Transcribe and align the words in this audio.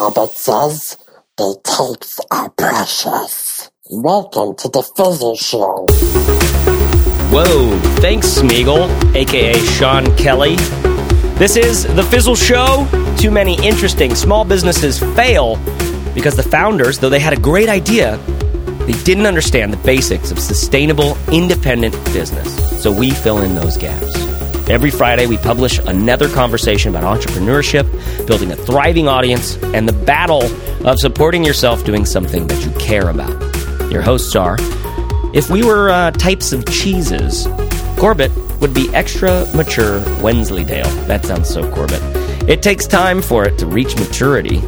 Corbett 0.00 0.30
says. 0.30 0.96
The 1.36 1.60
tapes 1.62 2.18
are 2.30 2.48
precious. 2.48 3.70
Welcome 3.90 4.56
to 4.56 4.68
the 4.70 4.82
Fizzle 4.82 5.36
Show. 5.36 5.86
Whoa, 7.30 7.78
thanks, 8.00 8.28
Smeagol, 8.28 8.88
aka 9.14 9.52
Sean 9.76 10.16
Kelly. 10.16 10.56
This 11.36 11.56
is 11.56 11.82
The 11.94 12.02
Fizzle 12.04 12.34
Show. 12.34 12.88
Too 13.18 13.30
many 13.30 13.62
interesting 13.62 14.14
small 14.14 14.46
businesses 14.46 14.98
fail 14.98 15.56
because 16.14 16.34
the 16.34 16.44
founders, 16.44 16.98
though 16.98 17.10
they 17.10 17.20
had 17.20 17.34
a 17.34 17.40
great 17.40 17.68
idea, 17.68 18.16
they 18.86 18.98
didn't 19.04 19.26
understand 19.26 19.70
the 19.70 19.82
basics 19.84 20.30
of 20.30 20.38
sustainable, 20.38 21.14
independent 21.30 21.94
business. 22.06 22.82
So 22.82 22.90
we 22.90 23.10
fill 23.10 23.42
in 23.42 23.54
those 23.54 23.76
gaps. 23.76 24.29
Every 24.70 24.92
Friday, 24.92 25.26
we 25.26 25.36
publish 25.36 25.78
another 25.80 26.28
conversation 26.28 26.94
about 26.94 27.02
entrepreneurship, 27.02 27.84
building 28.28 28.52
a 28.52 28.56
thriving 28.56 29.08
audience, 29.08 29.56
and 29.74 29.88
the 29.88 29.92
battle 29.92 30.44
of 30.86 31.00
supporting 31.00 31.44
yourself 31.44 31.84
doing 31.84 32.04
something 32.04 32.46
that 32.46 32.64
you 32.64 32.70
care 32.78 33.08
about. 33.08 33.30
Your 33.90 34.00
hosts 34.00 34.36
are 34.36 34.56
if 35.34 35.50
we 35.50 35.64
were 35.64 35.90
uh, 35.90 36.12
types 36.12 36.52
of 36.52 36.64
cheeses, 36.66 37.48
Corbett 37.98 38.30
would 38.60 38.72
be 38.72 38.88
extra 38.94 39.44
mature 39.56 39.98
Wensleydale. 40.22 40.88
That 41.06 41.24
sounds 41.24 41.48
so 41.48 41.68
Corbett. 41.74 42.00
It 42.48 42.62
takes 42.62 42.86
time 42.86 43.22
for 43.22 43.44
it 43.44 43.58
to 43.58 43.66
reach 43.66 43.96
maturity, 43.96 44.60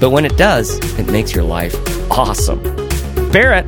but 0.00 0.10
when 0.10 0.24
it 0.24 0.36
does, 0.36 0.76
it 0.98 1.08
makes 1.08 1.32
your 1.32 1.44
life 1.44 1.76
awesome. 2.10 2.60
Barrett, 3.30 3.66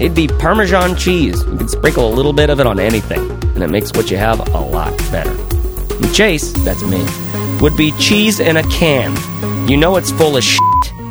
it'd 0.00 0.14
be 0.14 0.28
Parmesan 0.28 0.96
cheese. 0.96 1.42
You 1.44 1.56
can 1.56 1.68
sprinkle 1.68 2.12
a 2.12 2.14
little 2.14 2.32
bit 2.32 2.50
of 2.50 2.60
it 2.60 2.66
on 2.66 2.78
anything, 2.78 3.30
and 3.30 3.62
it 3.62 3.68
makes 3.68 3.92
what 3.92 4.10
you 4.10 4.16
have 4.16 4.40
a 4.54 4.60
lot 4.60 4.96
better. 5.10 5.30
And 5.30 6.14
Chase, 6.14 6.52
that's 6.64 6.82
me, 6.84 7.04
would 7.60 7.76
be 7.76 7.92
cheese 7.92 8.40
in 8.40 8.56
a 8.56 8.62
can. 8.64 9.16
You 9.68 9.76
know 9.76 9.96
it's 9.96 10.10
full 10.12 10.36
of 10.36 10.44
shit, 10.44 10.60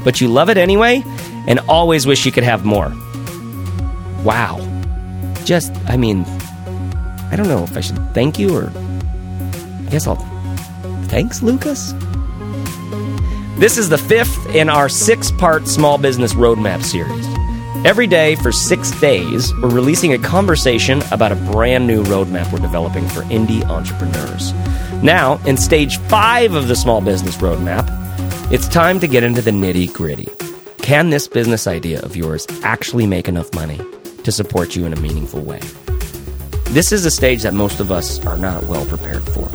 but 0.03 0.21
you 0.21 0.27
love 0.27 0.49
it 0.49 0.57
anyway, 0.57 1.03
and 1.47 1.59
always 1.67 2.07
wish 2.07 2.25
you 2.25 2.31
could 2.31 2.43
have 2.43 2.65
more. 2.65 2.93
Wow. 4.23 4.63
Just, 5.43 5.71
I 5.87 5.97
mean, 5.97 6.25
I 7.31 7.35
don't 7.35 7.47
know 7.47 7.63
if 7.63 7.77
I 7.77 7.81
should 7.81 7.99
thank 8.13 8.39
you 8.39 8.55
or. 8.55 8.71
I 8.75 9.89
guess 9.89 10.07
I'll. 10.07 10.15
Thanks, 11.07 11.41
Lucas? 11.41 11.93
This 13.57 13.77
is 13.77 13.89
the 13.89 13.97
fifth 13.97 14.53
in 14.53 14.69
our 14.69 14.89
six 14.89 15.31
part 15.31 15.67
small 15.67 15.97
business 15.97 16.33
roadmap 16.33 16.83
series. 16.83 17.36
Every 17.87 18.05
day 18.05 18.35
for 18.35 18.51
six 18.51 18.91
days, 18.99 19.53
we're 19.61 19.69
releasing 19.69 20.11
a 20.11 20.17
conversation 20.17 21.01
about 21.09 21.31
a 21.31 21.37
brand 21.37 21.87
new 21.87 22.03
roadmap 22.03 22.51
we're 22.51 22.59
developing 22.59 23.07
for 23.07 23.21
indie 23.31 23.63
entrepreneurs. 23.63 24.51
Now, 25.01 25.37
in 25.45 25.55
stage 25.55 25.97
five 26.09 26.53
of 26.53 26.67
the 26.67 26.75
small 26.75 26.99
business 26.99 27.37
roadmap, 27.37 27.87
it's 28.51 28.67
time 28.67 28.99
to 28.99 29.07
get 29.07 29.23
into 29.23 29.41
the 29.41 29.51
nitty 29.51 29.93
gritty. 29.93 30.27
Can 30.79 31.11
this 31.11 31.29
business 31.29 31.65
idea 31.65 32.01
of 32.01 32.17
yours 32.17 32.45
actually 32.61 33.07
make 33.07 33.29
enough 33.29 33.53
money 33.53 33.79
to 34.25 34.33
support 34.33 34.75
you 34.75 34.85
in 34.85 34.91
a 34.91 34.99
meaningful 34.99 35.41
way? 35.41 35.61
This 36.71 36.91
is 36.91 37.05
a 37.05 37.09
stage 37.09 37.43
that 37.43 37.53
most 37.53 37.79
of 37.79 37.89
us 37.89 38.19
are 38.25 38.37
not 38.37 38.65
well 38.65 38.85
prepared 38.87 39.23
for, 39.23 39.49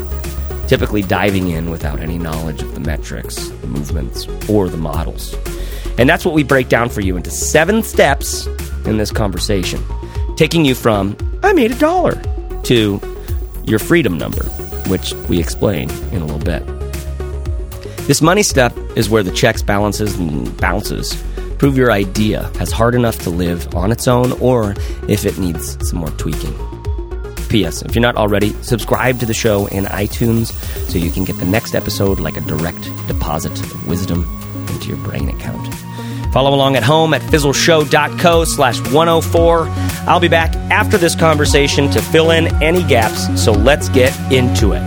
typically 0.69 1.03
diving 1.03 1.51
in 1.51 1.69
without 1.69 2.01
any 2.01 2.17
knowledge 2.17 2.63
of 2.63 2.73
the 2.73 2.81
metrics, 2.81 3.51
the 3.51 3.67
movements, 3.67 4.27
or 4.49 4.71
the 4.71 4.79
models. 4.79 5.35
And 5.99 6.09
that's 6.09 6.25
what 6.25 6.35
we 6.35 6.43
break 6.43 6.69
down 6.69 6.89
for 6.89 7.01
you 7.01 7.17
into 7.17 7.31
seven 7.31 7.83
steps 7.83 8.47
in 8.87 8.97
this 8.97 9.11
conversation, 9.11 9.83
taking 10.37 10.65
you 10.65 10.75
from, 10.75 11.17
I 11.43 11.53
made 11.53 11.71
a 11.71 11.79
dollar, 11.79 12.21
to 12.65 13.01
your 13.65 13.79
freedom 13.79 14.19
number, 14.19 14.45
which 14.89 15.13
we 15.29 15.39
explain 15.39 15.91
in 16.13 16.23
a 16.23 16.27
little 16.27 16.39
bit. 16.39 16.67
This 18.07 18.21
money 18.21 18.43
step 18.43 18.77
is 18.97 19.09
where 19.09 19.23
the 19.23 19.31
checks, 19.31 19.63
balances, 19.63 20.19
and 20.19 20.57
bounces 20.57 21.23
prove 21.63 21.77
your 21.77 21.93
idea 21.93 22.51
has 22.59 22.73
hard 22.73 22.93
enough 22.93 23.21
to 23.21 23.31
live 23.31 23.73
on 23.77 23.93
its 23.93 24.09
own 24.09 24.33
or 24.41 24.75
if 25.09 25.25
it 25.25 25.39
needs 25.39 25.79
some 25.89 26.01
more 26.01 26.11
tweaking. 26.11 26.53
P.S. 27.49 27.83
If 27.83 27.95
you're 27.95 28.03
not 28.03 28.17
already, 28.17 28.53
subscribe 28.63 29.21
to 29.21 29.27
the 29.27 29.35
show 29.35 29.67
in 29.67 29.85
iTunes 29.85 30.47
so 30.91 30.99
you 30.99 31.13
can 31.13 31.23
get 31.23 31.39
the 31.39 31.47
next 31.47 31.77
episode 31.77 32.19
like 32.19 32.37
a 32.37 32.41
direct 32.41 32.83
deposit 33.07 33.53
of 33.53 33.87
wisdom 33.87 34.25
into 34.71 34.89
your 34.89 34.97
brain 35.05 35.29
account. 35.29 35.69
Follow 36.33 36.55
along 36.55 36.77
at 36.77 36.83
home 36.83 37.13
at 37.13 37.21
fizzleshow.co 37.23 38.45
slash 38.45 38.81
104. 38.91 39.67
I'll 40.09 40.19
be 40.21 40.29
back 40.29 40.55
after 40.71 40.97
this 40.97 41.15
conversation 41.15 41.91
to 41.91 42.01
fill 42.01 42.31
in 42.31 42.47
any 42.63 42.83
gaps, 42.83 43.29
so 43.43 43.53
let's 43.53 43.89
get 43.91 44.13
into 44.33 44.73
it. 44.73 44.83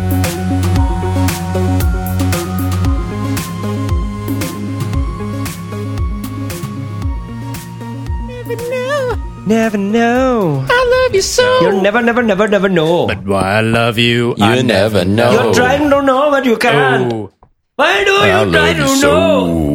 Never 8.28 8.56
know. 8.56 9.16
Never 9.46 9.78
know. 9.78 10.66
I 10.68 11.04
love 11.06 11.16
you 11.16 11.22
so. 11.22 11.62
You'll 11.62 11.82
never, 11.82 12.02
never, 12.02 12.24
never, 12.24 12.48
never 12.48 12.70
know. 12.70 13.08
But 13.08 13.24
why 13.24 13.58
I 13.58 13.62
love 13.62 13.98
you, 13.98 14.34
You 14.38 14.44
I 14.46 14.62
never 14.62 15.06
know. 15.06 15.32
You're 15.32 15.54
trying 15.54 15.90
to 15.90 16.02
know, 16.02 16.32
but 16.32 16.46
you 16.46 16.58
can't. 16.58 17.14
Oh, 17.14 17.32
Why 17.76 18.04
do 18.04 18.16
I 18.16 18.44
you 18.44 18.52
try 18.52 18.74
to 18.74 18.80
you 18.88 19.02
know? 19.02 19.75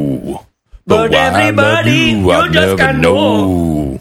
So. 0.90 1.08
But 1.08 1.10
why 1.10 1.18
I 1.18 1.30
love 1.30 1.40
everybody, 1.40 1.90
you, 1.90 2.30
I 2.30 2.46
you 2.46 2.52
just 2.52 2.66
never 2.66 2.76
can't 2.76 2.98
know. 2.98 4.00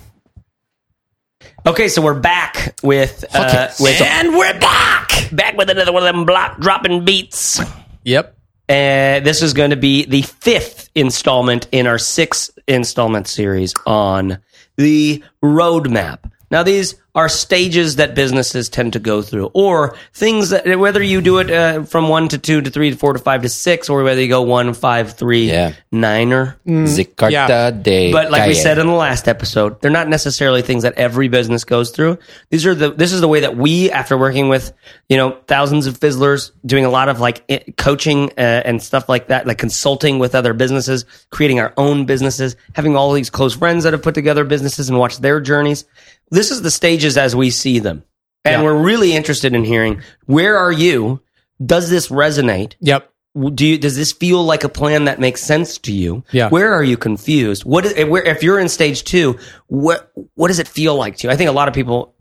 Okay, 1.65 1.87
so 1.87 2.01
we're 2.01 2.19
back 2.19 2.75
with 2.81 3.25
uh, 3.33 3.69
with 3.79 4.01
and 4.01 4.33
we're 4.35 4.59
back. 4.59 5.29
back 5.31 5.55
with 5.55 5.69
another 5.69 5.91
one 5.91 6.05
of 6.05 6.13
them 6.13 6.25
block 6.25 6.59
dropping 6.59 7.05
beats. 7.05 7.61
Yep. 8.03 8.35
Uh, 8.67 9.19
this 9.19 9.41
is 9.41 9.53
going 9.53 9.71
to 9.71 9.75
be 9.75 10.05
the 10.05 10.21
fifth 10.21 10.89
installment 10.95 11.67
in 11.71 11.87
our 11.87 11.97
six 11.97 12.51
installment 12.67 13.27
series 13.27 13.73
on 13.85 14.39
the 14.77 15.23
roadmap. 15.43 16.31
Now, 16.51 16.63
these 16.63 16.95
are 17.15 17.27
stages 17.27 17.95
that 17.97 18.13
businesses 18.15 18.69
tend 18.69 18.93
to 18.93 18.99
go 18.99 19.21
through, 19.21 19.47
or 19.53 19.95
things 20.13 20.51
that 20.51 20.79
whether 20.79 21.01
you 21.01 21.21
do 21.21 21.39
it 21.39 21.49
uh, 21.51 21.83
from 21.83 22.07
one 22.07 22.27
to 22.29 22.37
two 22.37 22.61
to 22.61 22.69
three 22.69 22.91
to 22.91 22.95
four 22.95 23.13
to 23.13 23.19
five 23.19 23.41
to 23.41 23.49
six, 23.49 23.89
or 23.89 24.03
whether 24.03 24.21
you 24.21 24.27
go 24.29 24.41
one, 24.43 24.73
five, 24.73 25.13
three, 25.13 25.49
Yeah. 25.49 25.73
niner. 25.91 26.57
The 26.65 27.05
Carta 27.15 27.33
Yeah. 27.33 27.71
de 27.71 28.11
But 28.11 28.31
like 28.31 28.47
we 28.47 28.53
said 28.53 28.77
in 28.77 28.87
the 28.87 28.93
last 28.93 29.27
episode, 29.27 29.81
they're 29.81 29.91
not 29.91 30.07
necessarily 30.07 30.61
things 30.61 30.83
that 30.83 30.93
every 30.97 31.27
business 31.27 31.63
goes 31.63 31.89
through. 31.89 32.19
These 32.51 32.65
are 32.65 32.75
the 32.75 32.91
this 32.91 33.11
is 33.11 33.21
the 33.21 33.27
way 33.27 33.41
that 33.41 33.57
we, 33.57 33.89
after 33.91 34.17
working 34.17 34.47
with 34.47 34.71
you 35.09 35.17
know 35.17 35.35
thousands 35.47 35.87
of 35.87 35.97
fizzlers, 35.97 36.51
doing 36.65 36.85
a 36.85 36.89
lot 36.89 37.09
of 37.09 37.19
like 37.19 37.73
coaching 37.77 38.29
uh, 38.37 38.41
and 38.65 38.81
stuff 38.81 39.09
like 39.09 39.27
that, 39.27 39.45
like 39.47 39.57
consulting 39.57 40.19
with 40.19 40.35
other 40.35 40.53
businesses, 40.53 41.05
creating 41.31 41.59
our 41.59 41.73
own 41.75 42.05
businesses, 42.05 42.55
having 42.73 42.95
all 42.95 43.11
these 43.13 43.29
close 43.31 43.55
friends 43.55 43.83
that 43.83 43.93
have 43.93 44.03
put 44.03 44.13
together 44.15 44.43
businesses 44.43 44.89
and 44.89 44.97
watched 44.99 45.21
their 45.23 45.41
journeys. 45.41 45.85
This 46.31 46.51
is 46.51 46.61
the 46.61 46.71
stages 46.71 47.17
as 47.17 47.35
we 47.35 47.49
see 47.49 47.79
them, 47.79 48.03
and 48.45 48.61
Yeah. 48.61 48.63
we're 48.63 48.81
really 48.81 49.13
interested 49.15 49.53
in 49.55 49.63
hearing 49.63 50.01
where 50.25 50.57
are 50.57 50.71
you. 50.71 51.21
Does 51.63 51.89
this 51.89 52.07
resonate? 52.09 52.73
Yep. 52.79 53.09
do 53.53 53.65
you 53.65 53.77
does 53.77 53.95
this 53.95 54.11
feel 54.11 54.43
like 54.43 54.63
a 54.63 54.69
plan 54.69 55.05
that 55.05 55.19
makes 55.19 55.41
sense 55.43 55.77
to 55.77 55.91
you 55.93 56.23
Yeah. 56.31 56.49
where 56.49 56.73
are 56.73 56.83
you 56.83 56.97
confused 56.97 57.63
what 57.63 57.85
is, 57.85 57.93
where 58.09 58.23
if 58.23 58.41
you're 58.41 58.59
in 58.59 58.67
stage 58.69 59.03
two 59.03 59.37
what 59.67 60.11
what 60.33 60.47
does 60.47 60.57
it 60.57 60.67
feel 60.67 60.95
like 60.95 61.17
to 61.17 61.27
you 61.27 61.31
i 61.31 61.35
think 61.35 61.47
a 61.47 61.53
lot 61.53 61.67
of 61.67 61.75
people 61.75 62.15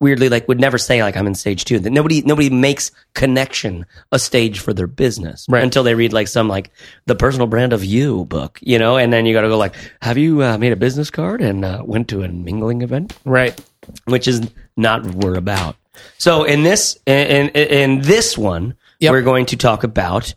weirdly 0.00 0.28
like 0.28 0.48
would 0.48 0.60
never 0.60 0.78
say 0.78 1.02
like 1.02 1.16
i'm 1.16 1.26
in 1.26 1.34
stage 1.34 1.64
two 1.64 1.78
that 1.78 1.90
nobody 1.90 2.22
nobody 2.22 2.50
makes 2.50 2.90
connection 3.14 3.84
a 4.12 4.18
stage 4.18 4.60
for 4.60 4.72
their 4.72 4.86
business 4.86 5.46
Right. 5.48 5.62
until 5.62 5.82
they 5.82 5.94
read 5.94 6.12
like 6.12 6.28
some 6.28 6.48
like 6.48 6.70
the 7.06 7.14
personal 7.14 7.46
brand 7.46 7.72
of 7.72 7.84
you 7.84 8.24
book 8.24 8.58
you 8.62 8.78
know 8.78 8.96
and 8.96 9.12
then 9.12 9.26
you 9.26 9.34
got 9.34 9.42
to 9.42 9.48
go 9.48 9.58
like 9.58 9.74
have 10.00 10.16
you 10.18 10.42
uh, 10.42 10.58
made 10.58 10.72
a 10.72 10.76
business 10.76 11.10
card 11.10 11.40
and 11.42 11.64
uh, 11.64 11.82
went 11.84 12.08
to 12.08 12.22
a 12.22 12.28
mingling 12.28 12.82
event 12.82 13.16
Right. 13.24 13.58
which 14.06 14.26
is 14.26 14.40
not 14.76 15.04
what 15.04 15.14
we're 15.16 15.34
about. 15.36 15.76
So 16.16 16.44
in 16.44 16.62
this 16.62 16.96
in 17.04 17.50
in, 17.50 17.50
in 17.50 18.00
this 18.00 18.38
one, 18.38 18.74
Yep. 19.00 19.12
we're 19.12 19.22
going 19.22 19.46
to 19.46 19.56
talk 19.56 19.84
about 19.84 20.32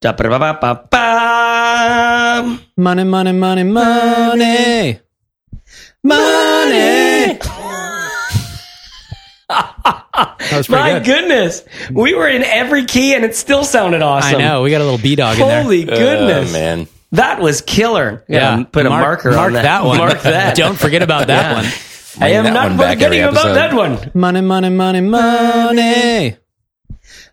da-ba-ba-ba-ba. 0.00 2.58
Money, 2.76 3.04
money, 3.04 3.32
money, 3.32 3.62
money. 3.64 5.00
Money. 6.02 6.87
My 10.68 10.92
good. 10.98 11.04
goodness, 11.04 11.62
we 11.92 12.14
were 12.14 12.28
in 12.28 12.42
every 12.42 12.84
key 12.84 13.14
and 13.14 13.24
it 13.24 13.34
still 13.36 13.64
sounded 13.64 14.02
awesome. 14.02 14.36
I 14.36 14.38
know. 14.38 14.62
We 14.62 14.70
got 14.70 14.80
a 14.80 14.84
little 14.84 14.98
B 14.98 15.14
dog 15.16 15.38
in 15.38 15.46
there. 15.46 15.62
Holy 15.62 15.84
goodness, 15.84 16.50
Oh, 16.50 16.52
man. 16.52 16.88
that 17.12 17.40
was 17.40 17.60
killer. 17.60 18.24
Yeah, 18.28 18.64
put 18.64 18.86
a 18.86 18.90
marker 18.90 19.30
mark 19.32 19.46
on 19.48 19.52
that. 19.54 19.62
that 19.62 19.84
one. 19.84 19.98
Mark 19.98 20.20
that. 20.22 20.56
Don't 20.56 20.78
forget 20.78 21.02
about 21.02 21.26
that 21.28 21.50
Yeah. 21.50 21.62
one. 21.62 21.72
I 22.20 22.30
am 22.30 22.52
not 22.52 22.72
forgetting 22.76 23.22
about 23.22 23.54
that 23.54 23.72
one. 23.74 24.10
Money, 24.14 24.40
money, 24.40 24.70
money, 24.70 25.00
money. 25.00 26.36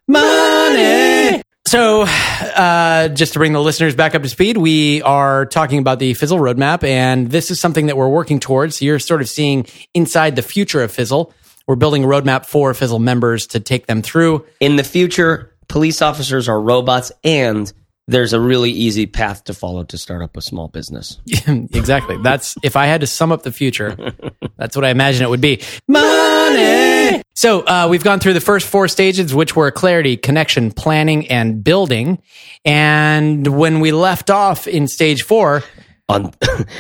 Money. 0.08 1.42
So, 1.68 2.04
uh, 2.04 3.08
just 3.10 3.34
to 3.34 3.40
bring 3.40 3.54
the 3.54 3.60
listeners 3.62 3.96
back 3.96 4.14
up 4.14 4.22
to 4.22 4.30
speed, 4.30 4.58
we 4.58 5.02
are 5.02 5.48
talking 5.48 5.80
about 5.80 5.98
the 5.98 6.14
Fizzle 6.14 6.38
roadmap, 6.38 6.84
and 6.84 7.32
this 7.32 7.50
is 7.50 7.60
something 7.60 7.88
that 7.88 7.98
we're 7.98 8.08
working 8.08 8.40
towards. 8.40 8.84
You're 8.84 9.00
sort 9.00 9.22
of 9.22 9.28
seeing 9.28 9.66
inside 9.96 10.36
the 10.36 10.44
future 10.44 10.84
of 10.84 10.92
Fizzle. 10.92 11.34
We're 11.68 11.76
building 11.76 12.04
a 12.04 12.08
roadmap 12.08 12.46
for 12.46 12.74
Fizzle 12.74 13.00
members 13.00 13.48
to 13.48 13.60
take 13.60 13.88
them 13.88 14.02
through. 14.02 14.46
In 14.60 14.76
the 14.76 14.84
future, 14.84 15.56
police 15.68 16.02
officers 16.02 16.48
are 16.48 16.60
robots 16.60 17.12
and 17.24 17.72
there's 18.08 18.34
a 18.34 18.40
really 18.40 18.72
easy 18.72 19.08
path 19.08 19.46
to 19.46 19.54
follow 19.54 19.84
to 19.86 19.98
start 19.98 20.22
up 20.22 20.38
a 20.38 20.42
small 20.42 20.68
business. 20.68 21.20
exactly. 21.48 22.18
That's 22.22 22.56
if 22.62 22.76
I 22.76 22.86
had 22.86 23.02
to 23.02 23.08
sum 23.08 23.32
up 23.32 23.44
the 23.44 23.52
future, 23.52 23.98
that's 24.58 24.76
what 24.76 24.86
I 24.86 24.90
imagine 24.90 25.24
it 25.24 25.30
would 25.30 25.42
be. 25.42 25.62
Money. 25.88 27.24
So 27.34 27.62
uh, 27.62 27.88
we've 27.90 28.04
gone 28.04 28.20
through 28.20 28.34
the 28.34 28.42
first 28.42 28.68
four 28.68 28.88
stages, 28.88 29.34
which 29.34 29.56
were 29.56 29.72
clarity, 29.72 30.18
connection, 30.18 30.72
planning, 30.72 31.28
and 31.28 31.64
building. 31.64 32.22
And 32.64 33.46
when 33.48 33.80
we 33.80 33.92
left 33.92 34.30
off 34.30 34.68
in 34.68 34.88
stage 34.88 35.24
four, 35.24 35.64
On 36.08 36.32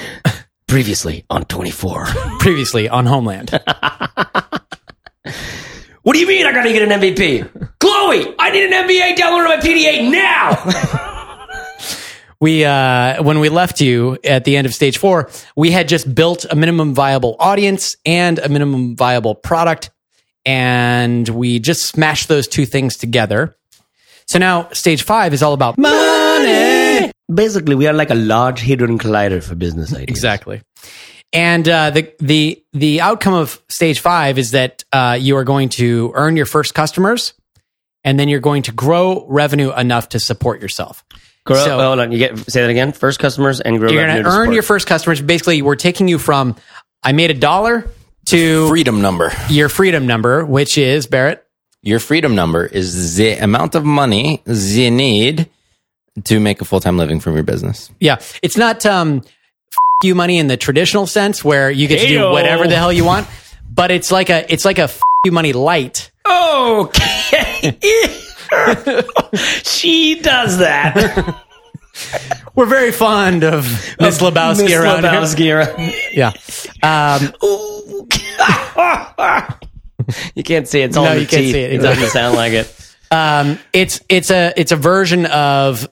previously 0.75 1.24
on 1.30 1.45
24. 1.45 2.06
previously 2.39 2.89
on 2.89 3.06
Homeland, 3.06 3.50
What 6.04 6.13
do 6.13 6.19
you 6.19 6.27
mean 6.27 6.45
I 6.45 6.51
gotta 6.51 6.74
get 6.74 6.81
an 6.81 7.00
MVP? 7.00 7.80
Chloe, 7.80 8.36
I 8.38 8.51
need 8.51 8.74
an 8.74 8.86
NBA 8.86 9.16
download 9.16 9.45
my 9.45 9.56
PDA 9.56 10.12
now. 10.12 11.88
we 12.42 12.66
uh, 12.66 13.24
when 13.24 13.39
we 13.39 13.48
left 13.48 13.80
you 13.80 14.18
at 14.25 14.44
the 14.44 14.57
end 14.57 14.68
of 14.68 14.74
stage 14.74 14.98
four, 14.98 15.30
we 15.56 15.72
had 15.72 15.88
just 15.88 16.13
built 16.13 16.45
a 16.51 16.57
minimum 16.57 16.94
viable 16.94 17.38
audience 17.39 17.95
and 18.06 18.38
a 18.38 18.50
minimum 18.50 18.98
viable 18.98 19.33
product, 19.33 19.92
and 20.45 21.30
we 21.30 21.60
just 21.60 21.86
smashed 21.86 22.27
those 22.27 22.50
two 22.50 22.66
things 22.66 22.98
together. 22.98 23.56
So 24.27 24.39
now 24.39 24.68
stage 24.74 25.04
five 25.04 25.33
is 25.33 25.42
all 25.42 25.54
about 25.54 25.77
money. 25.77 26.25
Basically, 27.33 27.75
we 27.75 27.88
are 27.88 27.94
like 27.94 28.12
a 28.12 28.16
large 28.16 28.62
hadron 28.62 29.00
collider 29.00 29.44
for 29.44 29.56
business 29.56 29.92
ideas. 29.94 30.10
Exactly. 30.10 30.62
And 31.33 31.68
uh, 31.68 31.89
the 31.89 32.13
the 32.19 32.63
the 32.74 33.01
outcome 33.01 33.33
of 33.33 33.62
stage 33.68 34.00
five 34.00 34.38
is 34.38 34.51
that 34.51 34.83
uh, 34.94 35.18
you 35.19 35.36
are 35.38 35.44
going 35.44 35.69
to 35.69 36.12
earn 36.16 36.38
your 36.38 36.45
first 36.45 36.74
customers, 36.74 37.33
and 38.04 38.19
then 38.19 38.30
you're 38.30 38.39
going 38.39 38.62
to 38.63 38.72
grow 38.72 39.25
revenue 39.27 39.74
enough 39.74 40.10
to 40.10 40.19
support 40.19 40.62
yourself. 40.62 41.04
Grow, 41.45 41.63
So- 41.63 41.80
hold 41.80 42.00
on, 42.00 42.12
you 42.12 42.19
get 42.19 42.38
say 42.50 42.62
that 42.62 42.69
again. 42.69 42.92
First 42.92 43.19
customers 43.19 43.60
and 43.60 43.80
grow. 43.80 43.89
You're 43.92 44.06
going 44.06 44.18
to 44.18 44.24
to 44.24 44.30
earn 44.30 44.33
support. 44.45 44.54
your 44.54 44.63
first 44.63 44.88
customers. 44.88 45.22
Basically, 45.22 45.62
we're 45.62 45.75
taking 45.75 46.07
you 46.07 46.19
from 46.19 46.56
I 47.04 47.12
made 47.12 47.31
a 47.31 47.36
dollar 47.36 47.89
to 48.27 48.68
freedom 48.69 49.01
number. 49.01 49.31
your 49.50 49.68
freedom 49.69 50.07
number, 50.07 50.45
which 50.45 50.77
is 50.77 51.06
Barrett. 51.07 51.45
Your 51.81 52.00
freedom 52.00 52.33
number 52.33 52.66
is 52.66 53.18
the 53.18 53.33
amount 53.33 53.75
of 53.75 53.83
money 53.86 54.42
you 54.48 54.89
need 54.89 55.50
to 56.24 56.40
make 56.40 56.62
a 56.62 56.66
full 56.66 56.80
time 56.80 56.98
living 56.98 57.20
from 57.20 57.34
your 57.36 57.44
business. 57.44 57.92
Yeah, 58.00 58.22
it's 58.42 58.58
not 58.58 58.86
um, 58.86 59.18
f- 59.26 59.76
you 60.04 60.16
money 60.16 60.38
in 60.40 60.48
the 60.48 60.58
traditional 60.58 61.06
sense 61.08 61.44
where 61.44 61.70
you 61.70 61.88
get 61.88 62.00
to 62.00 62.08
do 62.08 62.20
Heyo. 62.20 62.32
whatever 62.32 62.68
the 62.68 62.76
hell 62.76 62.94
you 62.94 63.04
want, 63.06 63.28
but 63.70 63.92
it's 63.92 64.12
like 64.12 64.30
a 64.30 64.52
it's 64.52 64.66
like 64.66 64.80
a 64.80 64.84
f- 64.84 65.00
you 65.26 65.32
money 65.32 65.54
light. 65.54 66.12
Okay. 66.28 67.78
she 69.64 70.20
does 70.22 70.58
that. 70.60 71.42
We're 72.56 72.66
very 72.66 72.92
fond 72.92 73.44
of 73.44 73.64
Miss 74.00 74.20
Lebowski 74.22 74.64
Miss 74.66 74.74
around 74.74 75.04
Lebowski 75.04 75.54
around- 75.54 75.80
here. 75.80 75.94
Yeah. 76.14 76.32
Um, 76.84 77.34
you 80.36 80.44
can't 80.44 80.68
see 80.68 80.82
it. 80.82 80.86
It's 80.86 80.98
all 80.98 81.06
No, 81.06 81.12
in 81.12 81.18
the 81.18 81.22
you 81.24 81.28
can't 81.28 81.42
teeth. 81.44 81.54
see 81.54 81.62
it. 81.62 81.74
It 81.74 81.78
doesn't 81.82 82.10
sound 82.10 82.36
like 82.36 82.54
it. 82.54 82.96
um, 83.12 83.60
it's 83.74 84.02
it's 84.10 84.30
a 84.32 84.54
it's 84.58 84.72
a 84.72 84.76
version 84.76 85.26
of 85.26 85.88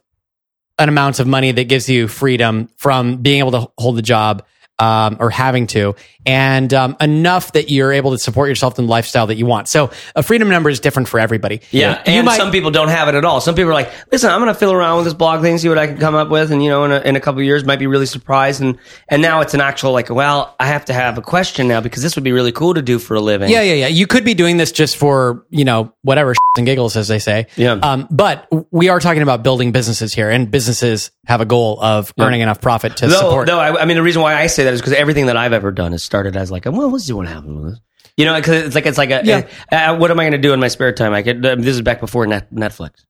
an 0.79 0.89
amount 0.89 1.19
of 1.19 1.27
money 1.27 1.51
that 1.51 1.65
gives 1.65 1.87
you 1.87 2.07
freedom 2.07 2.69
from 2.77 3.17
being 3.17 3.39
able 3.39 3.51
to 3.51 3.71
hold 3.77 3.95
the 3.95 4.01
job 4.01 4.45
um, 4.79 5.17
or 5.19 5.29
having 5.29 5.67
to, 5.67 5.95
and 6.25 6.73
um, 6.73 6.95
enough 6.99 7.51
that 7.53 7.69
you're 7.69 7.91
able 7.91 8.11
to 8.11 8.17
support 8.17 8.49
yourself 8.49 8.79
in 8.79 8.85
the 8.85 8.91
lifestyle 8.91 9.27
that 9.27 9.35
you 9.35 9.45
want. 9.45 9.67
So 9.67 9.91
a 10.15 10.23
freedom 10.23 10.49
number 10.49 10.69
is 10.69 10.79
different 10.79 11.07
for 11.07 11.19
everybody. 11.19 11.61
Yeah, 11.71 11.99
you 12.05 12.13
and 12.17 12.25
might- 12.25 12.37
some 12.37 12.51
people 12.51 12.71
don't 12.71 12.87
have 12.87 13.07
it 13.07 13.15
at 13.15 13.25
all. 13.25 13.41
Some 13.41 13.55
people 13.55 13.69
are 13.71 13.73
like, 13.73 13.91
"Listen, 14.11 14.29
I'm 14.31 14.39
going 14.39 14.53
to 14.53 14.59
fill 14.59 14.71
around 14.73 14.97
with 14.97 15.05
this 15.05 15.13
blog 15.13 15.41
thing, 15.41 15.57
see 15.57 15.69
what 15.69 15.77
I 15.77 15.87
can 15.87 15.97
come 15.97 16.15
up 16.15 16.29
with, 16.29 16.51
and 16.51 16.63
you 16.63 16.69
know, 16.69 16.85
in 16.85 16.91
a, 16.91 16.99
in 17.01 17.15
a 17.15 17.19
couple 17.19 17.39
of 17.39 17.45
years, 17.45 17.63
might 17.65 17.79
be 17.79 17.87
really 17.87 18.05
surprised." 18.05 18.61
And 18.61 18.77
and 19.09 19.21
now 19.21 19.41
it's 19.41 19.53
an 19.53 19.61
actual 19.61 19.91
like, 19.91 20.09
well, 20.09 20.55
I 20.59 20.67
have 20.67 20.85
to 20.85 20.93
have 20.93 21.17
a 21.17 21.21
question 21.21 21.67
now 21.67 21.81
because 21.81 22.01
this 22.01 22.15
would 22.15 22.23
be 22.23 22.31
really 22.31 22.51
cool 22.51 22.73
to 22.73 22.81
do 22.81 22.99
for 22.99 23.15
a 23.15 23.21
living. 23.21 23.49
Yeah, 23.49 23.61
yeah, 23.61 23.73
yeah. 23.73 23.87
You 23.87 24.07
could 24.07 24.25
be 24.25 24.33
doing 24.33 24.57
this 24.57 24.71
just 24.71 24.97
for, 24.97 25.45
you 25.49 25.65
know, 25.65 25.93
whatever 26.01 26.33
shits 26.33 26.37
and 26.57 26.65
giggles, 26.65 26.95
as 26.95 27.07
they 27.07 27.19
say. 27.19 27.47
Yeah. 27.55 27.73
Um, 27.73 28.07
but 28.09 28.47
we 28.71 28.89
are 28.89 28.99
talking 28.99 29.21
about 29.21 29.43
building 29.43 29.71
businesses 29.71 30.13
here, 30.13 30.29
and 30.29 30.49
businesses 30.49 31.11
have 31.25 31.41
a 31.41 31.45
goal 31.45 31.79
of 31.81 32.13
earning 32.19 32.41
enough 32.41 32.59
profit 32.61 32.97
to 32.97 33.07
Though, 33.07 33.15
support. 33.17 33.47
No, 33.47 33.57
I, 33.59 33.81
I 33.81 33.85
mean, 33.85 33.95
the 33.97 34.03
reason 34.03 34.21
why 34.21 34.35
I 34.35 34.47
say 34.47 34.65
that 34.65 34.73
is 34.73 34.81
because 34.81 34.93
everything 34.93 35.27
that 35.27 35.37
I've 35.37 35.53
ever 35.53 35.71
done 35.71 35.91
has 35.93 36.03
started 36.03 36.35
as 36.35 36.51
like, 36.51 36.65
well, 36.65 36.89
let's 36.91 37.05
see 37.05 37.13
what 37.13 37.27
happens 37.27 37.61
with 37.63 37.71
this. 37.73 37.81
You 38.17 38.25
know, 38.25 38.35
because 38.35 38.63
it's 38.65 38.75
like 38.75 38.85
it's 38.85 38.97
like 38.97 39.09
a, 39.09 39.21
Yeah. 39.23 39.47
uh, 39.71 39.97
what 39.97 40.11
am 40.11 40.19
I 40.19 40.23
going 40.23 40.33
to 40.33 40.37
do 40.37 40.53
in 40.53 40.59
my 40.59 40.67
spare 40.67 40.91
time? 40.91 41.13
I 41.13 41.23
could. 41.23 41.43
Uh, 41.45 41.55
this 41.55 41.67
is 41.67 41.81
back 41.81 41.99
before 41.99 42.27
net, 42.27 42.53
Netflix, 42.53 43.05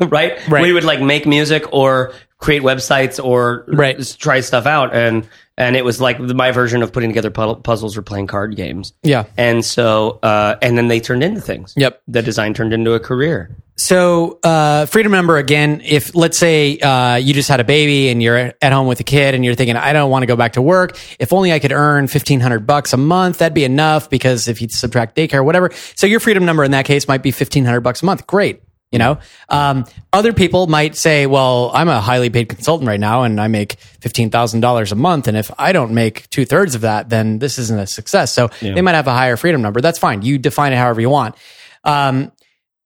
right? 0.00 0.38
Right. 0.48 0.62
We 0.62 0.72
would 0.72 0.84
like 0.84 1.00
make 1.00 1.26
music 1.26 1.64
or 1.72 2.12
create 2.38 2.62
websites 2.62 3.22
or 3.22 3.64
Right. 3.68 3.96
try 4.18 4.40
stuff 4.40 4.66
out, 4.66 4.94
and 4.94 5.26
and 5.56 5.76
it 5.76 5.84
was 5.84 6.00
like 6.00 6.18
my 6.18 6.50
version 6.50 6.82
of 6.82 6.92
putting 6.92 7.10
together 7.10 7.30
puzzles 7.30 7.96
or 7.96 8.02
playing 8.02 8.26
card 8.26 8.56
games. 8.56 8.92
Yeah. 9.02 9.24
and 9.36 9.64
so 9.64 10.18
uh, 10.22 10.56
and 10.60 10.76
then 10.76 10.88
they 10.88 11.00
turned 11.00 11.22
into 11.22 11.40
things. 11.40 11.74
Yep. 11.76 12.02
the 12.08 12.22
design 12.22 12.54
turned 12.54 12.72
into 12.72 12.92
a 12.92 13.00
career. 13.00 13.56
So, 13.76 14.38
uh, 14.44 14.86
freedom 14.86 15.10
number 15.10 15.36
again, 15.36 15.80
if 15.84 16.14
let's 16.14 16.38
say, 16.38 16.78
uh, 16.78 17.16
you 17.16 17.34
just 17.34 17.48
had 17.48 17.58
a 17.58 17.64
baby 17.64 18.08
and 18.08 18.22
you're 18.22 18.52
at 18.62 18.72
home 18.72 18.86
with 18.86 19.00
a 19.00 19.02
kid 19.02 19.34
and 19.34 19.44
you're 19.44 19.56
thinking, 19.56 19.74
I 19.76 19.92
don't 19.92 20.10
want 20.12 20.22
to 20.22 20.26
go 20.28 20.36
back 20.36 20.52
to 20.52 20.62
work. 20.62 20.96
If 21.18 21.32
only 21.32 21.52
I 21.52 21.58
could 21.58 21.72
earn 21.72 22.02
1500 22.04 22.68
bucks 22.68 22.92
a 22.92 22.96
month, 22.96 23.38
that'd 23.38 23.52
be 23.52 23.64
enough 23.64 24.08
because 24.08 24.46
if 24.46 24.62
you 24.62 24.68
subtract 24.68 25.16
daycare, 25.16 25.44
whatever. 25.44 25.70
So 25.96 26.06
your 26.06 26.20
freedom 26.20 26.44
number 26.44 26.62
in 26.62 26.70
that 26.70 26.84
case 26.84 27.08
might 27.08 27.24
be 27.24 27.30
1500 27.32 27.80
bucks 27.80 28.00
a 28.00 28.06
month. 28.06 28.28
Great. 28.28 28.62
You 28.94 28.98
know, 29.00 29.18
um, 29.48 29.84
other 30.12 30.32
people 30.32 30.66
might 30.68 30.94
say, 30.96 31.26
well, 31.26 31.70
I'm 31.74 31.88
a 31.88 32.00
highly 32.00 32.30
paid 32.30 32.48
consultant 32.48 32.86
right 32.88 33.00
now 33.00 33.24
and 33.24 33.40
I 33.40 33.48
make 33.48 33.76
$15,000 34.00 34.92
a 34.92 34.94
month. 34.94 35.26
And 35.28 35.36
if 35.36 35.50
I 35.58 35.72
don't 35.72 35.92
make 35.92 36.30
two 36.30 36.44
thirds 36.44 36.74
of 36.76 36.82
that, 36.82 37.08
then 37.08 37.38
this 37.40 37.58
isn't 37.58 37.78
a 37.78 37.86
success. 37.88 38.32
So 38.32 38.48
they 38.60 38.80
might 38.82 38.94
have 38.94 39.08
a 39.08 39.12
higher 39.12 39.36
freedom 39.36 39.62
number. 39.62 39.80
That's 39.80 39.98
fine. 39.98 40.22
You 40.22 40.38
define 40.38 40.72
it 40.72 40.76
however 40.76 41.00
you 41.00 41.10
want. 41.10 41.34
Um, 41.82 42.30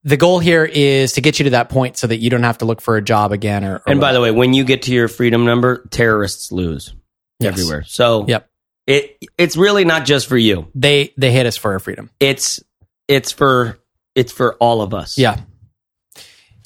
the 0.03 0.17
goal 0.17 0.39
here 0.39 0.65
is 0.65 1.13
to 1.13 1.21
get 1.21 1.39
you 1.39 1.45
to 1.45 1.51
that 1.51 1.69
point 1.69 1.99
so 1.99 2.07
that 2.07 2.17
you 2.17 2.31
don't 2.31 2.43
have 2.45 2.59
to 2.59 2.65
look 2.65 2.81
for 2.81 2.97
a 2.97 3.03
job 3.03 3.31
again. 3.33 3.63
Or, 3.65 3.77
or 3.77 3.83
And 3.87 4.01
by 4.01 4.07
whatever. 4.07 4.15
the 4.15 4.23
way, 4.23 4.31
when 4.39 4.55
you 4.55 4.65
get 4.65 4.83
to 4.83 4.93
your 4.93 5.09
freedom 5.09 5.45
number, 5.45 5.87
terrorists 5.91 6.51
lose 6.51 6.95
Yes. 7.39 7.53
everywhere. 7.53 7.85
So 7.87 8.25
Yep. 8.27 8.49
it 8.87 9.17
it's 9.37 9.57
really 9.59 9.85
not 9.85 10.07
just 10.07 10.27
for 10.27 10.39
you. 10.39 10.69
they 10.75 11.13
they 11.19 11.31
hit 11.33 11.45
us 11.47 11.57
for 11.59 11.73
our 11.73 11.79
freedom. 11.79 12.09
It's 12.19 12.61
it's 13.09 13.31
for 13.31 13.79
it's 14.15 14.33
for 14.33 14.55
all 14.55 14.81
of 14.83 14.95
us. 14.95 15.19
Yeah. 15.19 15.37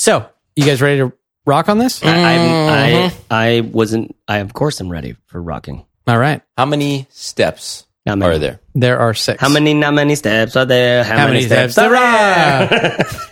So 0.03 0.27
you 0.57 0.67
guys 0.67 0.83
ready 0.83 0.99
to 0.99 1.13
rock 1.47 1.69
on 1.69 1.79
this? 1.79 2.03
I, 2.03 2.09
I'm, 2.09 2.41
I 2.41 2.91
mm-hmm. 2.91 3.17
I 3.31 3.61
wasn't. 3.61 4.17
I 4.27 4.39
of 4.39 4.53
course 4.53 4.81
I'm 4.81 4.91
ready 4.91 5.15
for 5.27 5.41
rocking. 5.41 5.87
All 6.09 6.19
right. 6.19 6.43
How 6.59 6.67
many 6.67 7.07
steps 7.11 7.87
How 8.05 8.17
many 8.17 8.35
are 8.35 8.39
there? 8.41 8.61
There 8.75 8.99
are 8.99 9.15
six. 9.15 9.41
How 9.41 9.49
many? 9.49 9.81
How 9.81 9.93
many 9.93 10.17
steps 10.17 10.57
are 10.57 10.65
there? 10.65 11.05
How, 11.05 11.19
How 11.19 11.27
many 11.29 11.43
steps 11.43 11.77
there 11.77 11.91
there? 11.91 13.07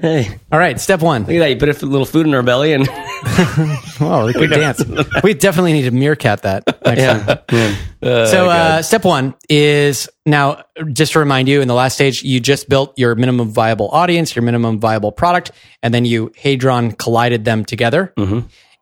hey, 0.00 0.38
All 0.52 0.58
right. 0.58 0.78
Step 0.80 1.00
one. 1.00 1.22
Look 1.22 1.30
at 1.30 1.38
that! 1.38 1.50
You 1.50 1.56
put 1.56 1.82
a 1.82 1.86
little 1.86 2.06
food 2.06 2.26
in 2.26 2.34
our 2.34 2.42
belly, 2.42 2.72
and 2.72 2.88
Oh, 4.00 4.24
we 4.26 4.32
could 4.32 4.50
dance. 4.50 4.82
We 5.22 5.34
definitely 5.34 5.72
need 5.72 5.82
to 5.82 5.90
meerkat 5.90 6.42
that 6.42 6.64
next 6.84 7.02
time. 7.02 7.76
so 8.02 8.48
uh, 8.50 8.82
step 8.82 9.04
one 9.04 9.34
is 9.48 10.08
now 10.26 10.62
just 10.92 11.12
to 11.12 11.18
remind 11.20 11.48
you 11.48 11.60
in 11.60 11.68
the 11.68 11.74
last 11.74 11.94
stage 11.94 12.22
you 12.22 12.40
just 12.40 12.68
built 12.68 12.98
your 12.98 13.14
minimum 13.14 13.50
viable 13.50 13.88
audience 13.90 14.34
your 14.36 14.42
minimum 14.42 14.78
viable 14.78 15.12
product 15.12 15.52
and 15.82 15.92
then 15.94 16.04
you 16.04 16.32
hadron 16.36 16.92
collided 16.92 17.44
them 17.44 17.64
together 17.64 18.12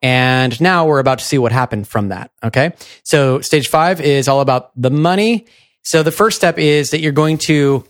and 0.02 0.60
now 0.60 0.86
we're 0.86 0.98
about 0.98 1.18
to 1.20 1.24
see 1.24 1.38
what 1.38 1.52
happened 1.52 1.86
from 1.86 2.08
that 2.08 2.30
okay 2.42 2.72
so 3.04 3.40
stage 3.40 3.68
five 3.68 4.00
is 4.00 4.26
all 4.28 4.40
about 4.40 4.70
the 4.80 4.90
money 4.90 5.46
so 5.82 6.02
the 6.02 6.12
first 6.12 6.36
step 6.36 6.58
is 6.58 6.90
that 6.90 7.00
you're 7.00 7.12
going 7.12 7.38
to 7.38 7.84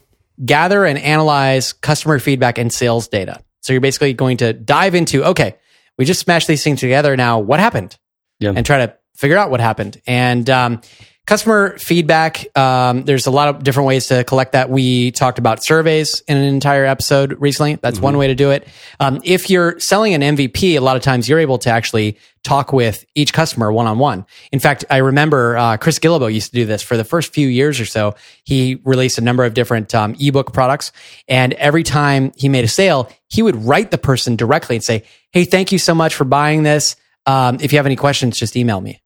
gather 0.45 0.85
and 0.85 0.99
analyze 0.99 1.73
customer 1.73 2.19
feedback 2.19 2.59
and 2.59 2.73
sales 2.73 3.09
data 3.09 3.41
so 3.61 3.73
you're 3.73 3.81
basically 3.81 4.12
going 4.12 4.37
to 4.39 4.53
dive 4.53 4.95
into 4.95 5.25
okay 5.25 5.57
we 5.99 6.05
just 6.05 6.21
smashed 6.21 6.49
these 6.49 6.65
things 6.65 6.81
together 6.81 7.17
now 7.17 7.39
what 7.39 7.61
happened 7.61 7.97
Yeah. 8.41 8.53
and 8.57 8.65
try 8.65 8.87
to 8.87 8.97
figure 9.15 9.37
out 9.37 9.51
what 9.51 9.61
happened. 9.61 10.01
And 10.07 10.49
um, 10.51 10.81
customer 11.26 11.79
feedback, 11.79 12.45
um, 12.57 13.05
there's 13.05 13.26
a 13.26 13.31
lot 13.31 13.49
of 13.49 13.62
different 13.62 13.87
ways 13.87 14.07
to 14.09 14.25
collect 14.25 14.52
that. 14.52 14.71
We 14.71 15.12
talked 15.12 15.38
about 15.38 15.64
surveys 15.64 16.21
in 16.26 16.37
an 16.37 16.45
entire 16.45 16.85
episode 16.85 17.37
recently. 17.41 17.76
That's 17.76 18.00
one 18.00 18.17
way 18.17 18.26
to 18.26 18.35
do 18.35 18.50
it. 18.50 18.67
Um, 18.99 19.21
if 19.23 19.49
you're 19.49 19.79
selling 19.79 20.14
an 20.14 20.37
MVP, 20.37 20.76
a 20.76 20.81
lot 20.81 20.97
of 20.97 21.02
times 21.02 21.29
you're 21.29 21.38
able 21.38 21.59
to 21.59 21.71
actually 21.71 22.19
talk 22.43 22.73
with 22.73 23.05
each 23.14 23.33
customer 23.33 23.71
one 23.71 23.87
on 23.87 23.99
one. 23.99 24.26
In 24.50 24.59
fact, 24.59 24.85
I 24.91 24.97
remember 24.97 25.57
uh, 25.57 25.76
Chris 25.76 26.00
Guillebeau 26.00 26.33
used 26.33 26.50
to 26.50 26.57
do 26.57 26.64
this 26.64 26.83
for 26.83 26.97
the 26.97 27.05
first 27.05 27.33
few 27.33 27.47
years 27.47 27.79
or 27.79 27.85
so. 27.85 28.17
He 28.43 28.81
released 28.85 29.17
a 29.19 29.23
number 29.23 29.45
of 29.45 29.55
different 29.55 29.95
um, 29.95 30.17
ebook 30.19 30.52
products, 30.52 30.91
and 31.29 31.52
every 31.55 31.85
time 31.85 32.33
he 32.37 32.49
made 32.49 32.64
a 32.64 32.69
sale, 32.69 33.09
he 33.29 33.43
would 33.43 33.57
write 33.64 33.93
the 33.93 33.99
person 33.99 34.35
directly 34.35 34.76
and 34.76 34.85
say, 34.85 35.05
"Hey, 35.31 35.45
thank 35.45 35.71
you 35.71 35.79
so 35.79 35.95
much 35.95 36.14
for 36.17 36.25
buying 36.25 36.64
this. 36.64 36.97
Um, 37.26 37.59
if 37.61 37.73
you 37.73 37.79
have 37.79 37.87
any 37.87 37.97
questions, 37.97 38.38
just 38.38 38.57
email 38.57 38.81
me." 38.81 39.00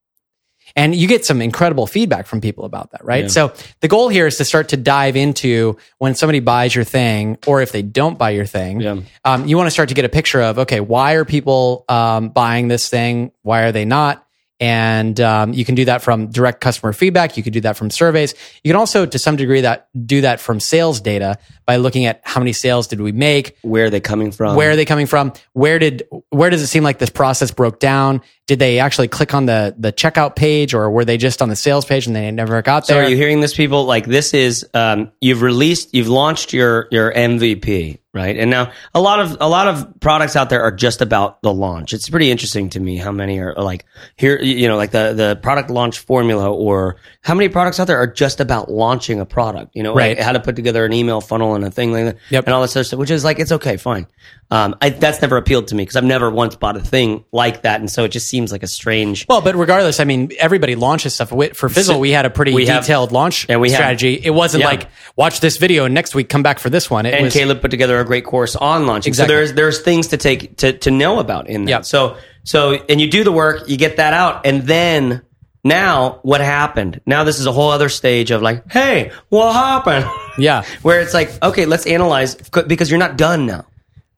And 0.76 0.95
you 0.95 1.09
get 1.09 1.25
some 1.25 1.40
incredible 1.40 1.87
feedback 1.87 2.26
from 2.26 2.42
people 2.42 2.66
about 2.66 2.90
that, 2.90 3.02
right? 3.02 3.30
So 3.30 3.54
the 3.80 3.88
goal 3.88 4.11
here 4.11 4.26
is 4.26 4.37
to 4.37 4.45
start 4.45 4.68
to 4.68 4.76
dive 4.76 5.16
into 5.16 5.78
when 5.97 6.14
somebody 6.14 6.40
buys 6.40 6.75
your 6.75 6.85
thing 6.85 7.38
or 7.47 7.62
if 7.62 7.73
they 7.73 7.80
don't 7.80 8.18
buy 8.18 8.30
your 8.30 8.45
thing, 8.45 8.80
Yeah. 8.83 9.00
um, 9.25 9.47
you 9.47 9.56
want 9.56 9.68
to 9.68 9.71
start 9.71 9.88
to 9.88 9.95
get 9.95 10.04
a 10.04 10.11
picture 10.11 10.42
of, 10.42 10.59
okay, 10.59 10.80
why 10.80 11.14
are 11.14 11.25
people 11.25 11.87
um, 11.88 12.28
buying 12.28 12.68
this 12.68 12.90
thing? 12.90 13.33
Why 13.40 13.62
are 13.62 13.73
they 13.73 13.87
not? 13.87 14.25
And 14.58 15.20
um, 15.20 15.52
you 15.52 15.64
can 15.64 15.75
do 15.75 15.84
that 15.84 16.02
from 16.02 16.28
direct 16.28 16.60
customer 16.60 16.92
feedback. 16.92 17.36
You 17.36 17.42
can 17.42 17.52
do 17.52 17.60
that 17.60 17.76
from 17.76 17.90
surveys. 17.90 18.34
You 18.64 18.70
can 18.70 18.78
also, 18.78 19.04
to 19.04 19.18
some 19.18 19.36
degree, 19.36 19.60
that 19.60 19.88
do 20.06 20.22
that 20.22 20.40
from 20.40 20.60
sales 20.60 21.00
data 21.00 21.38
by 21.66 21.76
looking 21.76 22.06
at 22.06 22.20
how 22.25 22.40
many 22.40 22.52
sales 22.52 22.86
did 22.86 23.00
we 23.00 23.12
make, 23.12 23.58
Where 23.62 23.86
are 23.86 23.90
they 23.90 24.00
coming 24.00 24.32
from? 24.32 24.56
where 24.56 24.70
are 24.70 24.76
they 24.76 24.84
coming 24.84 25.06
from 25.06 25.32
where 25.52 25.78
did 25.78 26.04
where 26.30 26.50
does 26.50 26.62
it 26.62 26.68
seem 26.68 26.82
like 26.84 26.98
this 26.98 27.10
process 27.10 27.50
broke 27.50 27.80
down 27.80 28.22
did 28.46 28.58
they 28.58 28.78
actually 28.78 29.08
click 29.08 29.34
on 29.34 29.46
the 29.46 29.75
the 29.76 29.92
checkout 29.92 30.36
page 30.36 30.72
or 30.72 30.90
were 30.90 31.04
they 31.04 31.16
just 31.16 31.42
on 31.42 31.48
the 31.48 31.56
sales 31.56 31.84
page 31.84 32.06
and 32.06 32.14
they 32.14 32.30
never 32.30 32.62
got 32.62 32.86
So 32.86 32.94
there 32.94 33.04
are 33.04 33.08
you 33.08 33.16
hearing 33.16 33.40
this, 33.40 33.54
people? 33.54 33.84
Like 33.84 34.06
this 34.06 34.32
is 34.34 34.64
um, 34.72 35.10
you've 35.20 35.42
released, 35.42 35.94
you've 35.94 36.08
launched 36.08 36.52
your 36.52 36.86
your 36.92 37.12
MVP, 37.12 37.98
right? 38.16 38.37
And 38.37 38.50
now 38.50 38.73
a 38.94 39.00
lot 39.00 39.20
of 39.20 39.37
a 39.40 39.49
lot 39.49 39.68
of 39.68 40.00
products 40.00 40.35
out 40.35 40.50
there 40.50 40.62
are 40.62 40.73
just 40.73 41.00
about 41.02 41.40
the 41.42 41.52
launch. 41.54 41.92
It's 41.92 42.08
pretty 42.08 42.30
interesting 42.30 42.70
to 42.70 42.80
me 42.80 42.96
how 42.96 43.12
many 43.12 43.38
are 43.38 43.54
like 43.54 43.85
here, 44.16 44.40
you 44.42 44.66
know, 44.66 44.76
like 44.76 44.90
the 44.90 45.12
the 45.12 45.38
product 45.42 45.70
launch 45.70 46.00
formula, 46.00 46.50
or 46.52 46.96
how 47.20 47.35
many 47.35 47.49
products 47.49 47.78
out 47.78 47.87
there 47.87 47.99
are 47.99 48.06
just 48.06 48.40
about 48.40 48.70
launching 48.70 49.20
a 49.20 49.26
product. 49.26 49.76
You 49.76 49.82
know, 49.85 49.94
Right. 49.94 50.16
like 50.16 50.25
how 50.25 50.32
to 50.32 50.40
put 50.40 50.56
together 50.56 50.85
an 50.85 50.92
email 50.92 51.20
funnel 51.20 51.54
and 51.54 51.64
a 51.64 51.70
thing 51.70 51.92
like 51.92 52.04
that, 52.06 52.16
Yep. 52.30 52.46
and 52.46 52.54
all 52.54 52.62
this 52.62 52.75
other 52.75 52.85
stuff. 52.85 52.99
Which 52.99 53.11
is 53.11 53.23
like 53.25 53.38
it's 53.38 53.52
okay, 53.52 53.76
fine. 53.76 54.06
Um, 54.50 54.76
I, 54.80 54.90
that's 54.90 55.20
never 55.20 55.37
appealed 55.37 55.68
to 55.68 55.75
me 55.75 55.82
because 55.82 55.96
I've 55.96 56.04
never 56.04 56.30
once 56.30 56.54
bought 56.54 56.76
a 56.76 56.80
thing 56.80 57.25
like 57.32 57.62
that, 57.62 57.80
and 57.80 57.90
so 57.90 58.04
it 58.04 58.08
just 58.08 58.28
seems 58.28 58.50
like 58.52 58.62
a 58.62 58.66
strange. 58.68 59.26
well 59.28 59.40
but 59.40 59.54
regardless 59.56 59.99
i 60.00 60.04
mean 60.04 60.30
everybody 60.38 60.75
launches 60.76 61.14
stuff 61.14 61.30
for 61.54 61.68
fizzle 61.68 61.99
we 61.99 62.11
had 62.12 62.25
a 62.26 62.30
pretty 62.30 62.54
we 62.54 62.66
have- 62.66 62.82
detailed 62.85 63.11
launch 63.12 63.44
and 63.49 63.61
we 63.61 63.70
have- 63.70 63.76
strategy 63.76 64.14
it 64.23 64.30
wasn't 64.30 64.61
Yeah. 64.62 64.68
like 64.68 64.88
watch 65.16 65.40
this 65.40 65.56
video 65.56 65.85
and 65.85 65.94
next 65.94 66.14
week 66.14 66.28
come 66.28 66.42
back 66.44 66.58
for 66.61 66.70
this 66.70 66.88
one 66.88 67.06
it 67.06 67.14
and 67.14 67.25
was 67.25 67.35
Caleb 67.35 67.61
put 67.61 67.70
together 67.73 67.99
a 67.99 68.04
great 68.06 68.25
course 68.25 68.56
on 68.56 68.86
launching. 68.86 69.10
Exactly. 69.10 69.32
So 69.32 69.36
there's 69.36 69.52
there's 69.52 69.80
things 69.80 70.08
to 70.08 70.16
take 70.16 70.56
to 70.58 70.72
to 70.78 70.90
know 70.90 71.18
about 71.18 71.48
in 71.48 71.64
that. 71.64 71.70
Yep. 71.70 71.84
So 71.84 72.16
so 72.44 72.72
and 72.88 73.00
you 73.00 73.10
do 73.10 73.25
the 73.25 73.32
work, 73.32 73.68
you 73.68 73.76
get 73.76 73.98
that 73.98 74.14
out, 74.14 74.46
and 74.46 74.62
then 74.62 75.22
now 75.64 76.20
what 76.22 76.40
happened? 76.40 77.00
Now 77.06 77.25
this 77.25 77.40
is 77.40 77.46
a 77.46 77.52
whole 77.52 77.70
other 77.70 77.88
stage 77.88 78.30
of 78.30 78.40
like, 78.40 78.70
hey, 78.70 79.10
what 79.28 79.52
happened? 79.52 80.06
yeah 80.38 80.62
Where 80.82 81.00
it's 81.00 81.12
like, 81.12 81.42
okay, 81.42 81.66
let's 81.66 81.86
analyze 81.86 82.34
because 82.34 82.90
you're 82.90 83.00
not 83.00 83.16
done 83.16 83.46
now. 83.46 83.66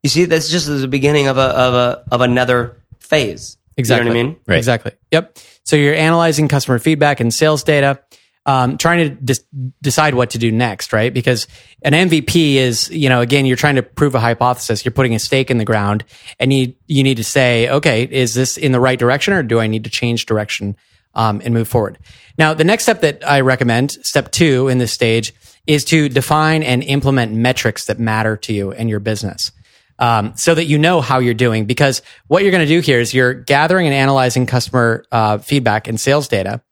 You 0.02 0.10
see, 0.10 0.26
that's 0.26 0.48
just 0.48 0.66
the 0.66 0.86
beginning 0.88 1.26
of 1.26 1.38
a 1.38 1.40
of 1.40 1.74
a 1.74 2.04
of 2.12 2.20
another 2.20 2.76
phase. 3.00 3.56
Exactly. 3.76 4.08
You 4.08 4.12
know 4.12 4.18
what 4.18 4.20
I 4.20 4.28
mean? 4.28 4.40
Right. 4.46 4.58
Exactly. 4.58 4.92
Yep. 5.10 5.38
So 5.64 5.76
you're 5.76 5.94
analyzing 5.94 6.48
customer 6.48 6.78
feedback 6.78 7.20
and 7.20 7.32
sales 7.32 7.62
data, 7.62 8.00
um, 8.48 8.78
trying 8.78 9.06
to 9.06 9.14
dis- 9.14 9.44
decide 9.82 10.14
what 10.14 10.30
to 10.30 10.38
do 10.38 10.50
next, 10.50 10.94
right? 10.94 11.12
Because 11.12 11.46
an 11.82 11.92
MVP 11.92 12.54
is, 12.54 12.88
you 12.88 13.10
know, 13.10 13.20
again, 13.20 13.44
you're 13.44 13.58
trying 13.58 13.74
to 13.74 13.82
prove 13.82 14.14
a 14.14 14.20
hypothesis. 14.20 14.86
You're 14.86 14.92
putting 14.92 15.14
a 15.14 15.18
stake 15.18 15.50
in 15.50 15.58
the 15.58 15.66
ground, 15.66 16.02
and 16.40 16.50
you 16.50 16.74
you 16.86 17.02
need 17.02 17.18
to 17.18 17.24
say, 17.24 17.68
okay, 17.68 18.04
is 18.04 18.32
this 18.32 18.56
in 18.56 18.72
the 18.72 18.80
right 18.80 18.98
direction, 18.98 19.34
or 19.34 19.42
do 19.42 19.60
I 19.60 19.66
need 19.66 19.84
to 19.84 19.90
change 19.90 20.24
direction 20.24 20.76
um, 21.14 21.42
and 21.44 21.52
move 21.52 21.68
forward? 21.68 21.98
Now, 22.38 22.54
the 22.54 22.64
next 22.64 22.84
step 22.84 23.02
that 23.02 23.22
I 23.28 23.42
recommend, 23.42 23.92
step 24.02 24.32
two 24.32 24.68
in 24.68 24.78
this 24.78 24.94
stage, 24.94 25.34
is 25.66 25.84
to 25.84 26.08
define 26.08 26.62
and 26.62 26.82
implement 26.82 27.34
metrics 27.34 27.84
that 27.84 27.98
matter 27.98 28.38
to 28.38 28.54
you 28.54 28.72
and 28.72 28.88
your 28.88 29.00
business 29.00 29.52
um, 29.98 30.32
so 30.36 30.54
that 30.54 30.64
you 30.64 30.78
know 30.78 31.02
how 31.02 31.18
you're 31.18 31.34
doing. 31.34 31.66
Because 31.66 32.00
what 32.28 32.42
you're 32.42 32.52
going 32.52 32.66
to 32.66 32.74
do 32.74 32.80
here 32.80 32.98
is 32.98 33.12
you're 33.12 33.34
gathering 33.34 33.86
and 33.86 33.94
analyzing 33.94 34.46
customer 34.46 35.04
uh, 35.12 35.36
feedback 35.36 35.86
and 35.86 36.00
sales 36.00 36.28
data. 36.28 36.62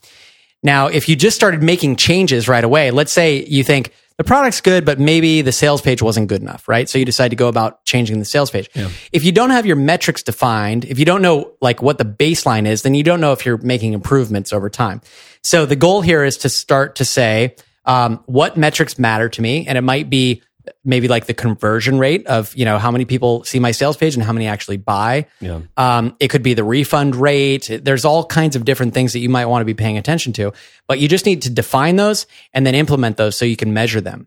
Now, 0.67 0.89
if 0.89 1.09
you 1.09 1.15
just 1.15 1.37
started 1.37 1.63
making 1.63 1.95
changes 1.95 2.49
right 2.49 2.65
away, 2.65 2.91
let's 2.91 3.13
say 3.13 3.45
you 3.45 3.63
think 3.63 3.93
the 4.19 4.25
product's 4.25 4.61
good, 4.61 4.85
but 4.85 4.99
maybe 4.99 5.41
the 5.41 5.53
sales 5.53 5.81
page 5.81 6.03
wasn't 6.03 6.27
good 6.27 6.43
enough, 6.43 6.67
right? 6.67 6.89
So 6.89 6.99
you 6.99 7.05
decide 7.05 7.29
to 7.29 7.37
go 7.37 7.47
about 7.47 7.85
changing 7.85 8.19
the 8.19 8.25
sales 8.25 8.51
page. 8.51 8.69
If 9.13 9.25
you 9.25 9.31
don't 9.31 9.51
have 9.51 9.65
your 9.65 9.77
metrics 9.77 10.25
defined, 10.25 10.85
if 10.85 10.99
you 10.99 11.05
don't 11.05 11.23
know 11.23 11.53
like 11.61 11.83
what 11.83 11.99
the 11.99 12.05
baseline 12.05 12.67
is, 12.67 12.83
then 12.83 12.95
you 12.95 13.05
don't 13.05 13.21
know 13.21 13.31
if 13.31 13.47
you're 13.47 13.59
making 13.59 13.93
improvements 13.93 14.53
over 14.53 14.69
time. 14.69 15.03
So 15.45 15.67
the 15.67 15.77
goal 15.77 16.01
here 16.03 16.25
is 16.25 16.37
to 16.39 16.49
start 16.49 16.97
to 16.97 17.05
say, 17.05 17.55
um, 17.85 18.21
what 18.27 18.57
metrics 18.57 18.99
matter 18.99 19.29
to 19.29 19.41
me? 19.41 19.69
And 19.69 19.79
it 19.79 19.83
might 19.83 20.11
be 20.11 20.43
maybe 20.85 21.09
like 21.09 21.27
the 21.27 21.35
conversion 21.35 21.99
rate 21.99 22.27
of 22.27 22.55
you 22.57 22.65
know 22.65 22.79
how 22.79 22.91
many 22.91 23.05
people 23.05 23.45
see 23.45 23.59
my 23.59 23.71
sales 23.73 23.97
page 23.97 24.15
and 24.15 24.23
how 24.25 24.33
many 24.33 24.47
actually 24.47 24.77
buy. 24.77 25.27
Yeah. 25.41 25.61
Um, 25.77 26.17
it 26.21 26.29
could 26.29 26.43
be 26.43 26.55
the 26.55 26.65
refund 26.65 27.17
rate. 27.17 27.69
There's 27.83 28.05
all 28.05 28.25
kinds 28.25 28.57
of 28.57 28.65
different 28.65 28.95
things 28.95 29.13
that 29.13 29.21
you 29.21 29.29
might 29.29 29.47
want 29.47 29.61
to 29.63 29.65
be 29.67 29.75
paying 29.75 29.99
attention 29.99 30.33
to, 30.35 30.53
but 30.87 30.99
you 30.99 31.09
just 31.09 31.27
need 31.27 31.43
to 31.43 31.51
define 31.51 31.97
those 31.97 32.27
and 32.53 32.67
then 32.67 32.75
implement 32.75 33.17
those 33.17 33.37
so 33.37 33.45
you 33.45 33.57
can 33.57 33.73
measure 33.75 34.01
them. 34.01 34.27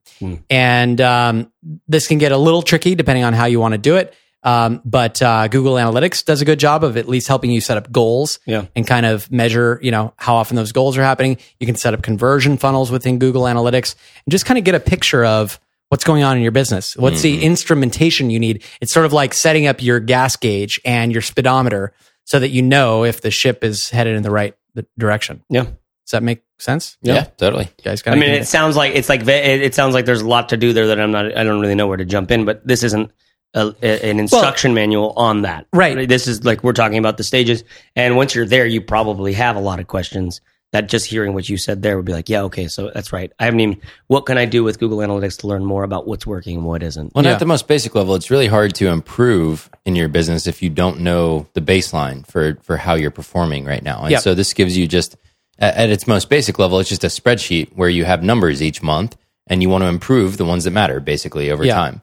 And 0.49 0.99
um, 1.01 1.51
this 1.87 2.07
can 2.07 2.17
get 2.17 2.31
a 2.31 2.37
little 2.37 2.61
tricky 2.61 2.95
depending 2.95 3.23
on 3.23 3.33
how 3.33 3.45
you 3.45 3.59
want 3.59 3.73
to 3.73 3.77
do 3.77 3.95
it. 3.97 4.13
Um, 4.41 4.81
but 4.85 5.21
uh, 5.21 5.49
Google 5.49 5.73
Analytics 5.73 6.23
does 6.23 6.41
a 6.41 6.45
good 6.45 6.59
job 6.59 6.85
of 6.85 6.95
at 6.95 7.09
least 7.09 7.27
helping 7.27 7.51
you 7.51 7.59
set 7.59 7.75
up 7.75 7.91
goals 7.91 8.39
Yeah. 8.45 8.67
and 8.73 8.87
kind 8.87 9.05
of 9.05 9.29
measure, 9.29 9.79
you 9.83 9.91
know, 9.91 10.13
how 10.15 10.35
often 10.35 10.55
those 10.55 10.71
goals 10.71 10.97
are 10.97 11.03
happening. 11.03 11.37
You 11.59 11.65
can 11.67 11.75
set 11.75 11.93
up 11.93 12.01
conversion 12.03 12.55
funnels 12.57 12.89
within 12.89 13.19
Google 13.19 13.41
Analytics 13.43 13.95
and 14.25 14.31
just 14.31 14.45
kind 14.45 14.57
of 14.57 14.63
get 14.63 14.75
a 14.75 14.79
picture 14.79 15.25
of 15.25 15.59
what's 15.89 16.03
going 16.03 16.23
on 16.23 16.37
in 16.37 16.43
your 16.43 16.51
business. 16.51 16.95
What's 16.95 17.21
the 17.21 17.35
mm-hmm. 17.35 17.45
instrumentation 17.45 18.29
you 18.29 18.39
need? 18.39 18.63
It's 18.79 18.93
sort 18.93 19.05
of 19.05 19.13
like 19.13 19.33
setting 19.33 19.67
up 19.67 19.81
your 19.81 19.99
gas 19.99 20.35
gauge 20.35 20.79
and 20.85 21.11
your 21.11 21.21
speedometer 21.21 21.93
so 22.25 22.39
that 22.39 22.49
you 22.49 22.61
know 22.61 23.03
if 23.03 23.21
the 23.21 23.31
ship 23.31 23.63
is 23.63 23.89
headed 23.89 24.15
in 24.15 24.23
the 24.23 24.31
right 24.31 24.55
direction. 24.97 25.43
Yeah. 25.49 25.63
Does 25.63 26.11
that 26.13 26.23
make 26.23 26.43
sense? 26.57 26.97
Yeah, 27.01 27.25
totally. 27.37 27.65
You 27.65 27.83
guys 27.83 28.01
I 28.07 28.15
mean, 28.15 28.31
it 28.31 28.47
sounds 28.47 28.75
like 28.75 28.95
it's 28.95 29.09
like 29.09 29.21
it 29.21 29.61
it 29.61 29.75
sounds 29.75 29.93
like 29.93 30.05
there's 30.05 30.21
a 30.21 30.27
lot 30.27 30.49
to 30.49 30.57
do 30.57 30.73
there 30.73 30.87
that 30.87 30.99
I'm 30.99 31.11
not. 31.11 31.37
I 31.37 31.43
don't 31.43 31.61
really 31.61 31.75
know 31.75 31.85
where 31.85 31.97
to 31.97 32.05
jump 32.05 32.31
in, 32.31 32.45
but 32.45 32.65
this 32.65 32.81
isn't 32.81 33.11
a, 33.53 33.75
a- 33.83 34.09
an 34.09 34.19
instruction 34.19 34.73
manual 34.73 35.13
on 35.15 35.43
that. 35.43 35.67
Right. 35.71 36.09
This 36.09 36.27
is 36.27 36.43
like 36.43 36.63
we're 36.63 36.73
talking 36.73 36.97
about 36.97 37.17
the 37.17 37.23
stages, 37.23 37.63
and 37.95 38.15
once 38.15 38.33
you're 38.33 38.47
there, 38.47 38.65
you 38.65 38.81
probably 38.81 39.33
have 39.33 39.55
a 39.55 39.59
lot 39.59 39.79
of 39.79 39.85
questions. 39.85 40.41
That 40.71 40.87
just 40.87 41.07
hearing 41.07 41.33
what 41.33 41.49
you 41.49 41.57
said 41.57 41.81
there 41.81 41.95
would 41.97 42.05
be 42.05 42.13
like, 42.13 42.29
yeah, 42.29 42.43
okay, 42.43 42.67
so 42.67 42.91
that's 42.93 43.11
right. 43.11 43.31
I 43.39 43.45
haven't 43.45 43.59
even. 43.61 43.81
What 44.05 44.27
can 44.27 44.37
I 44.37 44.45
do 44.45 44.63
with 44.63 44.77
Google 44.79 44.99
Analytics 44.99 45.37
to 45.39 45.47
learn 45.47 45.65
more 45.65 45.83
about 45.83 46.07
what's 46.07 46.27
working 46.27 46.57
and 46.57 46.65
what 46.65 46.83
isn't? 46.83 47.15
Well, 47.15 47.25
Yeah. 47.25 47.31
at 47.33 47.39
the 47.39 47.47
most 47.47 47.67
basic 47.67 47.95
level, 47.95 48.13
it's 48.13 48.29
really 48.29 48.45
hard 48.45 48.75
to 48.75 48.87
improve 48.87 49.67
in 49.85 49.95
your 49.95 50.07
business 50.09 50.45
if 50.45 50.61
you 50.61 50.69
don't 50.69 50.99
know 50.99 51.47
the 51.53 51.61
baseline 51.61 52.23
for 52.27 52.59
for 52.61 52.77
how 52.77 52.93
you're 52.93 53.09
performing 53.09 53.65
right 53.65 53.81
now. 53.81 54.01
And 54.03 54.11
Yeah. 54.11 54.19
so 54.19 54.35
this 54.35 54.53
gives 54.53 54.77
you 54.77 54.87
just 54.87 55.15
at, 55.57 55.75
at 55.75 55.89
its 55.89 56.05
most 56.05 56.29
basic 56.29 56.59
level, 56.59 56.79
it's 56.79 56.89
just 56.89 57.03
a 57.03 57.07
spreadsheet 57.07 57.69
where 57.75 57.89
you 57.89 58.05
have 58.05 58.21
numbers 58.21 58.61
each 58.61 58.83
month 58.83 59.17
and 59.47 59.63
you 59.63 59.69
want 59.69 59.83
to 59.83 59.87
improve 59.87 60.37
the 60.37 60.45
ones 60.45 60.65
that 60.65 60.71
matter 60.71 60.99
basically 60.99 61.49
over 61.49 61.65
Yeah. 61.65 61.73
time. 61.73 62.01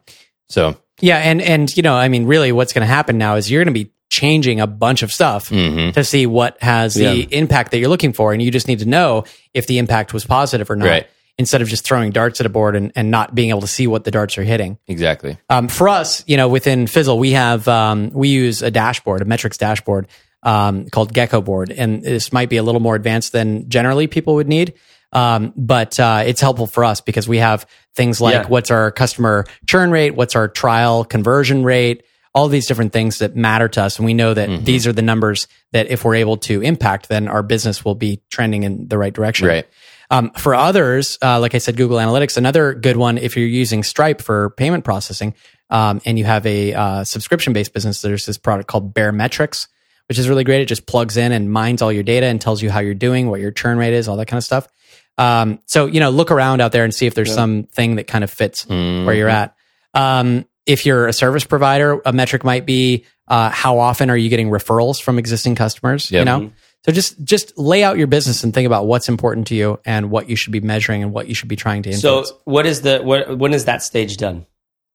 So 0.48 0.76
Yeah, 1.00 1.18
and 1.18 1.40
and 1.40 1.74
you 1.76 1.84
know, 1.84 1.94
I 1.94 2.08
mean, 2.08 2.26
really, 2.26 2.50
what's 2.50 2.72
going 2.72 2.82
to 2.86 2.92
happen 2.92 3.16
now 3.16 3.36
is 3.36 3.48
you're 3.48 3.62
going 3.62 3.72
to 3.72 3.84
be 3.84 3.92
changing 4.10 4.60
a 4.60 4.66
bunch 4.66 5.02
of 5.02 5.12
stuff 5.12 5.48
to 5.48 6.04
see 6.04 6.26
what 6.26 6.56
has 6.62 6.94
the 6.94 7.02
Yeah. 7.02 7.26
impact 7.30 7.70
that 7.72 7.78
you're 7.78 7.88
looking 7.88 8.12
for, 8.12 8.32
and 8.32 8.40
you 8.42 8.50
just 8.50 8.68
need 8.68 8.78
to 8.80 8.86
know 8.86 9.24
if 9.54 9.66
the 9.66 9.78
impact 9.78 10.14
was 10.14 10.24
positive 10.24 10.70
or 10.70 10.76
not, 10.76 10.86
Right. 10.86 11.06
instead 11.38 11.60
of 11.60 11.68
just 11.68 11.84
throwing 11.84 12.12
darts 12.12 12.40
at 12.40 12.46
a 12.46 12.48
board 12.48 12.76
and, 12.76 12.92
and 12.94 13.10
not 13.10 13.34
being 13.34 13.50
able 13.50 13.60
to 13.62 13.66
see 13.66 13.86
what 13.86 14.04
the 14.04 14.10
darts 14.10 14.38
are 14.38 14.44
hitting. 14.44 14.78
exactly. 14.86 15.36
Um, 15.50 15.68
for 15.68 15.88
us, 15.88 16.22
you 16.26 16.36
know, 16.36 16.48
within 16.48 16.86
Fizzle, 16.86 17.18
we 17.18 17.32
have 17.32 17.66
um, 17.68 18.10
we 18.14 18.28
use 18.28 18.62
a 18.62 18.70
dashboard, 18.70 19.22
a 19.22 19.24
metrics 19.24 19.58
dashboard 19.58 20.06
um, 20.42 20.86
called 20.90 21.12
Geckoboard, 21.12 21.74
and 21.76 22.02
this 22.02 22.32
might 22.32 22.48
be 22.48 22.56
a 22.58 22.62
little 22.62 22.80
more 22.80 22.94
advanced 22.94 23.32
than 23.32 23.68
generally 23.68 24.06
people 24.06 24.36
would 24.36 24.48
need. 24.48 24.74
Um, 25.12 25.52
but 25.56 25.98
uh, 25.98 26.22
it's 26.26 26.40
helpful 26.40 26.66
for 26.66 26.84
us 26.84 27.00
because 27.00 27.26
we 27.28 27.38
have 27.38 27.66
things 27.94 28.20
like 28.20 28.34
Yeah. 28.34 28.46
what's 28.48 28.70
our 28.70 28.90
customer 28.90 29.46
churn 29.66 29.90
rate, 29.90 30.14
what's 30.14 30.36
our 30.36 30.46
trial 30.48 31.04
conversion 31.04 31.64
rate, 31.64 32.02
all 32.36 32.48
these 32.48 32.66
different 32.66 32.92
things 32.92 33.20
that 33.20 33.34
matter 33.34 33.66
to 33.66 33.82
us, 33.82 33.96
and 33.96 34.04
we 34.04 34.12
know 34.12 34.34
that 34.34 34.64
these 34.66 34.86
are 34.86 34.92
the 34.92 35.00
numbers 35.00 35.48
that 35.72 35.90
if 35.90 36.04
we're 36.04 36.16
able 36.16 36.36
to 36.36 36.60
impact, 36.60 37.08
then 37.08 37.28
our 37.28 37.42
business 37.42 37.82
will 37.82 37.94
be 37.94 38.20
trending 38.28 38.62
in 38.62 38.88
the 38.88 38.98
right 38.98 39.14
direction. 39.14 39.48
Right. 39.48 39.66
Um, 40.10 40.30
for 40.36 40.54
others, 40.54 41.16
uh, 41.22 41.40
like 41.40 41.54
I 41.54 41.58
said, 41.58 41.78
Google 41.78 41.96
Analytics, 41.96 42.36
another 42.36 42.74
good 42.74 42.98
one 42.98 43.16
if 43.16 43.38
you're 43.38 43.46
using 43.46 43.82
Stripe 43.82 44.20
for 44.20 44.50
payment 44.50 44.84
processing, 44.84 45.32
um, 45.70 46.02
and 46.04 46.18
you 46.18 46.26
have 46.26 46.44
a 46.44 46.74
uh, 46.74 47.04
subscription 47.04 47.54
based 47.54 47.72
business, 47.72 48.02
there's 48.02 48.26
this 48.26 48.36
product 48.36 48.68
called 48.68 48.92
Baremetrics, 48.92 49.66
which 50.10 50.18
is 50.18 50.28
really 50.28 50.44
great. 50.44 50.60
It 50.60 50.66
just 50.66 50.86
plugs 50.86 51.16
in 51.16 51.32
and 51.32 51.50
mines 51.50 51.80
all 51.80 51.90
your 51.90 52.02
data 52.02 52.26
and 52.26 52.38
tells 52.38 52.60
you 52.60 52.70
how 52.70 52.80
you're 52.80 52.92
doing, 52.92 53.30
what 53.30 53.40
your 53.40 53.50
churn 53.50 53.78
rate 53.78 53.94
is, 53.94 54.08
all 54.08 54.18
that 54.18 54.26
kind 54.26 54.38
of 54.38 54.44
stuff. 54.44 54.68
Um, 55.16 55.60
so 55.64 55.86
you 55.86 56.00
know, 56.00 56.10
look 56.10 56.30
around 56.30 56.60
out 56.60 56.72
there 56.72 56.84
and 56.84 56.94
see 56.94 57.06
if 57.06 57.14
there's 57.14 57.32
something 57.32 57.96
that 57.96 58.06
kind 58.06 58.22
of 58.22 58.30
fits 58.30 58.66
where 58.68 59.14
you're 59.14 59.30
at. 59.30 59.56
Um, 59.94 60.44
if 60.66 60.84
you're 60.84 61.06
a 61.06 61.12
service 61.12 61.44
provider, 61.44 62.00
a 62.04 62.12
metric 62.12 62.44
might 62.44 62.66
be 62.66 63.04
uh, 63.28 63.50
how 63.50 63.78
often 63.78 64.10
are 64.10 64.16
you 64.16 64.28
getting 64.28 64.50
referrals 64.50 65.00
from 65.00 65.18
existing 65.18 65.54
customers? 65.54 66.10
You 66.10 66.24
know, 66.24 66.52
so 66.84 66.92
just 66.92 67.22
just 67.24 67.56
lay 67.58 67.82
out 67.82 67.98
your 67.98 68.06
business 68.06 68.44
and 68.44 68.52
think 68.52 68.66
about 68.66 68.86
what's 68.86 69.08
important 69.08 69.48
to 69.48 69.54
you 69.54 69.80
and 69.84 70.10
what 70.10 70.28
you 70.28 70.36
should 70.36 70.52
be 70.52 70.60
measuring 70.60 71.02
and 71.02 71.12
what 71.12 71.28
you 71.28 71.34
should 71.34 71.48
be 71.48 71.56
trying 71.56 71.82
to 71.84 71.90
Influence. 71.90 72.28
So, 72.28 72.40
what 72.44 72.66
is 72.66 72.82
the 72.82 73.00
what? 73.00 73.38
When 73.38 73.54
is 73.54 73.64
that 73.64 73.82
stage 73.82 74.16
done? 74.16 74.46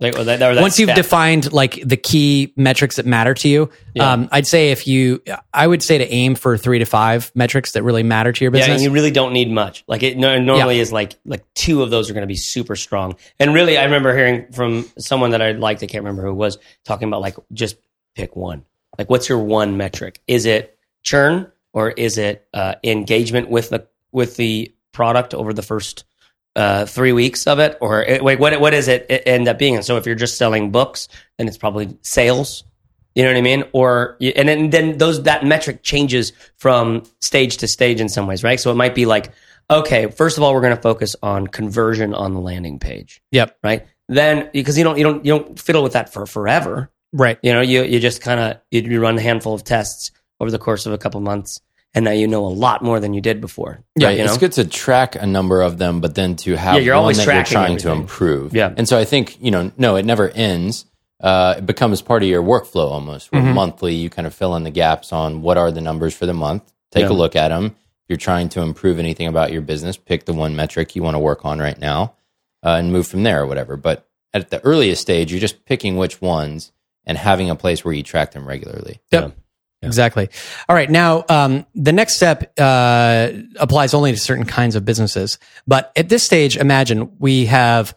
Like, 0.02 0.18
or 0.18 0.24
that, 0.24 0.42
or 0.42 0.56
that 0.56 0.62
once 0.62 0.80
you've 0.80 0.96
defined 0.96 1.54
like 1.54 1.80
the 1.88 1.96
key 1.96 2.54
metrics 2.58 2.96
that 2.96 3.06
matter 3.06 3.36
to 3.36 3.48
you, 3.48 3.70
Yeah. 3.94 4.12
um, 4.12 4.30
I'd 4.32 4.48
say 4.48 4.72
if 4.72 4.88
you, 4.88 5.22
I 5.54 5.68
would 5.68 5.84
say 5.84 6.00
to 6.00 6.12
aim 6.12 6.34
for 6.34 6.58
three 6.58 6.80
to 6.80 6.86
five 6.86 7.32
metrics 7.36 7.74
that 7.74 7.84
really 7.84 8.02
matter 8.02 8.32
to 8.32 8.44
your 8.44 8.50
business. 8.50 8.68
Yeah, 8.68 8.74
and 8.74 8.84
you 8.84 8.90
really 8.90 9.12
don't 9.12 9.32
need 9.32 9.52
much. 9.52 9.84
Like 9.88 10.02
it 10.02 10.18
no, 10.18 10.40
normally 10.40 10.80
is 10.80 10.92
like 10.92 11.14
like 11.24 11.46
two 11.54 11.84
of 11.84 11.92
those 11.92 12.10
are 12.10 12.14
going 12.14 12.24
to 12.24 12.28
be 12.28 12.36
super 12.36 12.76
strong. 12.76 13.16
And 13.40 13.54
really, 13.54 13.78
I 13.78 13.84
remember 13.84 14.16
hearing 14.16 14.52
from 14.52 14.90
someone 14.98 15.32
that 15.32 15.42
I 15.42 15.52
liked. 15.52 15.84
I 15.84 15.86
can't 15.86 16.04
remember 16.04 16.24
who 16.24 16.32
it 16.32 16.34
was 16.36 16.58
talking 16.84 17.08
about 17.08 17.22
like 17.22 17.36
just 17.54 17.78
pick 18.16 18.36
one. 18.36 18.66
Like, 18.98 19.10
what's 19.10 19.30
your 19.30 19.40
one 19.40 19.78
metric? 19.78 20.20
Is 20.28 20.46
it 20.46 20.78
churn 21.04 21.52
or 21.74 21.92
is 21.92 22.18
it 22.18 22.48
uh, 22.56 22.76
engagement 22.84 23.50
with 23.50 23.70
the 23.70 23.88
with 24.12 24.36
the 24.36 24.74
product 24.92 25.34
over 25.34 25.54
the 25.54 25.62
first 25.62 26.06
uh, 26.56 26.86
three 26.86 27.14
weeks 27.14 27.48
of 27.48 27.60
it, 27.60 27.78
or 27.82 28.04
it, 28.04 28.24
like 28.24 28.40
what 28.40 28.60
what 28.60 28.74
is 28.74 28.88
it, 28.88 29.06
it 29.10 29.24
end 29.26 29.48
up 29.48 29.58
being? 29.58 29.76
And 29.76 29.86
so, 29.86 29.98
if 29.98 30.06
you're 30.06 30.16
just 30.16 30.38
selling 30.38 30.72
books, 30.72 31.08
then 31.38 31.48
it's 31.48 31.58
probably 31.58 31.98
sales. 32.02 32.64
You 33.16 33.24
know 33.24 33.30
what 33.32 33.38
I 33.38 33.42
mean? 33.42 33.64
Or 33.74 34.18
and 34.22 34.48
then, 34.48 34.70
then 34.70 34.98
those 34.98 35.24
that 35.24 35.46
metric 35.46 35.84
changes 35.84 36.32
from 36.58 37.04
stage 37.20 37.58
to 37.58 37.68
stage 37.68 38.00
in 38.00 38.08
some 38.08 38.26
ways, 38.26 38.44
right? 38.44 38.60
So 38.60 38.72
it 38.72 38.76
might 38.76 38.96
be 38.96 39.06
like, 39.06 39.32
okay, 39.70 40.10
first 40.10 40.38
of 40.38 40.44
all, 40.44 40.54
we're 40.54 40.62
going 40.62 40.76
to 40.76 40.82
focus 40.82 41.16
on 41.22 41.48
conversion 41.48 42.14
on 42.14 42.34
the 42.34 42.40
landing 42.40 42.80
page, 42.80 43.22
yep. 43.32 43.58
right? 43.64 43.86
Then 44.08 44.50
because 44.54 44.78
you 44.78 44.84
don't 44.84 44.98
you 44.98 45.04
don't 45.04 45.26
you 45.26 45.32
don't 45.32 45.60
fiddle 45.60 45.84
with 45.84 45.94
that 45.94 46.12
for 46.12 46.26
forever, 46.26 46.90
Right. 47.14 47.38
you 47.42 47.52
know, 47.52 47.62
you 47.62 47.84
you 47.84 48.00
just 48.00 48.22
kind 48.22 48.40
of 48.40 48.58
you, 48.72 48.82
you 48.82 49.02
run 49.02 49.18
a 49.18 49.22
handful 49.22 49.54
of 49.54 49.64
tests 49.64 50.12
over 50.40 50.50
the 50.50 50.60
course 50.60 50.86
of 50.86 50.94
a 50.94 50.98
couple 50.98 51.20
months, 51.22 51.62
and 51.94 52.06
now 52.06 52.12
you 52.12 52.28
know 52.28 52.46
a 52.46 52.48
lot 52.48 52.82
more 52.84 53.00
than 53.00 53.14
you 53.14 53.22
did 53.22 53.42
before. 53.42 53.84
Yeah, 53.96 54.08
right, 54.08 54.18
you 54.18 54.24
know? 54.24 54.30
it's 54.30 54.38
good 54.38 54.54
to 54.54 54.66
track 54.66 55.16
a 55.16 55.26
number 55.28 55.62
of 55.62 55.78
them, 55.78 56.00
but 56.02 56.16
then 56.16 56.36
to 56.38 56.56
have 56.56 56.76
Yeah, 56.76 56.82
you're 56.82 56.96
always 56.96 57.18
that 57.18 57.34
you're 57.34 57.44
trying 57.44 57.78
to 57.78 57.92
improve. 57.92 58.54
Yeah. 58.54 58.74
and 58.76 58.88
so 58.88 58.98
I 58.98 59.06
think 59.06 59.38
you 59.42 59.52
know, 59.52 59.72
no, 59.78 59.96
it 59.98 60.06
never 60.06 60.30
ends. 60.30 60.86
Uh, 61.20 61.56
it 61.60 61.66
becomes 61.68 62.02
part 62.02 62.24
of 62.24 62.30
your 62.30 62.42
workflow 62.42 62.90
almost. 62.92 63.32
Where 63.32 63.42
Mm-hmm. 63.42 63.54
monthly, 63.54 63.94
you 63.96 64.10
kind 64.10 64.26
of 64.26 64.34
fill 64.34 64.56
in 64.56 64.64
the 64.64 64.72
gaps 64.72 65.14
on 65.14 65.42
what 65.44 65.58
are 65.58 65.70
the 65.72 65.82
numbers 65.82 66.16
for 66.16 66.26
the 66.26 66.34
month. 66.34 66.72
Take 66.92 67.04
Yeah. 67.04 67.12
a 67.12 67.14
look 67.14 67.36
at 67.36 67.50
them. 67.50 67.66
If 67.68 68.10
you're 68.10 68.18
trying 68.18 68.50
to 68.50 68.62
improve 68.62 68.98
anything 68.98 69.28
about 69.28 69.52
your 69.52 69.62
business, 69.62 69.98
pick 69.98 70.26
the 70.26 70.34
one 70.34 70.56
metric 70.56 70.96
you 70.96 71.04
want 71.04 71.14
to 71.16 71.20
work 71.20 71.46
on 71.46 71.60
right 71.60 71.78
now, 71.80 72.16
uh, 72.64 72.70
and 72.80 72.92
move 72.92 73.06
from 73.08 73.22
there 73.24 73.44
or 73.44 73.46
whatever. 73.46 73.78
But 73.78 74.08
at 74.34 74.50
the 74.50 74.64
earliest 74.66 75.02
stage, 75.02 75.32
you're 75.32 75.40
just 75.40 75.64
picking 75.66 75.96
which 75.98 76.20
ones 76.22 76.72
and 77.06 77.18
having 77.18 77.50
a 77.52 77.56
place 77.56 77.86
where 77.86 77.94
you 77.94 78.02
track 78.04 78.32
them 78.32 78.48
regularly. 78.48 79.00
Yep. 79.12 79.36
Exactly. 79.84 80.30
All 80.70 80.76
right. 80.76 80.90
Now, 80.90 81.26
um, 81.28 81.66
the 81.74 81.92
next 81.92 82.16
step 82.16 82.54
uh, 82.60 83.30
applies 83.60 83.94
only 83.94 84.12
to 84.12 84.18
certain 84.18 84.46
kinds 84.46 84.76
of 84.76 84.86
businesses. 84.86 85.40
But 85.66 85.92
at 85.96 86.08
this 86.08 86.24
stage, 86.24 86.56
imagine 86.56 87.18
we 87.18 87.48
have 87.48 87.96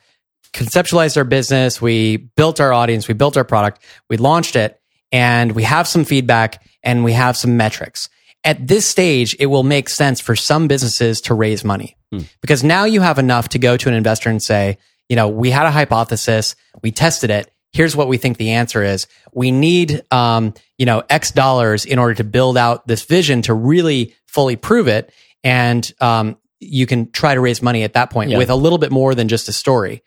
conceptualized 0.55 1.17
our 1.17 1.25
business, 1.25 1.83
we 1.83 2.17
built 2.17 2.61
our 2.61 2.73
audience, 2.73 3.07
we 3.07 3.15
built 3.15 3.37
our 3.37 3.45
product, 3.45 3.83
we 4.09 4.17
launched 4.17 4.57
it, 4.57 4.81
and 5.13 5.53
we 5.53 5.63
have 5.65 5.87
some 5.87 6.05
feedback 6.05 6.65
and 6.83 7.05
we 7.05 7.13
have 7.13 7.37
some 7.37 7.57
metrics. 7.57 8.09
At 8.45 8.67
this 8.67 8.87
stage, 8.87 9.37
it 9.39 9.47
will 9.47 9.63
make 9.63 9.89
sense 9.89 10.21
for 10.21 10.37
some 10.37 10.69
businesses 10.69 11.21
to 11.23 11.35
raise 11.35 11.65
money 11.65 11.97
because 12.41 12.63
now 12.63 12.85
you 12.85 13.01
have 13.01 13.19
enough 13.19 13.49
to 13.51 13.59
go 13.59 13.77
to 13.77 13.89
an 13.89 13.95
investor 13.95 14.31
and 14.31 14.43
say, 14.43 14.79
you 15.09 15.17
know, 15.17 15.29
we 15.29 15.51
had 15.51 15.67
a 15.67 15.71
hypothesis, 15.71 16.57
we 16.83 16.93
tested 16.93 17.31
it. 17.31 17.51
Here's 17.75 17.97
what 17.97 18.07
we 18.09 18.17
think 18.19 18.37
the 18.39 18.53
answer 18.53 18.83
is. 18.85 19.09
We 19.33 19.51
need, 19.51 20.05
um, 20.13 20.55
you 20.79 20.87
know, 20.87 21.03
X 21.11 21.33
dollars 21.33 21.85
in 21.85 21.99
order 21.99 22.15
to 22.15 22.25
build 22.25 22.57
out 22.57 22.87
this 22.87 23.03
vision 23.03 23.43
to 23.43 23.53
really 23.53 24.15
fully 24.27 24.55
prove 24.55 24.87
it. 24.87 25.13
And 25.43 25.93
um, 26.01 26.37
you 26.61 26.87
can 26.87 27.11
try 27.11 27.35
to 27.35 27.41
raise 27.41 27.61
money 27.61 27.83
at 27.83 27.95
that 27.95 28.11
point 28.11 28.31
Yeah. 28.31 28.39
with 28.39 28.49
a 28.49 28.55
little 28.55 28.79
bit 28.79 28.93
more 28.93 29.15
than 29.17 29.27
just 29.27 29.49
a 29.49 29.53
story. 29.53 30.03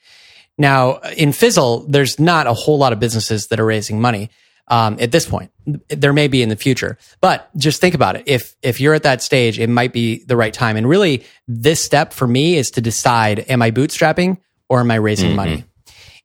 Now, 0.57 0.99
in 1.17 1.33
Fizzle, 1.33 1.85
there's 1.89 2.19
not 2.19 2.47
a 2.47 2.53
whole 2.53 2.77
lot 2.77 2.93
of 2.93 2.99
businesses 2.99 3.47
that 3.47 3.59
are 3.59 3.65
raising 3.65 3.99
money 4.01 4.29
um, 4.69 4.97
at 4.99 5.11
this 5.11 5.25
point. 5.27 5.51
There 5.89 6.13
may 6.13 6.27
be 6.29 6.41
in 6.41 6.49
the 6.49 6.55
future, 6.55 6.97
but 7.21 7.49
just 7.57 7.79
think 7.81 7.93
about 7.95 8.15
it. 8.15 8.23
If 8.25 8.55
if 8.63 8.79
you're 8.81 8.93
at 8.93 9.03
that 9.03 9.21
stage, 9.21 9.59
it 9.59 9.67
might 9.69 9.91
be 9.93 10.23
the 10.23 10.35
right 10.37 10.53
time. 10.53 10.77
And 10.77 10.87
really, 10.87 11.25
this 11.47 11.83
step 11.83 12.13
for 12.13 12.25
me 12.25 12.55
is 12.55 12.71
to 12.71 12.81
decide: 12.81 13.45
Am 13.49 13.61
I 13.61 13.71
bootstrapping 13.71 14.37
or 14.69 14.79
am 14.79 14.89
I 14.89 14.95
raising 14.95 15.35
money? 15.35 15.65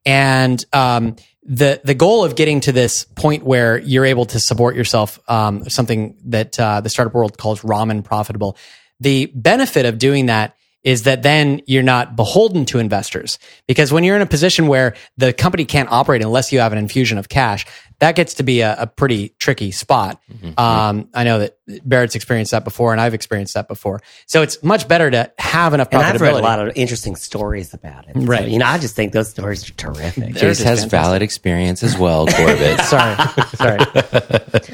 And 0.07 0.65
um, 0.73 1.17
the 1.45 1.81
the 1.85 1.95
goal 1.95 2.25
of 2.25 2.37
getting 2.37 2.61
to 2.61 2.73
this 2.73 3.05
point 3.05 3.43
where 3.43 3.79
you're 3.79 4.05
able 4.05 4.27
to 4.27 4.39
support 4.39 4.77
yourself, 4.77 5.19
um, 5.29 5.69
something 5.69 6.17
that 6.27 6.59
uh, 6.59 6.81
the 6.81 6.89
startup 6.89 7.15
world 7.15 7.37
calls 7.37 7.63
ramen 7.63 8.05
profitable. 8.05 8.57
The 9.01 9.27
benefit 9.35 9.85
of 9.85 9.99
doing 9.99 10.27
that 10.27 10.55
is 10.85 11.05
that 11.05 11.23
then 11.23 11.61
you're 11.67 11.83
not 11.83 12.17
beholden 12.17 12.65
to 12.67 12.79
investors 12.79 13.39
because 13.69 13.93
when 13.93 14.03
you're 14.05 14.17
in 14.17 14.23
a 14.23 14.27
position 14.27 14.67
where 14.67 14.95
the 15.17 15.33
company 15.33 15.65
can't 15.65 15.91
operate 15.91 16.23
unless 16.23 16.53
you 16.53 16.59
have 16.59 16.73
an 16.73 16.79
infusion 16.79 17.19
of 17.19 17.29
cash, 17.29 17.67
that 18.03 18.17
gets 18.17 18.35
to 18.35 18.43
be 18.43 18.63
a, 18.63 18.75
a 18.81 18.87
pretty 18.89 19.29
tricky 19.39 19.71
spot. 19.71 20.21
Um, 20.59 21.09
I 21.15 21.23
know 21.23 21.39
that 21.39 21.57
Barrett's 21.85 22.17
experienced 22.17 22.51
that 22.51 22.65
before, 22.65 22.91
and 22.91 23.01
I've 23.01 23.15
experienced 23.15 23.55
that 23.55 23.69
before. 23.69 24.01
So 24.27 24.43
it's 24.43 24.61
much 24.61 24.89
better 24.89 25.09
to 25.09 25.31
have 25.39 25.73
enough 25.73 25.87
and. 25.93 26.03
I've 26.03 26.21
read 26.21 26.35
a 26.35 26.39
lot 26.39 26.59
of 26.59 26.77
interesting 26.77 27.15
stories 27.15 27.73
about 27.73 28.09
it. 28.09 28.15
Right. 28.17 28.41
So, 28.41 28.47
you 28.47 28.59
know, 28.59 28.67
I 28.67 28.79
just 28.79 28.97
think 28.97 29.13
those 29.13 29.31
stories 29.31 29.71
are 29.71 29.75
terrific. 29.75 30.35
They're 30.35 30.51
Case 30.51 30.63
has 30.63 30.81
fantastic. 30.81 30.91
valid 30.91 31.23
experience 31.23 31.85
as 31.85 31.97
well, 31.97 32.27
Corbett. 32.27 32.81
sorry, 32.87 33.17
sorry. 33.55 33.79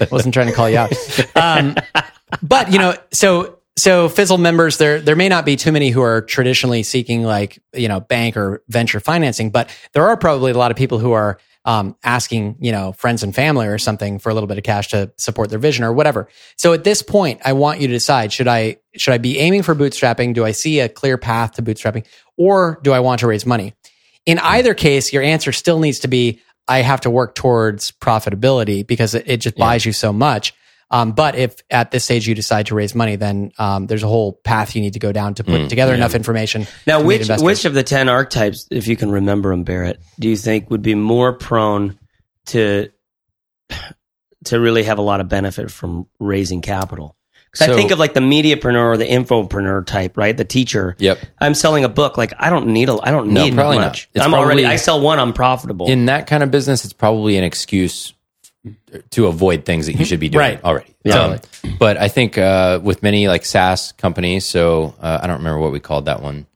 Wasn't 0.10 0.32
trying 0.32 0.46
to 0.46 0.54
call 0.54 0.70
you 0.70 0.78
out. 0.78 0.92
Um, 1.36 1.76
but 2.42 2.72
you 2.72 2.78
know, 2.78 2.94
so 3.12 3.58
so 3.76 4.08
Fizzle 4.08 4.38
members, 4.38 4.78
there 4.78 5.02
there 5.02 5.16
may 5.16 5.28
not 5.28 5.44
be 5.44 5.56
too 5.56 5.70
many 5.70 5.90
who 5.90 6.00
are 6.00 6.22
traditionally 6.22 6.82
seeking 6.82 7.24
like 7.24 7.62
you 7.74 7.88
know 7.88 8.00
bank 8.00 8.38
or 8.38 8.62
venture 8.70 9.00
financing, 9.00 9.50
but 9.50 9.68
there 9.92 10.08
are 10.08 10.16
probably 10.16 10.52
a 10.52 10.56
lot 10.56 10.70
of 10.70 10.78
people 10.78 10.98
who 10.98 11.12
are 11.12 11.38
um, 11.68 11.96
asking 12.02 12.56
you 12.60 12.72
know 12.72 12.92
friends 12.92 13.22
and 13.22 13.34
family 13.34 13.66
or 13.66 13.76
something 13.76 14.18
for 14.18 14.30
a 14.30 14.34
little 14.34 14.46
bit 14.46 14.56
of 14.56 14.64
cash 14.64 14.88
to 14.88 15.12
support 15.18 15.50
their 15.50 15.58
vision 15.58 15.84
or 15.84 15.92
whatever. 15.92 16.26
So 16.56 16.72
at 16.72 16.82
this 16.82 17.02
point, 17.02 17.42
I 17.44 17.52
want 17.52 17.78
you 17.80 17.88
to 17.88 17.92
decide: 17.92 18.32
should 18.32 18.48
I 18.48 18.78
should 18.96 19.12
I 19.12 19.18
be 19.18 19.38
aiming 19.38 19.62
for 19.62 19.74
bootstrapping? 19.74 20.32
Do 20.32 20.46
I 20.46 20.52
see 20.52 20.80
a 20.80 20.88
clear 20.88 21.18
path 21.18 21.52
to 21.52 21.62
bootstrapping, 21.62 22.06
or 22.38 22.80
do 22.82 22.92
I 22.92 23.00
want 23.00 23.20
to 23.20 23.26
raise 23.26 23.44
money? 23.44 23.74
In 24.24 24.38
either 24.38 24.72
case, 24.72 25.12
your 25.12 25.22
answer 25.22 25.52
still 25.52 25.78
needs 25.78 25.98
to 26.00 26.08
be 26.08 26.40
I 26.66 26.78
have 26.78 27.02
to 27.02 27.10
work 27.10 27.34
towards 27.34 27.90
profitability 27.90 28.86
because 28.86 29.14
it, 29.14 29.24
it 29.26 29.36
just 29.42 29.56
buys 29.56 29.84
you 29.84 29.92
so 29.92 30.10
much. 30.10 30.54
Um, 30.90 31.12
but 31.12 31.34
if 31.34 31.56
at 31.70 31.90
this 31.90 32.04
stage 32.04 32.26
you 32.26 32.34
decide 32.34 32.66
to 32.68 32.74
raise 32.74 32.94
money, 32.94 33.16
then 33.16 33.52
um, 33.58 33.86
there's 33.86 34.02
a 34.02 34.08
whole 34.08 34.32
path 34.32 34.74
you 34.74 34.80
need 34.80 34.94
to 34.94 34.98
go 34.98 35.12
down 35.12 35.34
to 35.34 35.44
put 35.44 35.68
together 35.68 35.92
enough 35.94 36.14
information. 36.14 36.66
Now, 36.86 37.00
to 37.00 37.04
which 37.06 37.20
investors. 37.22 37.44
which 37.44 37.64
of 37.66 37.74
the 37.74 37.82
ten 37.82 38.08
archetypes, 38.08 38.66
if 38.70 38.86
you 38.88 38.96
can 38.96 39.10
remember 39.10 39.50
them, 39.50 39.64
Barrett, 39.64 40.00
do 40.18 40.28
you 40.30 40.36
think 40.36 40.70
would 40.70 40.80
be 40.82 40.94
more 40.94 41.34
prone 41.34 41.98
to 42.46 42.88
to 44.44 44.60
really 44.60 44.84
have 44.84 44.98
a 44.98 45.02
lot 45.02 45.20
of 45.20 45.28
benefit 45.28 45.70
from 45.70 46.06
raising 46.18 46.62
capital? 46.62 47.16
Because 47.50 47.68
I 47.70 47.74
think 47.74 47.90
of 47.90 47.98
like 47.98 48.12
the 48.14 48.20
mediapreneur 48.20 48.92
or 48.92 48.96
the 48.98 49.06
infopreneur 49.08 49.84
type, 49.86 50.16
right? 50.18 50.36
The 50.36 50.44
teacher. 50.44 50.96
Yep. 50.98 51.18
I'm 51.38 51.54
selling 51.54 51.82
a 51.84 51.88
book. 51.88 52.18
Like 52.18 52.34
I 52.38 52.50
don't 52.50 52.68
need 52.68 52.88
a. 52.90 52.98
I 53.02 53.10
don't 53.10 53.30
No, 53.30 53.44
need 53.44 53.54
probably 53.54 53.78
not. 53.78 53.86
much. 53.88 54.08
It's 54.14 54.24
I'm 54.24 54.34
already. 54.34 54.66
I 54.66 54.76
sell 54.76 55.00
one. 55.00 55.18
I'm 55.18 55.32
profitable. 55.32 55.88
in 55.88 56.06
that 56.06 56.26
kind 56.26 56.42
of 56.42 56.50
business, 56.50 56.84
it's 56.84 56.92
probably 56.92 57.36
an 57.38 57.44
excuse 57.44 58.12
to 59.10 59.26
avoid 59.26 59.64
things 59.64 59.86
that 59.86 59.94
you 59.94 60.04
should 60.04 60.20
be 60.20 60.28
doing 60.30 60.40
Right. 60.40 60.64
already. 60.64 60.94
Yeah. 61.04 61.14
Um, 61.20 61.38
but 61.78 61.96
I 61.96 62.08
think 62.08 62.38
uh, 62.38 62.80
with 62.82 63.02
many 63.02 63.28
like 63.28 63.44
SaaS 63.44 63.92
companies, 63.92 64.44
so 64.46 64.94
uh, 65.00 65.20
I 65.22 65.26
don't 65.26 65.38
remember 65.38 65.60
what 65.60 65.72
we 65.72 65.80
called 65.80 66.06
that 66.06 66.22
one. 66.22 66.46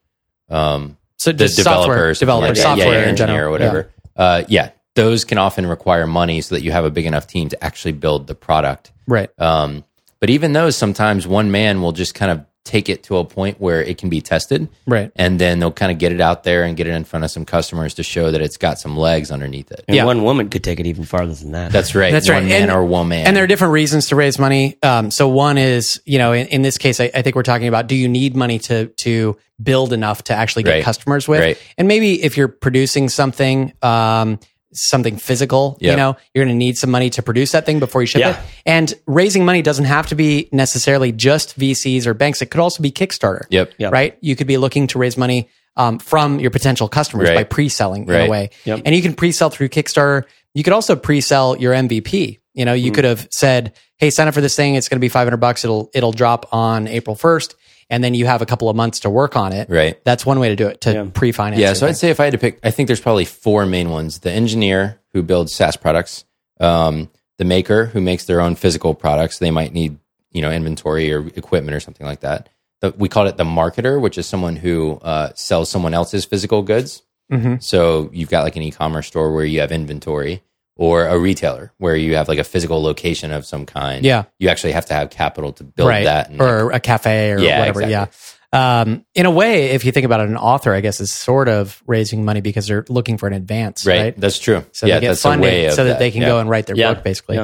Um, 0.49 0.97
so 1.17 1.33
the 1.33 1.49
software 1.49 2.13
developer, 2.15 2.49
like 2.49 2.57
software 2.57 2.87
yeah, 2.87 2.93
yeah, 2.93 3.03
in 3.03 3.09
engineer 3.11 3.17
general 3.35 3.49
or 3.49 3.51
whatever. 3.53 3.91
Uh, 4.17 4.43
yeah, 4.49 4.71
those 4.95 5.25
can 5.25 5.39
often 5.39 5.67
require 5.67 6.07
money 6.07 6.41
so 6.41 6.55
that 6.55 6.63
you 6.63 6.73
have 6.73 6.85
a 6.85 6.91
big 6.91 7.07
enough 7.07 7.27
team 7.27 7.49
to 7.49 7.65
actually 7.65 7.93
build 7.93 8.27
the 8.27 8.35
product. 8.35 8.93
Right. 9.07 9.31
Um, 9.39 9.85
but 10.21 10.31
even 10.31 10.53
those, 10.53 10.77
sometimes 10.77 11.27
one 11.27 11.51
man 11.51 11.81
will 11.81 11.93
just 11.93 12.15
kind 12.15 12.31
of 12.31 12.45
take 12.65 12.89
it 12.89 13.03
to 13.03 13.17
a 13.17 13.25
point 13.25 13.61
where 13.61 13.83
it 13.83 13.99
can 13.99 14.09
be 14.09 14.21
tested. 14.21 14.69
Right. 14.87 15.11
And 15.17 15.41
then 15.41 15.59
they'll 15.59 15.73
kind 15.73 15.91
of 15.91 15.99
get 15.99 16.13
it 16.13 16.21
out 16.21 16.45
there 16.45 16.63
and 16.63 16.77
get 16.77 16.87
it 16.87 16.91
in 16.95 17.03
front 17.03 17.25
of 17.25 17.31
some 17.33 17.45
customers 17.45 17.95
to 17.95 18.05
show 18.05 18.31
that 18.31 18.41
it's 18.41 18.57
got 18.57 18.79
some 18.79 18.97
legs 18.97 19.33
underneath 19.33 19.73
it. 19.73 19.85
and 19.89 19.97
yeah. 19.97 20.05
one 20.05 20.23
woman 20.23 20.49
could 20.49 20.63
take 20.63 20.79
it 20.79 20.87
even 20.87 21.05
farther 21.05 21.35
than 21.35 21.53
that. 21.53 21.73
That's 21.73 21.95
right. 21.97 22.13
That's 22.13 22.29
one 22.29 22.39
right. 22.45 22.49
man 22.49 22.63
And- 22.63 22.71
or 22.71 22.85
woman. 22.85 23.27
And 23.27 23.37
there 23.37 23.43
are 23.43 23.49
different 23.49 23.73
reasons 23.73 24.09
to 24.09 24.17
raise 24.17 24.39
money. 24.39 24.77
Um, 24.83 25.11
so 25.11 25.27
one 25.29 25.59
is, 25.59 26.01
you 26.05 26.19
know, 26.19 26.33
in, 26.33 26.47
in 26.49 26.63
this 26.63 26.79
case, 26.79 27.01
I, 27.01 27.11
I 27.13 27.23
think 27.23 27.35
we're 27.35 27.43
talking 27.43 27.67
about: 27.67 27.89
do 27.89 27.97
you 27.97 28.09
need 28.09 28.37
money 28.37 28.59
to 28.61 28.87
to 28.87 29.37
build 29.61 29.93
enough 29.93 30.25
to 30.25 30.35
actually 30.35 30.63
get 30.63 30.71
Right. 30.73 30.85
customers 30.85 31.27
with? 31.27 31.41
Right. 31.41 31.59
And 31.77 31.89
maybe 31.89 32.23
if 32.23 32.37
you're 32.37 32.49
producing 32.49 33.09
something, 33.09 33.73
um, 33.83 34.39
something 34.73 35.17
physical, 35.17 35.77
you 35.81 35.95
know, 35.97 36.17
you're 36.35 36.45
going 36.45 36.55
to 36.55 36.59
need 36.59 36.79
some 36.79 36.91
money 36.91 37.11
to 37.11 37.23
produce 37.23 37.53
that 37.53 37.67
thing 37.67 37.79
before 37.79 38.01
you 38.03 38.07
ship 38.07 38.21
Yeah. 38.21 38.31
it. 38.31 38.37
And 38.67 38.95
raising 39.07 39.45
money 39.45 39.63
doesn't 39.63 39.85
have 39.85 40.07
to 40.09 40.15
be 40.15 40.49
necessarily 40.53 41.13
just 41.13 41.59
VCs 41.59 42.07
or 42.07 42.15
banks. 42.15 42.41
It 42.43 42.47
could 42.47 42.61
also 42.61 42.83
be 42.83 42.91
Kickstarter. 42.91 43.43
Yep. 43.51 43.73
Yep. 43.79 43.93
Right. 43.93 44.19
You 44.21 44.37
could 44.37 44.47
be 44.47 44.57
looking 44.57 44.87
to 44.89 44.99
raise 44.99 45.17
money. 45.17 45.49
Um, 45.75 45.99
from 45.99 46.39
your 46.39 46.51
potential 46.51 46.87
customers 46.87 47.31
Right. 47.31 47.35
by 47.35 47.45
pre-selling 47.45 48.03
in 48.03 48.11
a 48.11 48.13
Right. 48.13 48.29
way, 48.31 48.51
Yep. 48.67 48.83
and 48.85 48.95
you 48.95 49.01
can 49.01 49.15
pre-sell 49.15 49.49
through 49.49 49.71
Kickstarter. 49.71 50.25
You 50.53 50.63
could 50.63 50.75
also 50.75 50.97
pre-sell 50.97 51.57
your 51.57 51.73
MVP. 51.73 52.41
You 52.53 52.67
know, 52.67 52.75
you 52.75 52.91
Mm. 52.93 52.95
could 52.95 53.05
have 53.05 53.27
said, 53.31 53.73
"Hey, 53.97 54.11
sign 54.11 54.29
up 54.29 54.35
for 54.35 54.43
this 54.43 54.55
thing. 54.55 54.75
It's 54.75 54.91
going 54.91 54.99
to 54.99 55.01
be 55.01 55.09
500 55.09 55.39
bucks. 55.39 55.65
It'll 55.65 55.89
it'll 55.95 56.13
drop 56.13 56.47
on 56.53 56.89
April 56.89 57.17
1st." 57.17 57.55
And 57.93 58.03
then 58.03 58.15
you 58.15 58.27
have 58.27 58.43
a 58.43 58.47
couple 58.47 58.69
of 58.69 58.75
months 58.75 59.01
to 59.01 59.11
work 59.11 59.37
on 59.37 59.53
it. 59.53 59.69
Right. 59.71 60.03
That's 60.05 60.27
one 60.27 60.41
way 60.41 60.49
to 60.49 60.57
do 60.57 60.67
it 60.67 60.81
to 60.81 60.93
Yeah. 60.93 61.07
pre-finance. 61.15 61.61
Yeah, 61.61 61.71
it. 61.73 61.75
so 61.77 61.87
I'd 61.87 61.97
say 61.97 62.11
if 62.11 62.19
I 62.19 62.25
had 62.25 62.33
to 62.33 62.39
pick, 62.39 62.59
I 62.65 62.73
think 62.73 62.89
there's 62.89 63.01
probably 63.01 63.25
four 63.27 63.65
main 63.67 63.91
ones: 63.91 64.19
the 64.21 64.33
engineer 64.33 64.99
who 65.13 65.23
builds 65.23 65.55
SaaS 65.55 65.77
products, 65.77 66.25
um, 66.59 67.09
the 67.39 67.45
maker 67.45 67.87
who 67.87 68.01
makes 68.01 68.25
their 68.25 68.41
own 68.41 68.55
physical 68.57 68.95
products. 68.95 69.39
They 69.39 69.51
might 69.53 69.73
need 69.73 69.99
you 70.33 70.43
know 70.43 70.51
inventory 70.51 71.13
or 71.13 71.27
equipment 71.37 71.77
or 71.77 71.81
something 71.81 72.07
like 72.07 72.21
that. 72.21 72.49
The, 72.81 72.93
we 72.97 73.09
call 73.09 73.27
it 73.29 73.37
the 73.37 73.45
marketer, 73.45 74.01
which 74.01 74.19
is 74.19 74.27
someone 74.27 74.57
who 74.57 74.99
uh, 75.03 75.31
sells 75.35 75.69
someone 75.71 75.95
else's 75.95 76.25
physical 76.25 76.63
goods. 76.63 77.03
Mhm. 77.31 77.63
So 77.63 78.11
you've 78.13 78.29
got 78.31 78.43
like 78.43 78.57
an 78.57 78.63
e-commerce 78.63 79.07
store 79.07 79.33
where 79.33 79.45
you 79.45 79.61
have 79.61 79.71
inventory, 79.73 80.43
or 80.77 81.07
a 81.07 81.19
retailer 81.19 81.73
where 81.79 81.95
you 81.97 82.17
have 82.17 82.29
like 82.29 82.39
a 82.39 82.45
physical 82.45 82.83
location 82.83 83.31
of 83.33 83.45
some 83.47 83.67
kind. 83.67 84.05
Yeah. 84.05 84.25
you 84.39 84.49
actually 84.49 84.73
have 84.73 84.87
to 84.87 84.95
have 84.95 85.11
capital 85.11 85.53
to 85.55 85.65
build 85.65 85.89
right. 85.89 86.05
that. 86.05 86.31
And 86.31 86.41
or 86.41 86.71
a 86.73 86.81
cafe 86.81 87.33
or 87.33 87.39
Yeah, 87.39 87.59
whatever. 87.61 87.83
exactly. 87.83 87.93
Yeah. 87.93 88.07
Um, 88.55 89.07
in 89.15 89.25
a 89.25 89.31
way, 89.31 89.71
if 89.71 89.85
you 89.85 89.93
think 89.93 90.05
about 90.05 90.21
it, 90.21 90.29
an 90.29 90.37
author, 90.37 90.75
I 90.75 90.81
guess, 90.81 91.01
is 91.01 91.11
sort 91.11 91.49
of 91.49 91.83
raising 91.87 92.25
money 92.25 92.43
because 92.43 92.67
they're 92.67 92.85
looking 92.89 93.17
for 93.17 93.27
an 93.27 93.33
advance, 93.33 93.87
right, 93.87 94.01
right? 94.01 94.21
that's 94.21 94.39
true. 94.39 94.65
So 94.73 94.87
yeah, 94.87 94.97
they 94.97 95.01
get 95.01 95.09
that's 95.09 95.25
a 95.25 95.39
way 95.39 95.71
so 95.71 95.85
that, 95.85 95.99
they 95.99 96.11
can 96.11 96.21
yeah. 96.21 96.29
go 96.29 96.39
and 96.39 96.51
write 96.51 96.67
their 96.67 96.77
Yeah. 96.77 96.93
book, 96.93 97.03
basically. 97.03 97.37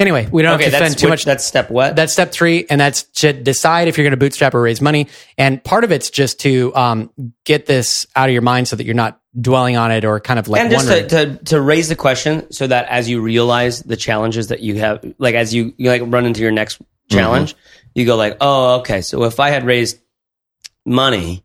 Anyway, 0.00 0.28
we 0.32 0.42
don't 0.42 0.54
Okay, 0.54 0.64
have 0.64 0.72
to 0.72 0.76
spend 0.78 0.98
too 0.98 1.06
which- 1.06 1.10
much. 1.10 1.24
That's 1.24 1.44
step 1.44 1.70
what? 1.70 1.94
That's 1.94 2.12
step 2.12 2.32
three, 2.32 2.66
and 2.68 2.80
that's 2.80 3.04
to 3.20 3.32
decide 3.32 3.86
if 3.86 3.96
you're 3.96 4.04
going 4.04 4.10
to 4.10 4.16
bootstrap 4.16 4.52
or 4.54 4.60
raise 4.62 4.80
money. 4.80 5.06
And 5.38 5.62
part 5.62 5.84
of 5.84 5.92
it's 5.92 6.10
just 6.10 6.40
to 6.40 6.74
um, 6.74 7.10
get 7.44 7.66
this 7.66 8.04
out 8.16 8.28
of 8.28 8.32
your 8.32 8.42
mind 8.42 8.66
so 8.66 8.74
that 8.74 8.84
you're 8.84 8.94
not 8.94 9.20
dwelling 9.40 9.76
on 9.76 9.92
it 9.92 10.04
or 10.04 10.18
kind 10.20 10.38
of 10.38 10.46
like 10.48 10.60
and 10.62 10.70
just 10.70 10.86
to, 10.88 11.08
to 11.08 11.36
to 11.44 11.60
raise 11.60 11.88
the 11.88 11.96
question 11.96 12.50
so 12.52 12.66
that 12.68 12.86
as 12.86 13.08
you 13.08 13.20
realize 13.20 13.82
the 13.82 13.96
challenges 13.96 14.46
that 14.48 14.60
you 14.60 14.76
have 14.76 15.04
like 15.18 15.34
as 15.34 15.52
you, 15.52 15.74
you 15.76 15.90
like 15.90 16.02
run 16.06 16.24
into 16.24 16.40
your 16.40 16.52
next 16.52 16.80
challenge 17.10 17.56
you 17.96 18.06
go 18.06 18.14
like 18.14 18.36
oh 18.40 18.76
okay 18.78 19.00
so 19.00 19.24
if 19.24 19.40
i 19.40 19.50
had 19.50 19.66
raised 19.66 19.98
money 20.86 21.44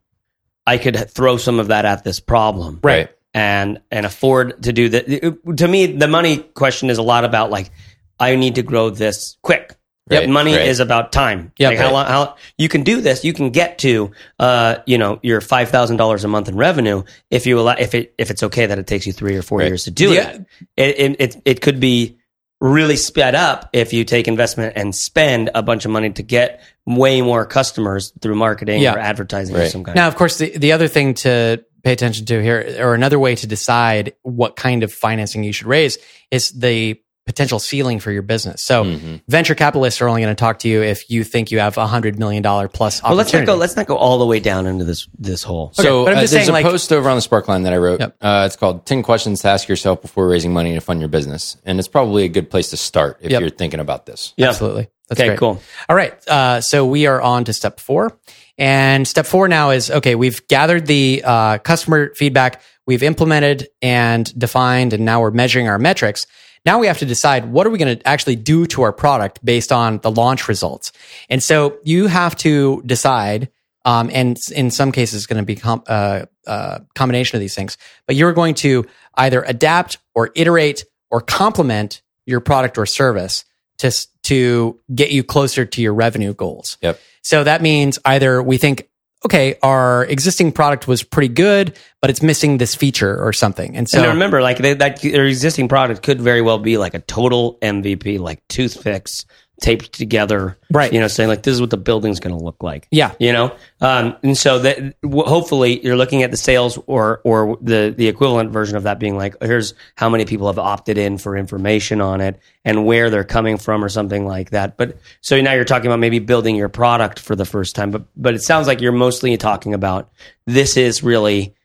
i 0.68 0.78
could 0.78 1.10
throw 1.10 1.38
some 1.38 1.60
of 1.60 1.70
that 1.70 1.84
at 1.84 2.04
this 2.04 2.20
problem 2.20 2.80
Right. 2.84 3.10
and 3.34 3.82
and 3.90 4.06
afford 4.06 4.62
to 4.64 4.72
do 4.74 4.90
that 4.90 5.56
to 5.58 5.68
me 5.68 5.88
the 5.88 6.08
money 6.08 6.38
question 6.38 6.92
is 6.92 7.00
a 7.00 7.04
lot 7.04 7.26
about 7.26 7.50
like 7.50 7.72
i 8.20 8.36
need 8.36 8.56
to 8.56 8.64
grow 8.64 8.90
this 8.90 9.38
quick 9.42 9.76
Right, 10.12 10.22
Yep, 10.22 10.30
money 10.32 10.56
right. 10.56 10.68
is 10.68 10.80
about 10.80 11.12
time. 11.12 11.52
Yep. 11.60 11.70
like 11.70 11.78
how 11.78 11.84
Right. 11.86 11.92
long, 11.94 12.06
how 12.08 12.36
you 12.58 12.68
can 12.68 12.82
do 12.82 13.00
this, 13.00 13.24
you 13.24 13.32
can 13.32 13.52
get 13.52 13.78
to, 13.80 14.10
uh, 14.40 14.78
you 14.88 14.98
know, 14.98 15.20
your 15.22 15.40
five 15.40 15.70
thousand 15.70 15.98
dollars 15.98 16.24
a 16.24 16.28
month 16.28 16.50
in 16.50 16.56
revenue 16.56 17.04
if 17.30 17.46
you 17.46 17.60
allow, 17.60 17.76
if 17.78 17.94
it 17.94 18.16
if 18.18 18.32
it's 18.32 18.42
okay 18.42 18.66
that 18.66 18.80
it 18.80 18.88
takes 18.88 19.06
you 19.06 19.14
three 19.14 19.36
or 19.38 19.44
four 19.44 19.62
years 19.62 19.84
to 19.84 19.92
do 19.92 20.12
Yeah. 20.14 20.30
it. 20.78 20.98
It, 21.00 21.16
it. 21.22 21.42
it 21.46 21.62
could 21.62 21.80
be 21.80 22.18
really 22.60 22.96
sped 22.96 23.36
up 23.36 23.70
if 23.72 23.94
you 23.94 24.04
take 24.04 24.28
investment 24.28 24.74
and 24.76 24.96
spend 24.96 25.52
a 25.54 25.62
bunch 25.62 25.86
of 25.86 25.92
money 25.92 26.10
to 26.10 26.24
get 26.24 26.64
way 26.88 27.22
more 27.22 27.46
customers 27.46 28.12
through 28.20 28.34
marketing 28.36 28.82
Yeah. 28.82 28.96
or 28.96 28.98
advertising 29.00 29.56
Right. 29.58 29.70
some 29.70 29.84
kind. 29.84 29.96
Now, 29.96 30.08
of 30.08 30.16
course, 30.16 30.40
the, 30.40 30.58
the 30.58 30.72
other 30.72 30.88
thing 30.88 31.14
to 31.26 31.64
pay 31.84 31.94
attention 31.94 32.26
to 32.26 32.42
here, 32.42 32.78
or 32.80 32.96
another 32.96 33.20
way 33.20 33.36
to 33.36 33.46
decide 33.46 34.14
what 34.24 34.56
kind 34.56 34.82
of 34.82 34.92
financing 34.92 35.44
you 35.44 35.54
should 35.54 35.68
raise, 35.68 36.00
is 36.32 36.50
the 36.50 37.00
potential 37.30 37.60
ceiling 37.60 38.00
for 38.00 38.12
your 38.12 38.24
business. 38.24 38.64
So, 38.64 38.84
Mhm. 38.84 39.22
venture 39.28 39.54
capitalists 39.54 40.02
are 40.02 40.08
only 40.10 40.22
going 40.24 40.36
to 40.36 40.40
talk 40.40 40.58
to 40.60 40.68
you 40.68 40.82
if 40.82 41.10
you 41.12 41.24
think 41.24 41.52
you 41.52 41.60
have 41.60 41.78
a 41.78 41.86
hundred 41.86 42.18
million 42.18 42.42
dollar 42.42 42.68
plus 42.68 43.04
well, 43.04 43.14
let's 43.14 43.32
not 43.32 43.46
go. 43.46 43.54
Let's 43.54 43.76
not 43.76 43.86
go 43.86 43.96
all 43.96 44.18
the 44.18 44.26
way 44.26 44.40
down 44.40 44.66
into 44.66 44.84
this 44.84 45.08
this 45.18 45.44
hole. 45.44 45.70
So 45.74 46.06
but 46.06 46.12
I'm 46.12 46.18
uh, 46.18 46.20
there's 46.22 46.32
saying, 46.32 46.50
a 46.50 46.52
like- 46.52 46.66
post 46.66 46.92
over 46.92 47.08
on 47.08 47.16
the 47.16 47.22
Sparkline 47.22 47.64
that 47.64 47.74
I 47.74 47.78
wrote. 47.78 48.00
Yep. 48.00 48.16
Uh, 48.20 48.44
it's 48.48 48.56
called 48.56 48.86
10 48.88 49.04
questions 49.04 49.42
to 49.42 49.48
ask 49.50 49.68
yourself 49.70 50.02
before 50.02 50.28
raising 50.28 50.52
money 50.52 50.74
to 50.74 50.82
fund 50.82 51.00
your 51.00 51.10
business. 51.10 51.56
And 51.66 51.78
it's 51.78 51.88
probably 51.88 52.24
a 52.26 52.30
good 52.30 52.50
place 52.50 52.72
to 52.72 52.78
start 52.78 53.18
if 53.22 53.32
Yep. 53.32 53.42
you're 53.42 53.50
thinking 53.52 53.80
about 53.80 54.08
this. 54.08 54.34
Yeah. 54.36 54.50
Absolutely. 54.50 54.88
That's 55.08 55.22
Okay, 55.22 55.28
great. 55.30 55.40
cool. 55.40 55.62
All 55.88 55.96
right. 55.96 56.14
Uh, 56.28 56.62
so 56.62 56.86
we 56.86 57.06
are 57.08 57.22
on 57.22 57.44
to 57.46 57.54
step 57.54 57.80
four. 57.80 58.18
And 58.58 59.08
step 59.08 59.26
four 59.26 59.48
now 59.48 59.70
is 59.70 59.90
okay, 59.90 60.16
we've 60.16 60.46
gathered 60.48 60.86
the 60.86 61.22
uh, 61.26 61.58
customer 61.60 62.12
feedback, 62.16 62.62
we've 62.86 63.04
implemented 63.04 63.70
and 63.82 64.32
defined, 64.38 64.92
and 64.94 65.06
now 65.06 65.22
we're 65.22 65.32
measuring 65.32 65.68
our 65.70 65.80
metrics. 65.80 66.28
Now 66.66 66.80
we 66.80 66.88
have 66.88 67.00
to 67.00 67.06
decide 67.06 67.46
what 67.52 67.66
are 67.66 67.70
we 67.70 67.78
going 67.78 67.98
to 67.98 68.08
actually 68.08 68.36
do 68.36 68.66
to 68.68 68.82
our 68.84 68.92
product 68.92 69.44
based 69.44 69.72
on 69.72 70.00
the 70.00 70.12
launch 70.12 70.48
results. 70.48 70.92
And 71.30 71.42
so 71.42 71.78
you 71.84 72.08
have 72.08 72.36
to 72.38 72.82
decide, 72.86 73.50
um, 73.86 74.10
and 74.14 74.38
in 74.56 74.72
some 74.72 74.92
cases, 74.92 75.16
it's 75.16 75.26
going 75.26 75.42
to 75.42 75.46
be 75.46 75.56
com- 75.56 75.84
uh, 75.88 76.26
uh, 76.46 76.80
combination 76.96 77.38
of 77.38 77.42
these 77.42 77.56
things. 77.56 77.78
But 78.06 78.16
you're 78.16 78.34
going 78.34 78.56
to 78.56 78.86
either 79.16 79.44
adapt 79.44 79.98
or 80.14 80.32
iterate 80.36 80.86
or 81.10 81.22
complement 81.22 82.02
your 82.26 82.40
product 82.40 82.78
or 82.78 82.86
service 82.86 83.46
to 83.78 83.92
to 84.24 84.80
get 84.94 85.12
you 85.12 85.24
closer 85.24 85.66
to 85.66 85.82
your 85.82 85.94
revenue 85.94 86.34
goals. 86.34 86.78
Yep. 86.82 87.00
So 87.22 87.44
that 87.44 87.62
means 87.62 87.98
either 88.06 88.42
we 88.44 88.58
think, 88.58 88.89
okay, 89.26 89.56
our 89.62 90.06
existing 90.06 90.52
product 90.52 90.88
was 90.88 91.04
pretty 91.04 91.34
good, 91.34 91.78
but 92.02 92.10
it's 92.10 92.22
missing 92.22 92.58
this 92.58 92.76
feature 92.76 93.22
or 93.22 93.34
something. 93.34 93.76
And 93.76 93.90
so 93.90 94.00
and 94.00 94.08
remember, 94.08 94.42
like 94.42 94.58
they, 94.60 94.74
that, 94.76 95.02
their 95.02 95.26
existing 95.26 95.68
product 95.68 96.04
could 96.04 96.22
very 96.22 96.42
well 96.42 96.60
be 96.60 96.78
like 96.78 96.94
a 96.94 97.00
total 97.00 97.58
MVP, 97.62 98.20
like 98.20 98.48
toothpicks 98.48 99.26
taped 99.62 99.94
together, 99.94 100.58
Right. 100.72 100.94
You 100.94 101.00
know, 101.00 101.08
saying 101.08 101.30
like 101.30 101.44
this 101.44 101.54
is 101.54 101.62
what 101.62 101.70
the 101.70 101.78
building's 101.78 102.20
going 102.20 102.38
to 102.38 102.44
look 102.44 102.62
like. 102.62 102.88
Yeah. 102.92 103.14
you 103.20 103.34
know, 103.34 103.56
um, 103.82 104.16
and 104.24 104.38
so 104.38 104.60
that 104.60 105.00
w- 105.02 105.24
hopefully 105.24 105.84
you're 105.84 105.98
looking 105.98 106.24
at 106.24 106.32
the 106.32 106.38
sales 106.38 106.78
or 106.86 107.22
or 107.24 107.58
the 107.62 107.94
the 107.96 108.08
equivalent 108.08 108.52
version 108.52 108.78
of 108.78 108.84
that 108.84 109.00
being 109.00 109.18
like 109.18 109.36
here's 109.42 109.74
how 109.96 110.10
many 110.10 110.26
people 110.26 110.48
have 110.48 110.60
opted 110.60 110.98
in 110.98 111.18
for 111.18 111.36
information 111.36 112.02
on 112.02 112.22
it 112.22 112.40
and 112.66 112.86
where 112.86 113.10
they're 113.10 113.24
coming 113.24 113.58
from 113.58 113.84
or 113.84 113.90
something 113.90 114.26
like 114.26 114.52
that. 114.52 114.78
But 114.78 114.98
so 115.22 115.40
now 115.42 115.54
you're 115.54 115.66
talking 115.66 115.88
about 115.88 116.00
maybe 116.00 116.20
building 116.20 116.56
your 116.56 116.70
product 116.70 117.20
for 117.20 117.36
the 117.36 117.46
first 117.46 117.76
time, 117.76 117.92
but 117.92 118.04
but 118.16 118.34
it 118.36 118.42
sounds 118.44 118.68
like 118.68 118.82
you're 118.82 118.92
mostly 118.92 119.36
talking 119.38 119.74
about 119.74 120.12
this 120.46 120.78
is 120.78 121.04
really 121.04 121.56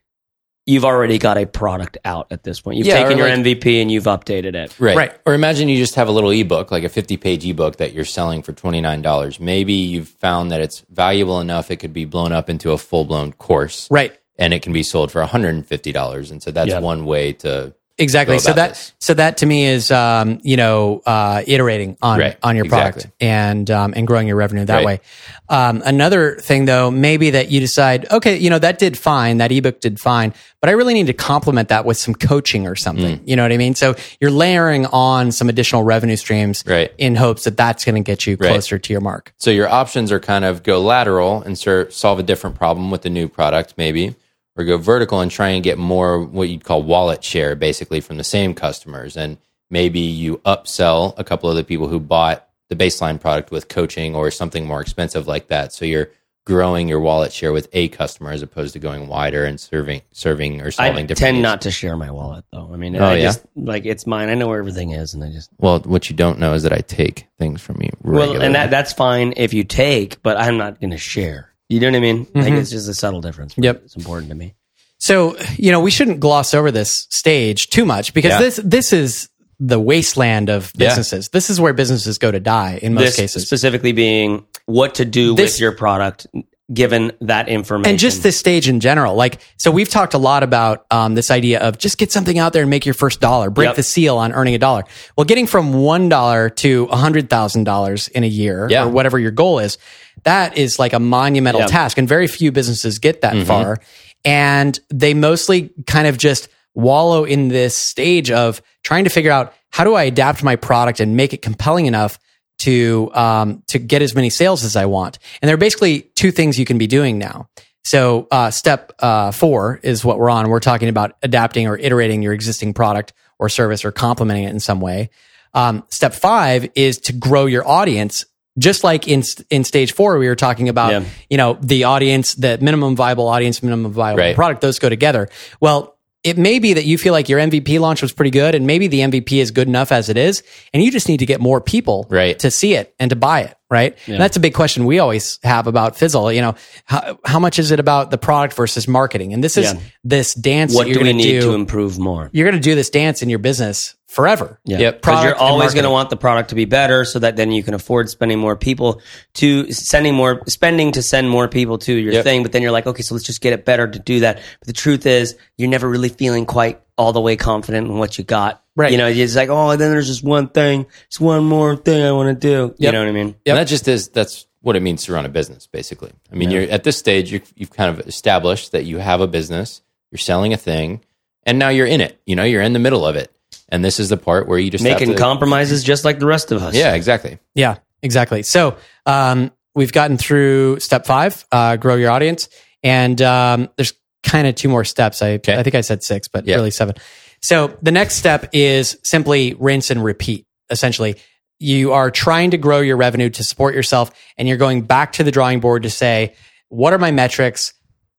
you've 0.66 0.84
already 0.84 1.18
got 1.18 1.36
a 1.36 1.44
product 1.46 1.98
out 2.04 2.26
at 2.30 2.42
this 2.42 2.60
point. 2.60 2.78
You've 2.78 2.86
Yeah, 2.86 3.02
taken 3.02 3.18
your 3.18 3.28
like- 3.28 3.38
MVP 3.40 3.82
and 3.82 3.90
you've 3.92 4.04
updated 4.04 4.54
it. 4.54 4.74
Right. 4.80 4.96
Right. 4.96 5.12
Or 5.26 5.34
imagine 5.34 5.68
you 5.68 5.76
just 5.76 5.94
have 5.96 6.08
a 6.08 6.10
little 6.12 6.30
ebook, 6.30 6.70
like 6.70 6.84
a 6.84 6.88
50 6.88 7.16
page 7.18 7.44
ebook 7.46 7.76
that 7.76 7.92
you're 7.92 8.04
selling 8.06 8.42
for 8.42 8.52
$29. 8.54 9.38
Maybe 9.40 9.74
you've 9.74 10.08
found 10.08 10.50
that 10.52 10.60
it's 10.62 10.82
valuable 10.90 11.40
enough 11.40 11.70
it 11.70 11.76
could 11.76 11.92
be 11.92 12.06
blown 12.06 12.32
up 12.32 12.48
into 12.48 12.72
a 12.72 12.78
full 12.78 13.04
blown 13.04 13.32
course. 13.32 13.88
right. 13.90 14.12
And 14.36 14.52
it 14.52 14.62
can 14.62 14.72
be 14.72 14.82
sold 14.82 15.12
for 15.12 15.22
$150. 15.22 16.30
And 16.32 16.42
so 16.42 16.50
that's 16.50 16.70
Yeah. 16.70 16.80
one 16.80 17.04
way 17.04 17.32
to. 17.34 17.72
Exactly. 17.96 18.40
So 18.40 18.52
that 18.52 18.70
this. 18.70 18.92
so 18.98 19.14
that 19.14 19.36
to 19.38 19.46
me 19.46 19.66
is 19.66 19.90
um, 19.92 20.40
you 20.42 20.56
know 20.56 21.00
uh, 21.06 21.42
iterating 21.46 21.96
on 22.02 22.18
Right. 22.18 22.36
on 22.42 22.56
your 22.56 22.64
product 22.64 22.96
Exactly. 22.98 23.12
and 23.28 23.70
um, 23.70 23.94
and 23.94 24.04
growing 24.06 24.26
your 24.26 24.36
revenue 24.36 24.64
that 24.64 24.76
Right. 24.78 24.84
way. 24.84 25.00
Um, 25.48 25.80
another 25.84 26.34
thing 26.36 26.64
though, 26.64 26.90
maybe 26.90 27.30
that 27.30 27.50
you 27.52 27.60
decide, 27.60 28.10
okay, 28.10 28.36
you 28.36 28.50
know 28.50 28.58
that 28.58 28.78
did 28.78 28.98
fine, 28.98 29.38
that 29.38 29.52
ebook 29.52 29.80
did 29.80 30.00
fine, 30.00 30.34
but 30.60 30.70
I 30.70 30.72
really 30.72 30.94
need 30.94 31.06
to 31.06 31.12
complement 31.12 31.68
that 31.68 31.84
with 31.84 31.96
some 31.96 32.14
coaching 32.16 32.66
or 32.66 32.74
something. 32.74 33.18
Mm. 33.18 33.28
You 33.28 33.36
know 33.36 33.42
what 33.44 33.52
I 33.52 33.58
mean? 33.58 33.76
So 33.76 33.94
you're 34.20 34.32
layering 34.32 34.86
on 34.86 35.30
some 35.30 35.48
additional 35.48 35.84
revenue 35.84 36.16
streams 36.16 36.64
Right. 36.66 36.92
in 36.98 37.14
hopes 37.14 37.44
that 37.44 37.56
that's 37.56 37.84
going 37.84 37.94
to 37.94 38.00
get 38.00 38.26
you 38.26 38.36
closer 38.36 38.76
to 38.78 38.92
your 38.92 39.02
mark. 39.02 39.32
So 39.38 39.50
your 39.52 39.68
options 39.68 40.10
are 40.10 40.18
kind 40.18 40.44
of 40.44 40.64
go 40.64 40.80
lateral 40.80 41.42
and 41.42 41.56
ser- 41.56 41.90
solve 41.92 42.18
a 42.18 42.24
different 42.24 42.56
problem 42.56 42.90
with 42.90 43.02
the 43.02 43.10
new 43.10 43.28
product, 43.28 43.74
maybe, 43.76 44.16
or 44.56 44.64
go 44.64 44.76
vertical 44.76 45.20
and 45.20 45.30
try 45.30 45.48
and 45.50 45.64
get 45.64 45.78
more 45.78 46.20
what 46.20 46.48
you'd 46.48 46.64
call 46.64 46.82
wallet 46.82 47.22
share, 47.24 47.54
basically 47.56 48.00
from 48.00 48.16
the 48.18 48.24
same 48.24 48.54
customers. 48.54 49.16
And 49.16 49.38
maybe 49.70 50.00
you 50.00 50.38
upsell 50.38 51.14
a 51.18 51.24
couple 51.24 51.50
of 51.50 51.56
the 51.56 51.64
people 51.64 51.88
who 51.88 51.98
bought 52.00 52.46
the 52.68 52.76
baseline 52.76 53.20
product 53.20 53.50
with 53.50 53.68
coaching 53.68 54.14
or 54.14 54.30
something 54.30 54.66
more 54.66 54.80
expensive 54.80 55.26
like 55.26 55.48
that. 55.48 55.72
So 55.72 55.84
you're 55.84 56.10
growing 56.46 56.88
your 56.88 57.00
wallet 57.00 57.32
share 57.32 57.52
with 57.52 57.68
a 57.72 57.88
customer 57.88 58.30
as 58.30 58.42
opposed 58.42 58.74
to 58.74 58.78
going 58.78 59.08
wider 59.08 59.44
and 59.46 59.58
serving, 59.58 60.02
serving 60.12 60.60
or 60.60 60.66
I 60.66 60.70
solving 60.70 61.06
different. 61.06 61.18
tend 61.18 61.36
needs. 61.38 61.42
not 61.42 61.60
to 61.62 61.70
share 61.70 61.96
my 61.96 62.10
wallet 62.10 62.44
though. 62.52 62.70
I 62.72 62.76
mean, 62.76 62.94
Oh, 62.96 63.04
I 63.04 63.14
yeah? 63.16 63.22
just 63.22 63.44
like 63.56 63.86
it's 63.86 64.06
mine. 64.06 64.28
I 64.28 64.34
know 64.34 64.48
where 64.48 64.58
everything 64.58 64.90
is, 64.90 65.14
and 65.14 65.24
I 65.24 65.30
just 65.30 65.48
Well, 65.58 65.80
what 65.80 66.10
you 66.10 66.16
don't 66.16 66.38
know 66.38 66.52
is 66.52 66.62
that 66.64 66.72
I 66.72 66.78
take 66.80 67.26
things 67.38 67.62
from 67.62 67.80
you. 67.82 67.90
well, 68.02 68.40
and 68.40 68.54
that 68.54 68.70
that's 68.70 68.92
fine 68.92 69.32
if 69.38 69.54
you 69.54 69.64
take, 69.64 70.22
but 70.22 70.36
I'm 70.38 70.58
not 70.58 70.80
going 70.80 70.90
to 70.90 70.98
share. 70.98 71.50
You 71.68 71.80
know 71.80 71.88
what 71.88 71.96
I 71.96 72.00
mean? 72.00 72.26
Like 72.34 72.52
Mhm. 72.52 72.58
it's 72.60 72.70
just 72.70 72.88
a 72.88 72.94
subtle 72.94 73.20
difference. 73.20 73.54
Yep. 73.56 73.82
it's 73.84 73.96
important 73.96 74.28
to 74.30 74.34
me. 74.34 74.54
So, 74.98 75.36
you 75.56 75.70
know, 75.72 75.80
we 75.80 75.90
shouldn't 75.90 76.20
gloss 76.20 76.54
over 76.54 76.70
this 76.70 77.06
stage 77.10 77.68
too 77.68 77.84
much 77.84 78.14
because 78.14 78.30
Yeah. 78.32 78.38
this 78.38 78.60
this 78.64 78.92
is 78.92 79.28
the 79.60 79.78
wasteland 79.80 80.48
of 80.50 80.72
Yeah. 80.76 80.88
businesses. 80.88 81.28
This 81.32 81.48
is 81.50 81.60
where 81.60 81.72
businesses 81.72 82.18
go 82.18 82.30
to 82.30 82.40
die 82.40 82.78
in 82.82 82.94
most 82.94 83.04
this 83.04 83.16
cases. 83.16 83.46
specifically 83.46 83.92
being 83.92 84.44
what 84.66 84.94
to 84.96 85.04
do 85.04 85.34
This- 85.34 85.52
with 85.54 85.60
your 85.60 85.72
product 85.72 86.26
given 86.72 87.12
that 87.20 87.46
information. 87.48 87.90
and 87.90 87.98
just 87.98 88.22
this 88.22 88.38
stage 88.38 88.68
in 88.70 88.80
general. 88.80 89.14
Like, 89.14 89.38
so 89.58 89.70
we've 89.70 89.88
talked 89.88 90.14
a 90.14 90.18
lot 90.18 90.42
about 90.42 90.86
um, 90.90 91.14
this 91.14 91.30
idea 91.30 91.58
of 91.60 91.76
just 91.76 91.98
get 91.98 92.10
something 92.10 92.38
out 92.38 92.54
there 92.54 92.62
and 92.62 92.70
make 92.70 92.86
your 92.86 92.94
first 92.94 93.20
dollar, 93.20 93.50
break 93.50 93.66
Yep. 93.68 93.76
the 93.76 93.82
seal 93.82 94.16
on 94.16 94.32
earning 94.32 94.54
a 94.54 94.58
dollar. 94.58 94.82
Well, 95.16 95.26
getting 95.26 95.46
from 95.46 95.74
one 95.74 96.08
dollar 96.08 96.48
to 96.50 96.88
a 96.90 96.96
hundred 96.96 97.28
thousand 97.28 97.64
dollars 97.64 98.08
in 98.08 98.24
a 98.24 98.28
year 98.28 98.66
Yeah. 98.70 98.84
or 98.84 98.88
whatever 98.88 99.18
your 99.18 99.30
goal 99.30 99.58
is, 99.58 99.76
that 100.24 100.56
is 100.58 100.78
like 100.78 100.92
a 100.92 100.98
monumental 101.00 101.60
Yeah. 101.62 101.66
task, 101.66 101.98
and 101.98 102.08
very 102.08 102.26
few 102.26 102.52
businesses 102.52 102.98
get 102.98 103.20
that 103.22 103.34
Mm-hmm. 103.34 103.44
far. 103.46 103.80
And 104.24 104.78
they 104.90 105.14
mostly 105.14 105.70
kind 105.86 106.06
of 106.06 106.16
just 106.18 106.48
wallow 106.74 107.24
in 107.24 107.48
this 107.48 107.76
stage 107.76 108.30
of 108.30 108.62
trying 108.82 109.04
to 109.04 109.10
figure 109.10 109.30
out 109.30 109.52
how 109.70 109.84
do 109.84 109.94
I 109.94 110.04
adapt 110.04 110.42
my 110.42 110.56
product 110.56 111.00
and 111.00 111.16
make 111.16 111.32
it 111.32 111.42
compelling 111.42 111.86
enough 111.86 112.18
to 112.60 113.10
um, 113.14 113.62
to 113.68 113.78
get 113.78 114.00
as 114.02 114.14
many 114.14 114.30
sales 114.30 114.64
as 114.64 114.76
I 114.76 114.86
want. 114.86 115.18
And 115.42 115.48
there 115.48 115.54
are 115.54 115.58
basically 115.58 116.02
two 116.14 116.30
things 116.30 116.58
you 116.58 116.64
can 116.64 116.78
be 116.78 116.86
doing 116.86 117.18
now. 117.18 117.48
So 117.84 118.26
uh, 118.30 118.50
step 118.50 118.92
uh, 119.00 119.30
four 119.30 119.78
is 119.82 120.04
what 120.04 120.18
we're 120.18 120.30
on. 120.30 120.48
We're 120.48 120.60
talking 120.60 120.88
about 120.88 121.16
adapting 121.22 121.66
or 121.66 121.76
iterating 121.76 122.22
your 122.22 122.32
existing 122.32 122.72
product 122.72 123.12
or 123.38 123.48
service 123.50 123.84
or 123.84 123.92
complementing 123.92 124.44
it 124.44 124.50
in 124.50 124.60
some 124.60 124.80
way. 124.80 125.10
Um, 125.52 125.84
step 125.90 126.14
five 126.14 126.70
is 126.74 126.98
to 127.00 127.12
grow 127.12 127.44
your 127.46 127.66
audience. 127.68 128.24
Just 128.58 128.84
like 128.84 129.08
in 129.08 129.22
in 129.50 129.64
stage 129.64 129.92
four, 129.94 130.16
we 130.18 130.28
were 130.28 130.36
talking 130.36 130.68
about, 130.68 130.92
Yeah. 130.92 131.04
you 131.28 131.36
know, 131.36 131.58
the 131.60 131.84
audience, 131.84 132.34
the 132.34 132.56
minimum 132.60 132.94
viable 132.94 133.26
audience, 133.26 133.62
minimum 133.62 133.90
viable 133.92 134.18
Right. 134.20 134.36
product. 134.36 134.60
Those 134.60 134.78
go 134.78 134.88
together. 134.88 135.28
Well, 135.60 135.90
it 136.22 136.38
may 136.38 136.58
be 136.58 136.72
that 136.72 136.86
you 136.86 136.96
feel 136.96 137.12
like 137.12 137.28
your 137.28 137.38
MVP 137.38 137.78
launch 137.78 138.00
was 138.00 138.12
pretty 138.12 138.30
good, 138.30 138.54
and 138.54 138.66
maybe 138.66 138.86
the 138.86 139.02
MVP 139.02 139.40
is 139.40 139.50
good 139.50 139.68
enough 139.68 139.92
as 139.92 140.08
it 140.08 140.16
is, 140.16 140.42
and 140.72 140.82
you 140.82 140.90
just 140.90 141.06
need 141.06 141.18
to 141.18 141.26
get 141.26 141.38
more 141.40 141.60
people 141.60 142.06
Right. 142.08 142.38
to 142.38 142.50
see 142.50 142.74
it 142.74 142.94
and 142.98 143.10
to 143.10 143.16
buy 143.16 143.40
it, 143.42 143.54
right? 143.70 143.94
And 144.06 144.18
that's 144.18 144.34
a 144.36 144.40
big 144.40 144.54
question 144.54 144.86
we 144.86 145.00
always 145.00 145.38
have 145.42 145.66
about 145.66 145.98
Fizzle. 145.98 146.32
You 146.32 146.40
know, 146.40 146.54
how, 146.86 147.18
how 147.26 147.38
much 147.38 147.58
is 147.58 147.72
it 147.72 147.78
about 147.80 148.10
the 148.10 148.16
product 148.16 148.54
versus 148.56 148.88
marketing? 148.88 149.34
And 149.34 149.44
this 149.44 149.58
is 149.58 149.74
Yeah. 149.74 149.80
this 150.02 150.32
dance 150.32 150.74
What 150.74 150.84
that 150.84 150.88
you're 150.90 150.94
do 150.94 151.00
we 151.00 151.10
going 151.12 151.18
to 151.18 151.24
need 151.24 151.40
do. 151.40 151.48
to 151.48 151.54
improve 151.54 151.98
more? 151.98 152.30
you're 152.32 152.48
going 152.48 152.58
to 152.62 152.68
do 152.70 152.74
this 152.74 152.88
dance 152.88 153.20
in 153.20 153.28
your 153.28 153.38
business 153.40 153.94
forever. 154.14 154.60
Yeah. 154.64 154.78
Yep. 154.78 155.02
Because 155.02 155.24
you're 155.24 155.34
always 155.34 155.74
going 155.74 155.84
to 155.84 155.90
want 155.90 156.08
the 156.08 156.16
product 156.16 156.50
to 156.50 156.54
be 156.54 156.66
better 156.66 157.04
so 157.04 157.18
that 157.18 157.34
then 157.34 157.50
you 157.50 157.62
can 157.64 157.74
afford 157.74 158.08
spending 158.08 158.38
more 158.38 158.54
people 158.54 159.00
to 159.34 159.72
sending 159.72 160.14
more, 160.14 160.40
spending 160.46 160.92
to 160.92 161.02
send 161.02 161.28
more 161.28 161.48
people 161.48 161.78
to 161.78 161.92
your 161.92 162.12
Yep. 162.12 162.24
thing. 162.24 162.42
But 162.44 162.52
then 162.52 162.62
you're 162.62 162.70
like, 162.70 162.86
okay, 162.86 163.02
so 163.02 163.14
let's 163.14 163.26
just 163.26 163.40
get 163.40 163.52
it 163.52 163.64
better 163.64 163.88
to 163.88 163.98
do 163.98 164.20
that. 164.20 164.36
But 164.60 164.66
the 164.68 164.72
truth 164.72 165.04
is 165.04 165.36
you're 165.58 165.68
never 165.68 165.88
really 165.88 166.10
feeling 166.10 166.46
quite 166.46 166.80
all 166.96 167.12
the 167.12 167.20
way 167.20 167.36
confident 167.36 167.88
in 167.88 167.98
what 167.98 168.16
you 168.16 168.22
got. 168.24 168.62
Right. 168.76 168.92
You 168.92 168.98
know, 168.98 169.08
it's 169.08 169.34
like, 169.34 169.48
oh, 169.50 169.76
then 169.76 169.90
there's 169.90 170.06
just 170.06 170.22
one 170.22 170.48
thing. 170.48 170.86
It's 171.06 171.20
one 171.20 171.44
more 171.44 171.74
thing 171.74 172.04
I 172.04 172.12
want 172.12 172.40
to 172.40 172.48
do. 172.48 172.74
You 172.78 172.92
know 172.92 173.00
what 173.00 173.08
I 173.08 173.12
mean? 173.12 173.34
Yeah. 173.44 173.54
And 173.54 173.58
that 173.58 173.66
just 173.66 173.88
is 173.88 174.08
that's 174.08 174.46
what 174.62 174.76
it 174.76 174.80
means 174.80 175.02
to 175.04 175.12
run 175.12 175.26
a 175.26 175.28
business, 175.28 175.66
basically. 175.66 176.12
I 176.32 176.36
mean, 176.36 176.50
you're 176.52 176.62
at 176.62 176.84
this 176.84 176.96
stage, 176.96 177.32
you've, 177.32 177.52
you've 177.56 177.70
kind 177.72 177.90
of 177.98 178.06
established 178.06 178.72
that 178.72 178.84
you 178.84 178.98
have 178.98 179.20
a 179.20 179.26
business, 179.26 179.82
you're 180.10 180.18
selling 180.18 180.52
a 180.54 180.56
thing, 180.56 181.02
and 181.42 181.58
now 181.58 181.68
you're 181.68 181.86
in 181.86 182.00
it. 182.00 182.20
You 182.26 182.34
know, 182.36 182.44
you're 182.44 182.62
in 182.62 182.72
the 182.72 182.78
middle 182.78 183.04
of 183.04 183.14
it, 183.16 183.30
and 183.74 183.84
this 183.84 183.98
is 183.98 184.08
the 184.08 184.16
part 184.16 184.46
where 184.46 184.58
you 184.58 184.70
just 184.70 184.84
Making 184.84 185.08
have 185.08 185.16
to, 185.16 185.22
compromises 185.22 185.82
just 185.82 186.04
like 186.04 186.20
the 186.20 186.26
rest 186.26 186.52
of 186.52 186.62
us. 186.62 186.74
Yeah, 186.76 186.94
exactly. 186.94 187.38
Yeah, 187.54 187.78
exactly. 188.02 188.44
So 188.44 188.76
um, 189.04 189.50
we've 189.74 189.92
gotten 189.92 190.16
through 190.16 190.78
step 190.78 191.06
five, 191.06 191.44
uh, 191.50 191.76
grow 191.76 191.96
your 191.96 192.10
audience, 192.10 192.48
and 192.84 193.20
um, 193.20 193.68
there's 193.76 193.92
kind 194.22 194.46
of 194.46 194.54
two 194.54 194.68
more 194.68 194.84
steps. 194.84 195.22
I 195.22 195.34
I 195.34 195.62
think 195.62 195.74
I 195.74 195.80
said 195.80 196.04
six, 196.04 196.28
but 196.28 196.46
Yeah. 196.46 196.54
really 196.54 196.70
seven. 196.70 196.94
So 197.42 197.76
the 197.82 197.90
next 197.90 198.14
step 198.14 198.48
is 198.52 198.96
simply 199.02 199.54
rinse 199.58 199.90
and 199.90 200.02
repeat. 200.02 200.46
Essentially, 200.70 201.16
you 201.58 201.92
are 201.92 202.10
trying 202.10 202.52
to 202.52 202.56
grow 202.56 202.80
your 202.80 202.96
revenue 202.96 203.28
to 203.30 203.42
support 203.42 203.74
yourself, 203.74 204.12
and 204.38 204.46
you're 204.46 204.56
going 204.56 204.82
back 204.82 205.12
to 205.14 205.24
the 205.24 205.30
drawing 205.32 205.58
board 205.60 205.82
to 205.82 205.90
say, 205.90 206.34
what 206.68 206.92
are 206.92 206.98
my 206.98 207.10
metrics? 207.10 207.74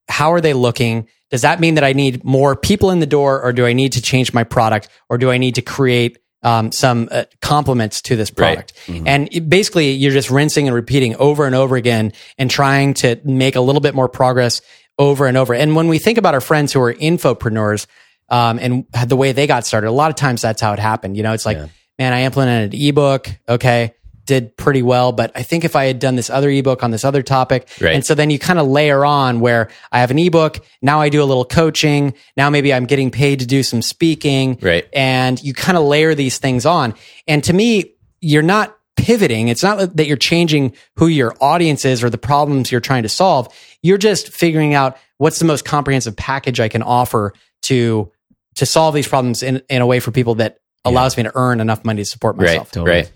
How 0.10 0.34
are 0.34 0.41
they 0.41 0.54
looking? 0.54 1.08
Does 1.36 1.41
that 1.41 1.60
mean 1.60 1.76
that 1.76 1.84
I 1.84 1.93
need 1.93 2.24
more 2.24 2.56
people 2.56 2.91
in 2.91 3.00
the 3.00 3.06
door, 3.19 3.41
or 3.43 3.52
do 3.52 3.65
I 3.65 3.74
need 3.74 3.91
to 3.93 4.02
change 4.02 4.34
my 4.34 4.43
product, 4.45 4.88
or 5.10 5.17
do 5.17 5.30
I 5.32 5.38
need 5.38 5.56
to 5.56 5.62
create 5.62 6.17
um, 6.43 6.71
some 6.71 7.10
uh, 7.12 7.24
complements 7.41 8.02
to 8.04 8.15
this 8.15 8.30
Right. 8.30 8.38
product? 8.38 8.74
And 9.06 9.28
it- 9.32 9.50
basically, 9.50 9.91
you're 9.91 10.13
just 10.13 10.30
rinsing 10.30 10.67
and 10.67 10.76
repeating 10.76 11.15
over 11.17 11.45
and 11.45 11.56
over 11.56 11.76
again, 11.76 12.13
and 12.38 12.50
trying 12.50 12.93
to 12.95 13.17
make 13.26 13.56
a 13.58 13.62
little 13.62 13.82
bit 13.82 13.95
more 13.95 14.08
progress 14.08 14.62
over 14.98 15.26
and 15.28 15.36
over. 15.38 15.54
And 15.54 15.76
when 15.76 15.88
we 15.89 15.98
think 16.00 16.17
about 16.17 16.34
our 16.36 16.41
friends 16.41 16.71
who 16.71 16.80
are 16.82 16.93
infopreneurs 16.93 17.86
um, 18.30 18.60
and 18.60 18.86
the 19.08 19.17
way 19.17 19.34
they 19.34 19.45
got 19.48 19.65
started, 19.65 19.88
a 19.89 19.91
lot 19.91 20.10
of 20.10 20.15
times 20.15 20.41
that's 20.41 20.62
how 20.62 20.71
it 20.74 20.80
happened. 20.80 21.17
You 21.17 21.24
know, 21.24 21.34
it's 21.34 21.45
like, 21.45 21.58
man, 22.00 22.13
I 22.13 22.24
implemented 22.24 22.74
an 22.74 22.80
ebook. 22.82 23.28
Okay. 23.50 23.93
Did 24.26 24.58
pretty 24.58 24.82
well, 24.82 25.12
but 25.12 25.32
I 25.36 25.44
think 25.44 25.64
if 25.64 25.76
I 25.76 25.86
had 25.86 26.00
done 26.00 26.16
this 26.16 26.30
other 26.32 26.50
ebook 26.50 26.84
on 26.84 26.90
this 26.92 27.06
other 27.06 27.22
topic, 27.22 27.68
Right. 27.80 27.94
and 27.94 28.04
so 28.06 28.16
then 28.16 28.30
you 28.32 28.40
kind 28.40 28.58
of 28.58 28.68
layer 28.68 29.06
on 29.06 29.40
where 29.40 29.70
I 29.92 30.00
have 30.00 30.10
an 30.12 30.18
ebook, 30.18 30.66
now 30.82 31.00
I 31.00 31.10
do 31.10 31.22
a 31.22 31.26
little 31.26 31.46
coaching, 31.46 32.14
now 32.36 32.50
maybe 32.50 32.74
I'm 32.74 32.86
getting 32.86 33.12
paid 33.12 33.40
to 33.40 33.46
do 33.46 33.62
some 33.62 33.82
speaking, 33.84 34.58
Right. 34.62 34.88
and 34.94 35.42
you 35.44 35.54
kind 35.54 35.78
of 35.78 35.84
layer 35.84 36.16
these 36.16 36.40
things 36.40 36.66
on. 36.66 36.96
And 37.28 37.44
to 37.44 37.54
me, 37.54 37.94
you're 38.20 38.42
not 38.42 38.76
pivoting. 38.98 39.50
It's 39.50 39.62
not 39.62 39.96
that 39.98 40.08
you're 40.08 40.18
changing 40.18 40.74
who 40.96 41.08
your 41.08 41.36
audience 41.42 41.86
is 41.86 42.04
or 42.04 42.10
the 42.10 42.18
problems 42.18 42.72
you're 42.72 42.82
trying 42.82 43.04
to 43.04 43.10
solve. 43.10 43.48
You're 43.84 43.98
just 44.00 44.30
figuring 44.30 44.74
out 44.74 44.98
what's 45.18 45.38
the 45.38 45.46
most 45.46 45.66
comprehensive 45.66 46.16
package 46.16 46.60
I 46.60 46.70
can 46.70 46.82
offer 46.82 47.34
to 47.64 48.12
to 48.56 48.66
solve 48.66 48.96
these 48.96 49.08
problems 49.08 49.44
in, 49.44 49.62
in 49.70 49.82
a 49.82 49.86
way 49.86 50.00
for 50.00 50.12
people 50.12 50.36
that 50.36 50.58
allows 50.86 51.18
me 51.18 51.24
to 51.24 51.32
earn 51.36 51.60
enough 51.60 51.84
money 51.84 52.02
to 52.02 52.06
support 52.06 52.38
myself. 52.38 52.74
Right. 52.76 52.86
Right. 52.88 53.12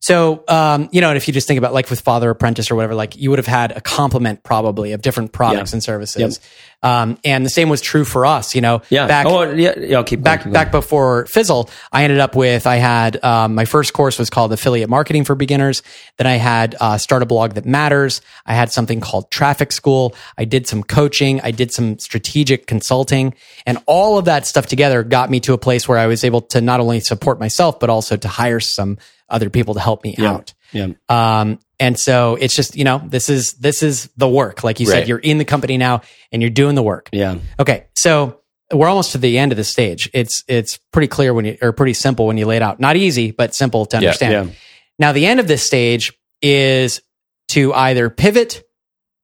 So, 0.00 0.44
um, 0.46 0.88
you 0.92 1.00
know, 1.00 1.08
and 1.08 1.16
if 1.16 1.26
you 1.26 1.34
just 1.34 1.48
think 1.48 1.58
about 1.58 1.74
like 1.74 1.90
with 1.90 2.00
Father 2.00 2.30
Apprentice 2.30 2.70
or 2.70 2.76
whatever, 2.76 2.94
like 2.94 3.16
you 3.16 3.30
would 3.30 3.40
have 3.40 3.48
had 3.48 3.72
a 3.76 3.80
complement 3.80 4.44
probably 4.44 4.92
of 4.92 5.02
different 5.02 5.32
products 5.32 5.72
Yeah. 5.72 5.76
and 5.76 5.82
services. 5.82 6.38
Um, 6.84 7.18
and 7.24 7.44
the 7.44 7.50
same 7.50 7.68
was 7.68 7.80
true 7.80 8.04
for 8.04 8.24
us, 8.24 8.54
you 8.54 8.60
know, 8.60 8.82
Yeah. 8.90 9.08
back, 9.08 9.26
oh, 9.26 9.42
yeah. 9.50 9.74
Yeah. 9.76 10.00
Keep 10.04 10.20
going, 10.20 10.22
back 10.22 10.44
keep 10.44 10.52
back 10.52 10.70
before 10.70 11.26
Fizzle, 11.26 11.68
I 11.90 12.04
ended 12.04 12.20
up 12.20 12.36
with 12.36 12.64
I 12.68 12.76
had 12.76 13.22
um, 13.24 13.56
my 13.56 13.64
first 13.64 13.92
course 13.92 14.20
was 14.20 14.30
called 14.30 14.52
Affiliate 14.52 14.88
Marketing 14.88 15.24
for 15.24 15.34
Beginners. 15.34 15.82
Then 16.16 16.28
I 16.28 16.36
had 16.36 16.76
uh, 16.80 16.96
Start 16.98 17.24
a 17.24 17.26
Blog 17.26 17.54
That 17.54 17.66
Matters. 17.66 18.20
I 18.46 18.54
had 18.54 18.70
something 18.70 19.00
called 19.00 19.28
Traffic 19.32 19.72
School. 19.72 20.14
I 20.38 20.44
did 20.44 20.68
some 20.68 20.84
coaching. 20.84 21.40
I 21.40 21.50
did 21.50 21.72
some 21.72 21.98
strategic 21.98 22.68
consulting, 22.68 23.34
and 23.66 23.78
all 23.86 24.16
of 24.16 24.26
that 24.26 24.46
stuff 24.46 24.66
together 24.66 25.02
got 25.02 25.28
me 25.28 25.40
to 25.40 25.54
a 25.54 25.58
place 25.58 25.88
where 25.88 25.98
I 25.98 26.06
was 26.06 26.22
able 26.22 26.42
to 26.42 26.60
not 26.60 26.78
only 26.78 27.00
support 27.00 27.40
myself 27.40 27.80
but 27.80 27.90
also 27.90 28.16
to 28.16 28.28
hire 28.28 28.60
some 28.60 28.98
other 29.28 29.50
people 29.50 29.74
to 29.74 29.80
help 29.80 30.04
me 30.04 30.14
out. 30.18 30.54
Yeah. 30.72 30.88
Um, 31.08 31.58
and 31.80 31.98
so 31.98 32.36
it's 32.36 32.54
just, 32.54 32.76
you 32.76 32.84
know, 32.84 33.00
this 33.06 33.28
is, 33.28 33.54
this 33.54 33.82
is 33.82 34.08
the 34.16 34.28
work. 34.28 34.64
Like 34.64 34.80
you 34.80 34.86
said, 34.86 35.08
you're 35.08 35.18
in 35.18 35.38
the 35.38 35.44
company 35.44 35.76
now 35.78 36.02
and 36.32 36.42
you're 36.42 36.50
doing 36.50 36.74
the 36.74 36.82
work. 36.82 37.08
Yeah. 37.12 37.36
Okay. 37.58 37.86
So 37.96 38.40
we're 38.72 38.88
almost 38.88 39.12
to 39.12 39.18
the 39.18 39.38
end 39.38 39.52
of 39.52 39.56
the 39.56 39.64
stage. 39.64 40.10
It's, 40.12 40.42
it's 40.48 40.78
pretty 40.92 41.08
clear 41.08 41.32
when 41.32 41.44
you, 41.44 41.58
or 41.62 41.72
pretty 41.72 41.94
simple 41.94 42.26
when 42.26 42.36
you 42.36 42.46
lay 42.46 42.56
it 42.56 42.62
out. 42.62 42.80
Not 42.80 42.96
easy, 42.96 43.30
but 43.30 43.54
simple 43.54 43.86
to 43.86 43.96
Yeah, 43.96 44.00
understand. 44.08 44.48
yeah. 44.48 44.54
Now, 44.98 45.12
the 45.12 45.26
end 45.26 45.40
of 45.40 45.46
this 45.46 45.62
stage 45.62 46.12
is 46.42 47.00
to 47.48 47.72
either 47.72 48.10
pivot 48.10 48.64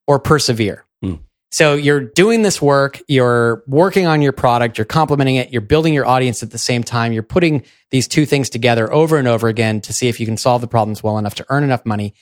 or 0.06 0.18
persevere. 0.18 0.83
So 1.54 1.74
you're 1.76 2.00
doing 2.00 2.42
this 2.42 2.60
work, 2.60 3.00
you're 3.06 3.62
working 3.68 4.08
on 4.08 4.22
your 4.22 4.32
product, 4.32 4.76
you're 4.76 4.84
complementing 4.84 5.36
it, 5.36 5.52
you're 5.52 5.60
building 5.60 5.94
your 5.94 6.04
audience 6.04 6.42
at 6.42 6.50
the 6.50 6.58
same 6.58 6.82
time, 6.82 7.12
you're 7.12 7.22
putting 7.22 7.62
these 7.92 8.08
two 8.08 8.26
things 8.26 8.50
together 8.50 8.92
over 8.92 9.18
and 9.18 9.28
over 9.28 9.46
again 9.46 9.80
to 9.82 9.92
see 9.92 10.08
if 10.08 10.18
you 10.18 10.26
can 10.26 10.36
solve 10.36 10.62
the 10.62 10.66
problems 10.66 11.00
well 11.00 11.16
enough 11.16 11.36
to 11.36 11.46
earn 11.50 11.62
enough 11.62 11.86
money. 11.86 12.12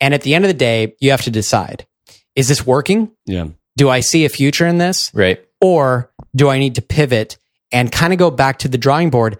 And 0.00 0.12
at 0.12 0.22
the 0.22 0.34
end 0.34 0.44
of 0.44 0.48
the 0.48 0.54
day, 0.54 0.96
you 0.98 1.12
have 1.12 1.22
to 1.22 1.30
decide, 1.30 1.86
is 2.34 2.48
this 2.48 2.66
working? 2.66 3.12
Yeah. 3.26 3.50
Do 3.76 3.88
I 3.88 4.00
see 4.00 4.24
a 4.24 4.28
future 4.28 4.66
in 4.66 4.78
this? 4.78 5.12
Right. 5.14 5.40
Or 5.60 6.10
do 6.34 6.48
I 6.48 6.58
need 6.58 6.74
to 6.74 6.82
pivot 6.82 7.38
and 7.70 7.92
kind 7.92 8.12
of 8.12 8.18
go 8.18 8.28
back 8.28 8.58
to 8.58 8.68
the 8.68 8.76
drawing 8.76 9.10
board, 9.10 9.38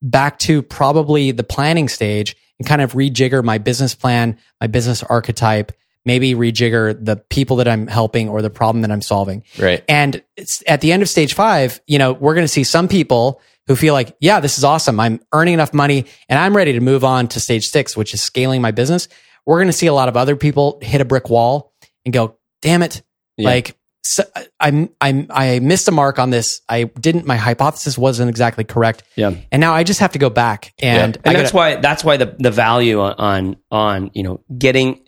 back 0.00 0.38
to 0.40 0.62
probably 0.62 1.32
the 1.32 1.42
planning 1.42 1.88
stage 1.88 2.36
and 2.60 2.68
kind 2.68 2.80
of 2.80 2.92
rejigger 2.92 3.42
my 3.42 3.58
business 3.58 3.96
plan, 3.96 4.38
my 4.60 4.68
business 4.68 5.02
archetype, 5.02 5.72
maybe 6.04 6.34
rejigger 6.34 6.96
the 7.04 7.16
people 7.16 7.56
that 7.56 7.68
I'm 7.68 7.86
helping 7.86 8.28
or 8.28 8.42
the 8.42 8.50
problem 8.50 8.82
that 8.82 8.90
I'm 8.90 9.02
solving. 9.02 9.44
Right. 9.58 9.84
And 9.88 10.22
it's 10.36 10.62
at 10.66 10.80
the 10.80 10.92
end 10.92 11.02
of 11.02 11.08
stage 11.08 11.34
five, 11.34 11.80
you 11.86 11.98
know, 11.98 12.12
we're 12.12 12.34
going 12.34 12.44
to 12.44 12.48
see 12.48 12.64
some 12.64 12.88
people 12.88 13.40
who 13.68 13.76
feel 13.76 13.94
like, 13.94 14.16
yeah, 14.20 14.40
this 14.40 14.58
is 14.58 14.64
awesome. 14.64 14.98
I'm 14.98 15.20
earning 15.32 15.54
enough 15.54 15.72
money 15.72 16.06
and 16.28 16.38
I'm 16.38 16.56
ready 16.56 16.72
to 16.72 16.80
move 16.80 17.04
on 17.04 17.28
to 17.28 17.40
stage 17.40 17.68
six, 17.68 17.96
which 17.96 18.12
is 18.14 18.20
scaling 18.20 18.60
my 18.60 18.72
business. 18.72 19.08
We're 19.46 19.58
going 19.58 19.68
to 19.68 19.72
see 19.72 19.86
a 19.86 19.94
lot 19.94 20.08
of 20.08 20.16
other 20.16 20.34
people 20.36 20.78
hit 20.82 21.00
a 21.00 21.04
brick 21.04 21.30
wall 21.30 21.72
and 22.04 22.12
go, 22.12 22.38
damn 22.60 22.82
it. 22.82 23.02
Yeah. 23.36 23.48
Like, 23.50 23.76
so 24.04 24.24
I, 24.58 24.88
I, 25.00 25.26
I 25.30 25.58
missed 25.60 25.86
a 25.86 25.92
mark 25.92 26.18
on 26.18 26.30
this. 26.30 26.60
I 26.68 26.84
didn't, 26.84 27.24
my 27.24 27.36
hypothesis 27.36 27.96
wasn't 27.96 28.30
exactly 28.30 28.64
correct. 28.64 29.04
Yeah. 29.14 29.34
And 29.52 29.60
now 29.60 29.74
I 29.74 29.84
just 29.84 30.00
have 30.00 30.12
to 30.12 30.18
go 30.18 30.28
back 30.28 30.74
and, 30.82 31.16
and 31.18 31.20
I 31.24 31.32
that's 31.38 31.52
gotta- 31.52 31.56
why 31.76 31.80
that's 31.80 32.02
why 32.02 32.16
the 32.16 32.34
the 32.36 32.50
value 32.50 33.00
on 33.00 33.56
on 33.70 34.10
you 34.12 34.24
know 34.24 34.40
getting 34.58 35.00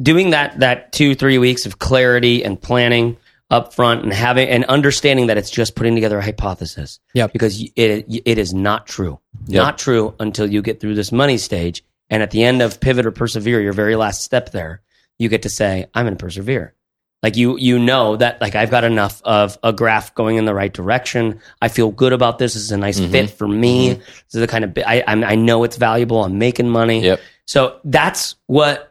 doing 0.00 0.30
that 0.30 0.58
that 0.60 0.92
two 0.92 1.14
three 1.14 1.38
weeks 1.38 1.66
of 1.66 1.78
clarity 1.78 2.44
and 2.44 2.60
planning 2.60 3.16
up 3.50 3.74
front 3.74 4.04
and 4.04 4.12
having 4.12 4.48
and 4.48 4.64
understanding 4.66 5.26
that 5.26 5.36
it's 5.36 5.50
just 5.50 5.74
putting 5.74 5.94
together 5.94 6.18
a 6.18 6.22
hypothesis. 6.22 7.00
Yeah. 7.14 7.26
because 7.26 7.62
it 7.76 8.06
it 8.08 8.38
is 8.38 8.54
not 8.54 8.86
true. 8.86 9.18
Not 9.48 9.78
true 9.78 10.14
until 10.20 10.46
you 10.46 10.62
get 10.62 10.80
through 10.80 10.94
this 10.94 11.12
money 11.12 11.38
stage. 11.38 11.84
And 12.08 12.22
at 12.22 12.30
the 12.30 12.42
end 12.42 12.62
of 12.62 12.80
pivot 12.80 13.06
or 13.06 13.12
persevere 13.12 13.60
your 13.60 13.72
very 13.72 13.96
last 13.96 14.22
step 14.22 14.50
there 14.50 14.82
you 15.18 15.28
get 15.28 15.42
to 15.42 15.50
say 15.50 15.86
i'm 15.94 16.06
going 16.06 16.16
to 16.16 16.22
persevere. 16.22 16.74
Like 17.22 17.36
you 17.36 17.58
you 17.58 17.78
know 17.78 18.16
that 18.16 18.40
like 18.40 18.54
i've 18.54 18.70
got 18.70 18.84
enough 18.84 19.20
of 19.24 19.58
a 19.62 19.72
graph 19.74 20.14
going 20.14 20.36
in 20.36 20.46
the 20.46 20.54
right 20.54 20.72
direction. 20.72 21.40
I 21.60 21.68
feel 21.68 21.90
good 21.90 22.14
about 22.14 22.38
this. 22.38 22.54
This 22.54 22.62
is 22.62 22.72
a 22.72 22.78
nice 22.78 22.98
mm-hmm. 22.98 23.12
fit 23.12 23.30
for 23.30 23.46
me. 23.46 23.90
Mm-hmm. 23.90 24.00
This 24.00 24.34
is 24.34 24.40
the 24.40 24.46
kind 24.46 24.64
of 24.64 24.78
I, 24.78 25.04
I'm, 25.06 25.22
I 25.22 25.34
know 25.34 25.64
it's 25.64 25.76
valuable. 25.76 26.24
I'm 26.24 26.38
making 26.38 26.70
money. 26.70 27.04
Yep. 27.04 27.20
so 27.44 27.80
that's 27.84 28.36
what 28.46 28.89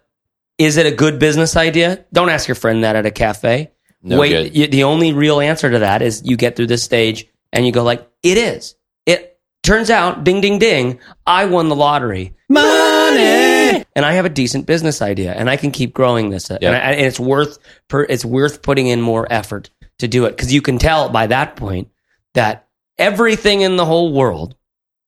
is 0.60 0.76
it 0.78 0.86
a 0.86 0.92
good 0.92 1.18
business 1.18 1.56
idea? 1.56 2.06
Don't 2.14 2.30
ask 2.30 2.48
your 2.48 2.56
friend 2.56 2.84
that 2.84 2.96
at 2.96 3.06
a 3.06 3.12
cafe. 3.12 3.72
No 4.04 4.20
wait 4.20 4.30
good. 4.30 4.60
y- 4.60 4.68
the 4.68 4.84
only 4.84 5.14
real 5.14 5.40
answer 5.40 5.72
to 5.72 5.80
that 5.80 6.02
is 6.02 6.22
you 6.24 6.38
get 6.38 6.56
through 6.56 6.68
this 6.68 6.84
stage 6.84 7.28
and 7.52 7.66
you 7.66 7.72
go 7.72 7.82
like 7.84 8.08
it 8.22 8.38
is. 8.38 8.76
It 9.06 9.40
turns 9.64 9.90
out 9.90 10.24
ding 10.24 10.42
ding 10.42 10.60
ding 10.60 11.00
i 11.26 11.46
won 11.46 11.70
the 11.70 11.76
lottery. 11.76 12.36
Money! 12.50 13.86
And 13.96 14.06
I 14.06 14.14
have 14.14 14.26
a 14.26 14.30
decent 14.30 14.66
business 14.66 15.02
idea, 15.02 15.34
and 15.34 15.50
I 15.50 15.56
can 15.56 15.72
keep 15.72 15.94
growing 15.94 16.30
this, 16.30 16.50
and, 16.50 16.64
I, 16.64 16.78
and 16.78 17.06
it's 17.06 17.20
worth 17.20 17.60
per, 17.88 18.04
it's 18.04 18.26
worth 18.26 18.62
putting 18.62 18.88
in 18.88 19.02
more 19.02 19.28
effort 19.32 19.70
to 20.00 20.08
do 20.08 20.26
it. 20.26 20.32
Because 20.32 20.52
you 20.52 20.62
can 20.62 20.80
tell 20.80 21.10
by 21.10 21.28
that 21.28 21.56
point 21.56 21.90
that 22.34 22.68
everything 22.98 23.62
in 23.62 23.76
the 23.76 23.86
whole 23.86 24.14
world, 24.14 24.56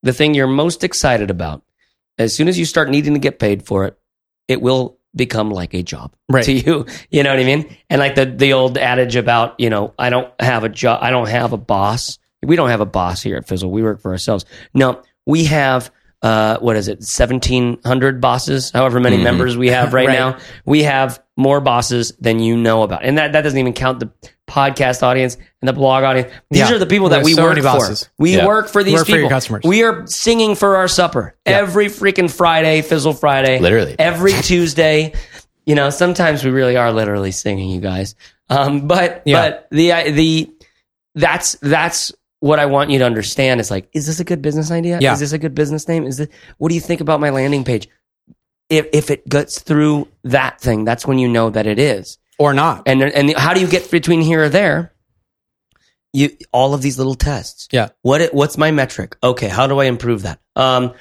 the 0.04 0.14
thing 0.14 0.34
you're 0.34 0.48
most 0.48 0.84
excited 0.84 1.32
about, 1.32 1.64
as 2.20 2.36
soon 2.36 2.48
as 2.48 2.60
you 2.60 2.66
start 2.66 2.90
needing 2.90 3.14
to 3.14 3.20
get 3.20 3.40
paid 3.40 3.66
for 3.66 3.86
it, 3.86 3.98
it 4.48 4.62
will 4.62 5.00
become 5.16 5.50
like 5.52 5.74
a 5.74 5.84
job 5.84 6.14
Right. 6.30 6.44
to 6.46 6.52
you. 6.54 6.86
You 7.10 7.24
know 7.24 7.32
what 7.32 7.40
I 7.40 7.44
mean? 7.44 7.76
And 7.90 8.00
like 8.00 8.16
the 8.16 8.26
the 8.26 8.54
old 8.54 8.78
adage 8.78 9.16
about 9.16 9.60
you 9.60 9.70
know 9.70 9.94
I 10.00 10.10
don't 10.10 10.32
have 10.40 10.64
a 10.64 10.70
job, 10.70 11.00
I 11.02 11.10
don't 11.10 11.28
have 11.30 11.54
a 11.54 11.58
boss. 11.58 12.18
We 12.44 12.56
don't 12.56 12.70
have 12.70 12.82
a 12.82 12.86
boss 12.88 13.22
here 13.22 13.38
at 13.38 13.48
Fizzle. 13.48 13.70
We 13.70 13.84
work 13.84 14.02
for 14.02 14.12
ourselves. 14.12 14.46
No, 14.74 15.02
we 15.26 15.46
have. 15.46 15.92
Uh, 16.24 16.60
what 16.60 16.76
is 16.76 16.88
it? 16.88 17.04
Seventeen 17.04 17.80
hundred 17.84 18.22
bosses. 18.22 18.70
However 18.70 19.00
many 19.00 19.18
members 19.18 19.58
we 19.58 19.70
have 19.70 19.92
right, 19.94 20.08
Right. 20.08 20.14
now, 20.20 20.38
we 20.66 20.84
have 20.84 21.20
more 21.42 21.60
bosses 21.60 22.14
than 22.20 22.40
you 22.40 22.56
know 22.56 22.84
about, 22.84 23.04
and 23.04 23.18
that 23.18 23.34
that 23.34 23.42
doesn't 23.42 23.60
even 23.60 23.74
count 23.74 24.00
the 24.00 24.12
podcast 24.50 25.02
audience 25.04 25.36
and 25.62 25.68
the 25.68 25.74
blog 25.74 26.04
audience. 26.04 26.32
These 26.50 26.70
Yeah. 26.70 26.76
are 26.76 26.78
the 26.78 26.86
people 26.86 27.10
that 27.10 27.24
we 27.24 27.34
so 27.34 27.44
work 27.44 27.58
for. 27.60 27.96
We 28.20 28.36
Yeah. 28.36 28.46
work 28.46 28.70
for 28.70 28.84
these 28.84 29.04
people. 29.04 29.30
customers. 29.30 29.64
We 29.66 29.84
are 29.84 30.04
singing 30.08 30.56
for 30.56 30.76
our 30.78 30.88
supper 30.88 31.36
every 31.46 31.88
freaking 31.88 32.30
Friday, 32.30 32.82
Fizzle 32.82 33.14
Friday. 33.14 33.60
Literally. 33.60 33.96
every 33.98 34.34
Tuesday. 34.42 35.14
You 35.66 35.76
know, 35.76 35.90
sometimes 35.90 36.44
we 36.44 36.52
really 36.52 36.76
are 36.76 36.92
literally 36.92 37.32
singing, 37.32 37.70
you 37.70 37.80
guys. 37.82 38.16
Um, 38.50 38.88
but 38.88 39.22
Yeah. 39.26 39.42
but 39.50 39.68
the 39.72 40.12
the 40.12 40.52
that's 41.16 41.56
that's 41.62 42.12
what 42.40 42.60
I 42.60 42.66
want 42.66 42.90
you 42.90 43.00
to 43.00 43.06
understand 43.06 43.62
is 43.62 43.70
like, 43.70 43.88
is 43.94 44.08
this 44.08 44.20
a 44.20 44.24
good 44.24 44.42
business 44.42 44.72
idea? 44.72 44.98
Yeah. 45.00 45.14
Is 45.14 45.20
this 45.20 45.32
a 45.32 45.38
good 45.38 45.54
business 45.56 45.88
name? 45.88 46.06
Is 46.06 46.20
it? 46.20 46.32
What 46.58 46.70
do 46.70 46.76
you 46.76 46.82
think 46.82 47.00
about 47.00 47.20
my 47.20 47.30
landing 47.30 47.64
page? 47.64 47.88
If 48.72 48.88
if 48.94 49.12
it 49.12 49.28
gets 49.30 49.60
through 49.62 50.08
that 50.24 50.60
thing, 50.62 50.86
that's 50.86 51.06
when 51.06 51.20
you 51.20 51.28
know 51.28 51.50
that 51.52 51.68
it 51.68 51.78
is. 51.78 52.18
or 52.40 52.54
not. 52.54 52.84
And 52.88 53.04
and 53.04 53.36
how 53.38 53.54
do 53.54 53.60
you 53.62 53.68
get 53.68 53.92
between 53.92 54.22
here 54.22 54.44
or 54.46 54.50
there? 54.50 54.94
You 56.14 56.30
all 56.52 56.74
of 56.74 56.82
these 56.82 56.98
little 56.98 57.16
tests. 57.16 57.68
Yeah. 57.72 57.90
What 58.02 58.22
it, 58.22 58.34
what's 58.34 58.58
my 58.58 58.72
metric? 58.72 59.16
Okay, 59.24 59.48
how 59.48 59.68
do 59.68 59.80
I 59.80 59.86
improve 59.86 60.24
that? 60.24 60.40
Um, 60.56 60.94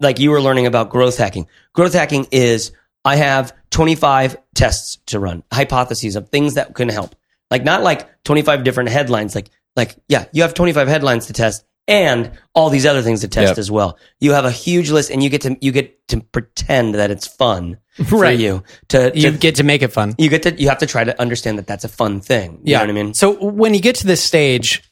like 0.00 0.18
you 0.20 0.30
were 0.30 0.40
learning 0.40 0.66
about 0.66 0.90
growth 0.90 1.18
hacking. 1.18 1.48
Growth 1.74 1.92
hacking 1.94 2.26
is 2.30 2.72
I 3.04 3.16
have 3.16 3.52
25 3.70 4.36
tests 4.54 4.98
to 5.06 5.18
run, 5.18 5.42
hypotheses 5.52 6.16
of 6.16 6.28
things 6.30 6.54
that 6.54 6.74
can 6.74 6.88
help. 6.88 7.14
Like 7.50 7.64
not 7.64 7.82
like 7.82 8.08
25 8.24 8.64
different 8.64 8.88
headlines. 8.90 9.34
Like 9.34 9.50
like 9.76 9.96
yeah, 10.08 10.26
you 10.32 10.42
have 10.42 10.54
25 10.54 10.88
headlines 10.88 11.26
to 11.26 11.32
test 11.34 11.64
and 11.86 12.30
all 12.54 12.70
these 12.70 12.86
other 12.86 13.02
things 13.02 13.20
to 13.20 13.28
test 13.28 13.50
Yep. 13.50 13.58
as 13.58 13.70
well. 13.70 13.98
You 14.20 14.32
have 14.32 14.44
a 14.44 14.50
huge 14.50 14.90
list, 14.90 15.10
and 15.10 15.22
you 15.22 15.28
get 15.30 15.42
to 15.42 15.56
you 15.60 15.72
get 15.72 16.06
to 16.08 16.20
pretend 16.20 16.94
that 16.94 17.10
it's 17.10 17.26
fun 17.26 17.78
for 18.06 18.18
Right. 18.20 18.38
you 18.38 18.62
to, 18.88 19.10
to 19.10 19.18
You 19.18 19.30
get 19.32 19.56
to 19.56 19.64
make 19.64 19.82
it 19.82 19.92
fun. 19.92 20.14
you 20.18 20.28
get 20.28 20.42
to 20.44 20.60
you 20.60 20.68
have 20.68 20.78
to 20.78 20.86
try 20.86 21.04
to 21.04 21.18
understand 21.20 21.58
that 21.58 21.66
that's 21.66 21.84
a 21.84 21.88
fun 21.88 22.20
thing. 22.20 22.60
You 22.64 22.74
know 22.74 22.80
what 22.80 22.88
I 22.90 22.92
mean? 22.92 23.14
So 23.14 23.32
when 23.44 23.74
you 23.74 23.80
get 23.80 23.96
to 23.96 24.06
this 24.06 24.22
stage, 24.22 24.82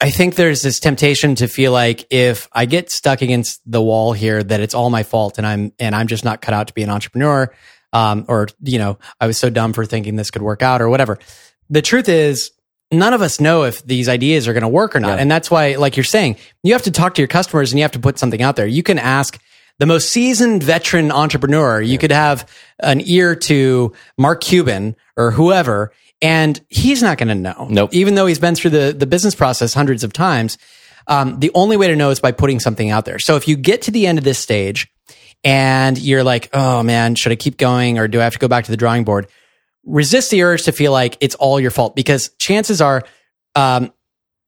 I 0.00 0.10
think 0.10 0.36
there's 0.36 0.62
this 0.62 0.78
temptation 0.80 1.34
to 1.36 1.48
feel 1.48 1.72
like 1.72 2.06
if 2.10 2.48
I 2.52 2.66
get 2.66 2.90
stuck 2.90 3.20
against 3.20 3.60
the 3.66 3.82
wall 3.82 4.12
here, 4.12 4.42
that 4.42 4.60
it's 4.60 4.72
all 4.74 4.90
my 4.90 5.02
fault, 5.02 5.38
and 5.38 5.46
I'm 5.46 5.72
and 5.78 5.94
I'm 5.94 6.06
just 6.06 6.24
not 6.24 6.40
cut 6.40 6.54
out 6.54 6.68
to 6.68 6.72
be 6.74 6.82
an 6.82 6.90
entrepreneur, 6.90 7.52
um, 7.92 8.24
or 8.28 8.46
you 8.62 8.78
know, 8.78 8.98
I 9.20 9.26
was 9.26 9.36
so 9.38 9.50
dumb 9.50 9.72
for 9.72 9.84
thinking 9.84 10.14
this 10.16 10.30
could 10.30 10.42
work 10.42 10.62
out, 10.62 10.80
or 10.80 10.88
whatever. 10.88 11.18
The 11.68 11.82
truth 11.82 12.08
is, 12.08 12.52
none 12.90 13.12
of 13.14 13.22
us 13.22 13.40
know 13.40 13.64
if 13.64 13.84
these 13.84 14.08
ideas 14.08 14.48
are 14.48 14.52
going 14.52 14.62
to 14.62 14.68
work 14.68 14.96
or 14.96 15.00
not, 15.00 15.16
Yeah. 15.16 15.22
and 15.22 15.30
that's 15.30 15.50
why, 15.50 15.76
like 15.76 15.96
you're 15.96 16.04
saying, 16.04 16.36
you 16.62 16.72
have 16.72 16.82
to 16.82 16.90
talk 16.90 17.14
to 17.14 17.22
your 17.22 17.28
customers 17.28 17.72
and 17.72 17.78
you 17.78 17.82
have 17.84 17.92
to 17.92 17.98
put 17.98 18.18
something 18.18 18.42
out 18.42 18.56
there. 18.56 18.66
You 18.66 18.82
can 18.82 18.98
ask 18.98 19.38
the 19.78 19.86
most 19.86 20.10
seasoned 20.10 20.62
veteran 20.62 21.12
entrepreneur. 21.12 21.80
You 21.80 21.98
could 21.98 22.10
have 22.12 22.48
an 22.80 23.00
ear 23.04 23.36
to 23.36 23.92
Mark 24.16 24.40
Cuban 24.40 24.96
or 25.16 25.30
whoever, 25.30 25.92
and 26.20 26.60
he's 26.68 27.02
not 27.02 27.18
going 27.18 27.28
to 27.28 27.34
know. 27.34 27.68
Nope. 27.70 27.90
Even 27.92 28.14
though 28.14 28.26
he's 28.26 28.40
been 28.40 28.54
through 28.56 28.70
the, 28.70 28.94
the 28.96 29.06
business 29.06 29.34
process 29.36 29.74
hundreds 29.74 30.02
of 30.02 30.12
times, 30.12 30.58
um, 31.06 31.38
the 31.38 31.50
only 31.54 31.76
way 31.76 31.86
to 31.88 31.96
know 31.96 32.10
is 32.10 32.20
by 32.20 32.32
putting 32.32 32.58
something 32.58 32.90
out 32.90 33.04
there. 33.04 33.18
So 33.18 33.36
if 33.36 33.46
you 33.46 33.56
get 33.56 33.82
to 33.82 33.90
the 33.90 34.06
end 34.06 34.18
of 34.18 34.24
this 34.24 34.38
stage 34.38 34.88
and 35.44 35.96
you're 35.96 36.24
like, 36.24 36.48
oh 36.52 36.82
man, 36.82 37.14
should 37.14 37.32
I 37.32 37.36
keep 37.36 37.56
going 37.56 37.98
or 37.98 38.08
do 38.08 38.20
I 38.20 38.24
have 38.24 38.32
to 38.32 38.38
go 38.38 38.48
back 38.48 38.64
to 38.64 38.70
the 38.70 38.76
drawing 38.76 39.04
board? 39.04 39.28
Resist 39.88 40.30
the 40.30 40.42
urge 40.42 40.64
to 40.64 40.72
feel 40.72 40.92
like 40.92 41.16
it's 41.20 41.34
all 41.36 41.58
your 41.58 41.70
fault 41.70 41.96
because 41.96 42.30
chances 42.38 42.80
are, 42.80 43.02
um, 43.54 43.92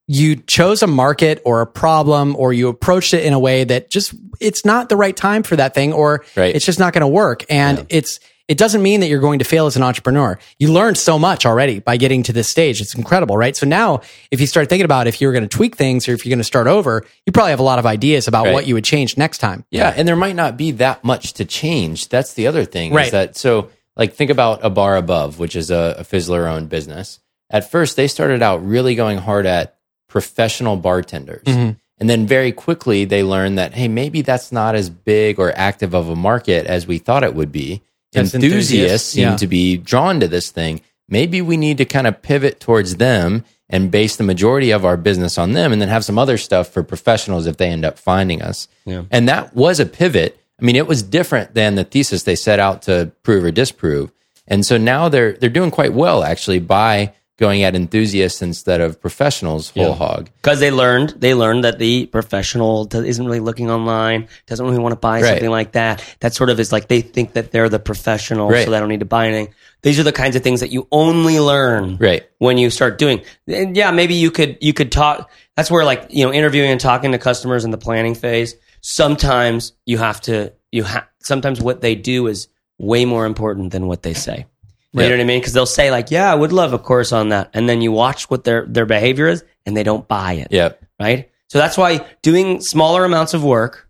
you 0.06 0.34
chose 0.36 0.82
a 0.82 0.86
market 0.88 1.40
or 1.44 1.60
a 1.60 1.66
problem 1.66 2.34
or 2.36 2.52
you 2.52 2.68
approached 2.68 3.14
it 3.14 3.24
in 3.24 3.32
a 3.32 3.38
way 3.38 3.62
that 3.62 3.90
just 3.90 4.12
it's 4.40 4.64
not 4.64 4.88
the 4.88 4.96
right 4.96 5.16
time 5.16 5.42
for 5.44 5.54
that 5.56 5.72
thing 5.72 5.92
or 5.92 6.24
Right. 6.36 6.54
it's 6.54 6.66
just 6.66 6.80
not 6.80 6.92
going 6.92 7.02
to 7.02 7.06
work 7.08 7.44
and 7.48 7.86
it's 7.90 8.18
it 8.48 8.58
doesn't 8.58 8.82
mean 8.82 8.98
that 9.00 9.06
you're 9.06 9.20
going 9.20 9.38
to 9.38 9.44
fail 9.44 9.66
as 9.66 9.76
an 9.76 9.84
entrepreneur 9.84 10.36
you 10.58 10.72
learned 10.72 10.98
so 10.98 11.16
much 11.16 11.46
already 11.46 11.78
by 11.78 11.96
getting 11.96 12.24
to 12.24 12.32
this 12.32 12.48
stage 12.48 12.80
it's 12.80 12.96
incredible 12.96 13.36
right 13.36 13.54
so 13.56 13.66
now 13.68 14.00
if 14.32 14.40
you 14.40 14.48
start 14.48 14.68
thinking 14.68 14.84
about 14.84 15.06
if 15.06 15.20
you're 15.20 15.30
going 15.32 15.44
to 15.44 15.56
tweak 15.56 15.76
things 15.76 16.08
or 16.08 16.12
if 16.14 16.26
you're 16.26 16.30
going 16.32 16.38
to 16.40 16.44
start 16.44 16.66
over 16.66 17.04
you 17.24 17.32
probably 17.32 17.50
have 17.50 17.60
a 17.60 17.62
lot 17.62 17.78
of 17.78 17.86
ideas 17.86 18.26
about 18.26 18.46
Right. 18.46 18.52
what 18.54 18.66
you 18.66 18.74
would 18.74 18.84
change 18.84 19.16
next 19.16 19.38
time 19.38 19.64
Yeah, 19.70 19.94
and 19.96 20.08
there 20.08 20.16
might 20.16 20.34
not 20.34 20.56
be 20.56 20.72
that 20.72 21.04
much 21.04 21.34
to 21.34 21.44
change. 21.44 22.08
That's 22.08 22.32
the 22.34 22.48
other 22.48 22.64
thing. 22.64 22.92
Right. 22.92 23.06
Is 23.06 23.12
that 23.12 23.36
so? 23.36 23.70
Like, 23.96 24.14
think 24.14 24.30
about 24.30 24.60
a 24.64 24.70
bar 24.70 24.96
above, 24.96 25.38
which 25.38 25.56
is 25.56 25.70
a, 25.70 25.96
a 25.98 26.04
Fizzler 26.04 26.48
owned 26.50 26.68
business. 26.68 27.20
At 27.50 27.70
first, 27.70 27.96
they 27.96 28.06
started 28.08 28.42
out 28.42 28.64
really 28.64 28.94
going 28.94 29.18
hard 29.18 29.46
at 29.46 29.76
professional 30.08 30.76
bartenders, 30.76 31.44
Mm-hmm. 31.44 31.72
and 31.98 32.10
then 32.10 32.26
very 32.26 32.52
quickly 32.52 33.04
they 33.04 33.22
learned 33.22 33.58
that 33.58 33.74
hey, 33.74 33.88
maybe 33.88 34.22
that's 34.22 34.52
not 34.52 34.74
as 34.74 34.90
big 34.90 35.38
or 35.38 35.52
active 35.56 35.94
of 35.94 36.08
a 36.08 36.16
market 36.16 36.66
as 36.66 36.86
we 36.86 36.98
thought 36.98 37.24
it 37.24 37.34
would 37.34 37.52
be. 37.52 37.82
Enthusiasts 38.12 38.34
enthusiasts, 38.34 39.08
seem 39.08 39.22
yeah. 39.22 39.36
to 39.36 39.46
be 39.46 39.76
drawn 39.76 40.18
to 40.20 40.26
this 40.26 40.50
thing. 40.50 40.80
Maybe 41.08 41.42
we 41.42 41.56
need 41.56 41.78
to 41.78 41.84
kind 41.84 42.06
of 42.06 42.22
pivot 42.22 42.58
towards 42.58 42.96
them 42.96 43.44
and 43.68 43.90
base 43.90 44.16
the 44.16 44.24
majority 44.24 44.72
of 44.72 44.84
our 44.84 44.96
business 44.96 45.38
on 45.38 45.52
them, 45.52 45.72
and 45.72 45.80
then 45.80 45.88
have 45.88 46.04
some 46.04 46.18
other 46.18 46.36
stuff 46.36 46.68
for 46.68 46.82
professionals 46.82 47.46
if 47.46 47.56
they 47.56 47.68
end 47.68 47.84
up 47.84 47.98
finding 47.98 48.42
us. 48.42 48.66
Yeah. 48.84 49.04
And 49.12 49.28
that 49.28 49.54
was 49.54 49.78
a 49.78 49.86
pivot. 49.86 50.39
I 50.60 50.64
mean, 50.64 50.76
it 50.76 50.86
was 50.86 51.02
different 51.02 51.54
than 51.54 51.74
the 51.74 51.84
thesis 51.84 52.24
they 52.24 52.36
set 52.36 52.58
out 52.58 52.82
to 52.82 53.12
prove 53.22 53.44
or 53.44 53.50
disprove. 53.50 54.12
And 54.46 54.66
so 54.66 54.76
now 54.76 55.08
they're 55.08 55.32
they're 55.32 55.48
doing 55.50 55.70
quite 55.70 55.92
well 55.92 56.22
actually 56.24 56.58
by 56.58 57.14
going 57.38 57.62
at 57.62 57.74
enthusiasts 57.74 58.42
instead 58.42 58.82
of 58.82 59.00
professionals 59.00 59.70
whole 59.70 59.94
hog. 59.94 60.28
Because 60.42 60.60
they 60.60 60.70
learned, 60.70 61.14
they 61.20 61.32
learned 61.32 61.64
that 61.64 61.78
the 61.78 62.04
professional 62.06 62.86
isn't 62.94 63.24
really 63.24 63.40
looking 63.40 63.70
online, 63.70 64.28
doesn't 64.46 64.66
really 64.66 64.78
want 64.78 64.92
to 64.92 64.96
buy 64.96 65.22
Right. 65.22 65.28
something 65.30 65.48
like 65.48 65.72
that. 65.72 66.04
That 66.20 66.34
sort 66.34 66.50
of 66.50 66.60
is 66.60 66.70
like 66.70 66.88
they 66.88 67.00
think 67.00 67.32
that 67.32 67.50
they're 67.50 67.70
the 67.70 67.78
professional, 67.78 68.50
Right. 68.50 68.66
so 68.66 68.70
they 68.70 68.78
don't 68.78 68.90
need 68.90 69.00
to 69.00 69.06
buy 69.06 69.28
anything. 69.28 69.54
These 69.80 69.98
are 69.98 70.02
the 70.02 70.12
kinds 70.12 70.36
of 70.36 70.42
things 70.42 70.60
that 70.60 70.70
you 70.70 70.86
only 70.92 71.40
learn 71.40 71.96
Right. 71.98 72.24
when 72.38 72.58
you 72.58 72.68
start 72.68 72.98
doing. 72.98 73.22
And 73.48 73.74
yeah, 73.74 73.90
maybe 73.90 74.12
you 74.14 74.30
could 74.30 74.58
you 74.60 74.74
could 74.74 74.92
talk. 74.92 75.30
That's 75.56 75.70
where 75.70 75.84
like 75.86 76.08
you 76.10 76.26
know 76.26 76.34
interviewing 76.34 76.70
and 76.70 76.80
talking 76.80 77.12
to 77.12 77.18
customers 77.18 77.64
in 77.64 77.70
the 77.70 77.78
planning 77.78 78.14
phase. 78.14 78.54
Sometimes 78.80 79.72
you 79.86 79.98
have 79.98 80.20
to 80.22 80.52
you 80.72 80.84
have 80.84 81.06
sometimes 81.20 81.60
what 81.60 81.80
they 81.80 81.94
do 81.94 82.26
is 82.26 82.48
way 82.78 83.04
more 83.04 83.26
important 83.26 83.72
than 83.72 83.86
what 83.86 84.02
they 84.02 84.14
say. 84.14 84.46
You 84.92 85.02
Yeah. 85.02 85.08
know 85.08 85.14
what 85.16 85.20
I 85.20 85.24
mean? 85.24 85.40
Because 85.40 85.52
they'll 85.52 85.66
say 85.66 85.90
like, 85.90 86.10
"Yeah, 86.10 86.30
I 86.30 86.34
would 86.34 86.52
love 86.52 86.72
a 86.72 86.78
course 86.78 87.12
on 87.12 87.28
that," 87.28 87.50
and 87.54 87.68
then 87.68 87.82
you 87.82 87.92
watch 87.92 88.30
what 88.30 88.44
their 88.44 88.64
their 88.66 88.86
behavior 88.86 89.28
is, 89.28 89.44
and 89.66 89.76
they 89.76 89.82
don't 89.82 90.06
buy 90.08 90.34
it 90.34 90.48
Yep. 90.50 90.80
right? 91.00 91.30
So 91.48 91.58
that's 91.58 91.76
why 91.76 92.04
doing 92.22 92.60
smaller 92.60 93.04
amounts 93.04 93.34
of 93.34 93.44
work 93.44 93.88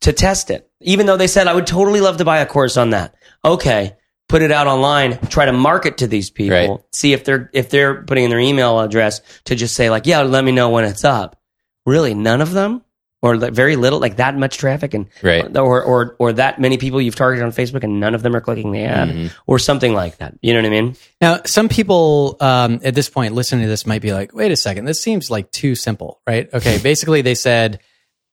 to 0.00 0.12
test 0.12 0.50
it, 0.50 0.68
even 0.80 1.06
though 1.06 1.16
they 1.16 1.26
said, 1.26 1.46
I 1.48 1.54
would 1.54 1.66
totally 1.66 2.00
love 2.00 2.16
to 2.18 2.24
buy 2.24 2.38
a 2.38 2.46
course 2.46 2.76
on 2.76 2.90
that. 2.90 3.14
Okay. 3.44 3.96
Put 4.28 4.40
it 4.42 4.50
out 4.50 4.66
online, 4.66 5.18
try 5.28 5.44
to 5.44 5.52
market 5.52 5.98
to 5.98 6.06
these 6.06 6.30
people, 6.30 6.56
Right. 6.56 6.80
see 6.92 7.12
if 7.12 7.24
they're, 7.24 7.50
if 7.52 7.68
they're 7.68 8.02
putting 8.04 8.24
in 8.24 8.30
their 8.30 8.38
email 8.38 8.80
address 8.80 9.20
to 9.44 9.54
just 9.54 9.74
say 9.74 9.90
like, 9.90 10.06
yeah, 10.06 10.22
let 10.22 10.42
me 10.44 10.50
know 10.52 10.70
when 10.70 10.84
it's 10.84 11.04
up. 11.04 11.36
Really, 11.84 12.14
none 12.14 12.40
of 12.40 12.52
them 12.52 12.82
or 13.24 13.36
like 13.38 13.52
very 13.54 13.74
little, 13.76 13.98
like 14.00 14.16
that 14.16 14.36
much 14.36 14.58
traffic 14.58 14.92
and, 14.92 15.06
Right. 15.22 15.56
or, 15.56 15.82
or, 15.82 16.14
or 16.18 16.32
that 16.34 16.60
many 16.60 16.76
people 16.76 17.00
you've 17.00 17.16
targeted 17.16 17.42
on 17.44 17.52
Facebook 17.52 17.82
and 17.82 17.98
none 17.98 18.14
of 18.14 18.22
them 18.22 18.36
are 18.36 18.40
clicking 18.42 18.70
the 18.70 18.82
ad 18.84 19.08
Mm-hmm. 19.08 19.26
or 19.46 19.58
something 19.58 19.94
like 19.94 20.18
that. 20.18 20.34
You 20.42 20.52
know 20.52 20.60
what 20.60 20.66
I 20.66 20.70
mean? 20.70 20.96
Now, 21.22 21.40
some 21.46 21.68
people 21.70 22.36
um, 22.40 22.80
at 22.84 22.94
this 22.94 23.08
point 23.08 23.32
listening 23.34 23.62
to 23.62 23.68
this 23.68 23.86
might 23.86 24.02
be 24.02 24.12
like, 24.12 24.34
wait 24.34 24.52
a 24.52 24.56
second, 24.56 24.84
this 24.84 25.00
seems 25.00 25.30
like 25.30 25.50
too 25.50 25.74
simple, 25.74 26.20
right? 26.26 26.52
Okay, 26.52 26.78
basically 26.82 27.22
they 27.22 27.34
said, 27.34 27.80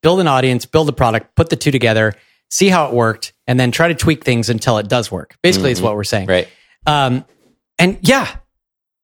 build 0.03 0.19
an 0.19 0.27
audience, 0.27 0.65
build 0.65 0.89
a 0.89 0.93
product, 0.93 1.35
put 1.35 1.49
the 1.49 1.55
two 1.55 1.71
together, 1.71 2.13
see 2.49 2.67
how 2.67 2.87
it 2.87 2.93
worked, 2.93 3.31
and 3.47 3.57
then 3.57 3.71
try 3.71 3.87
to 3.87 3.95
tweak 3.95 4.25
things 4.25 4.49
until 4.49 4.77
it 4.77 4.89
does 4.89 5.09
work. 5.09 5.37
Basically, 5.41 5.71
it's 5.71 5.79
what 5.81 5.95
we're 5.95 6.03
saying. 6.03 6.27
Right. 6.27 6.47
Um, 6.85 7.23
and 7.79 7.97
yeah, 8.01 8.27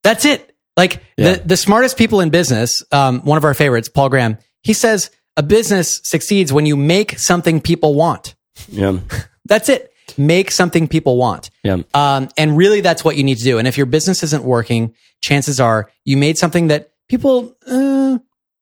that's 0.04 0.26
it. 0.26 0.54
Like 0.76 1.02
Yeah. 1.18 1.34
the, 1.36 1.44
the 1.46 1.58
smartest 1.58 1.98
people 1.98 2.20
in 2.20 2.30
business, 2.30 2.84
um, 2.92 3.22
one 3.22 3.38
of 3.38 3.46
our 3.46 3.54
favorites, 3.54 3.88
Paul 3.90 4.10
Graham, 4.10 4.38
he 4.64 4.74
says 4.74 5.12
a 5.38 5.44
business 5.44 6.02
succeeds 6.04 6.52
when 6.52 6.66
you 6.66 6.76
make 6.76 7.18
something 7.18 7.62
people 7.62 7.94
want. 7.96 8.36
Yeah. 8.68 9.00
That's 9.46 9.70
it. 9.70 9.94
Make 10.18 10.52
something 10.52 10.88
people 10.88 11.16
want. 11.16 11.52
Yeah. 11.64 11.78
Um, 11.94 12.30
and 12.38 12.58
really, 12.58 12.82
that's 12.82 13.04
what 13.04 13.18
you 13.18 13.24
need 13.24 13.38
to 13.38 13.44
do. 13.44 13.60
And 13.60 13.68
if 13.68 13.78
your 13.78 13.86
business 13.86 14.24
isn't 14.24 14.44
working, 14.44 14.96
chances 15.22 15.60
are 15.60 15.92
you 16.06 16.18
made 16.18 16.38
something 16.38 16.68
that 16.68 16.92
people 17.08 17.56
uh, 17.68 17.97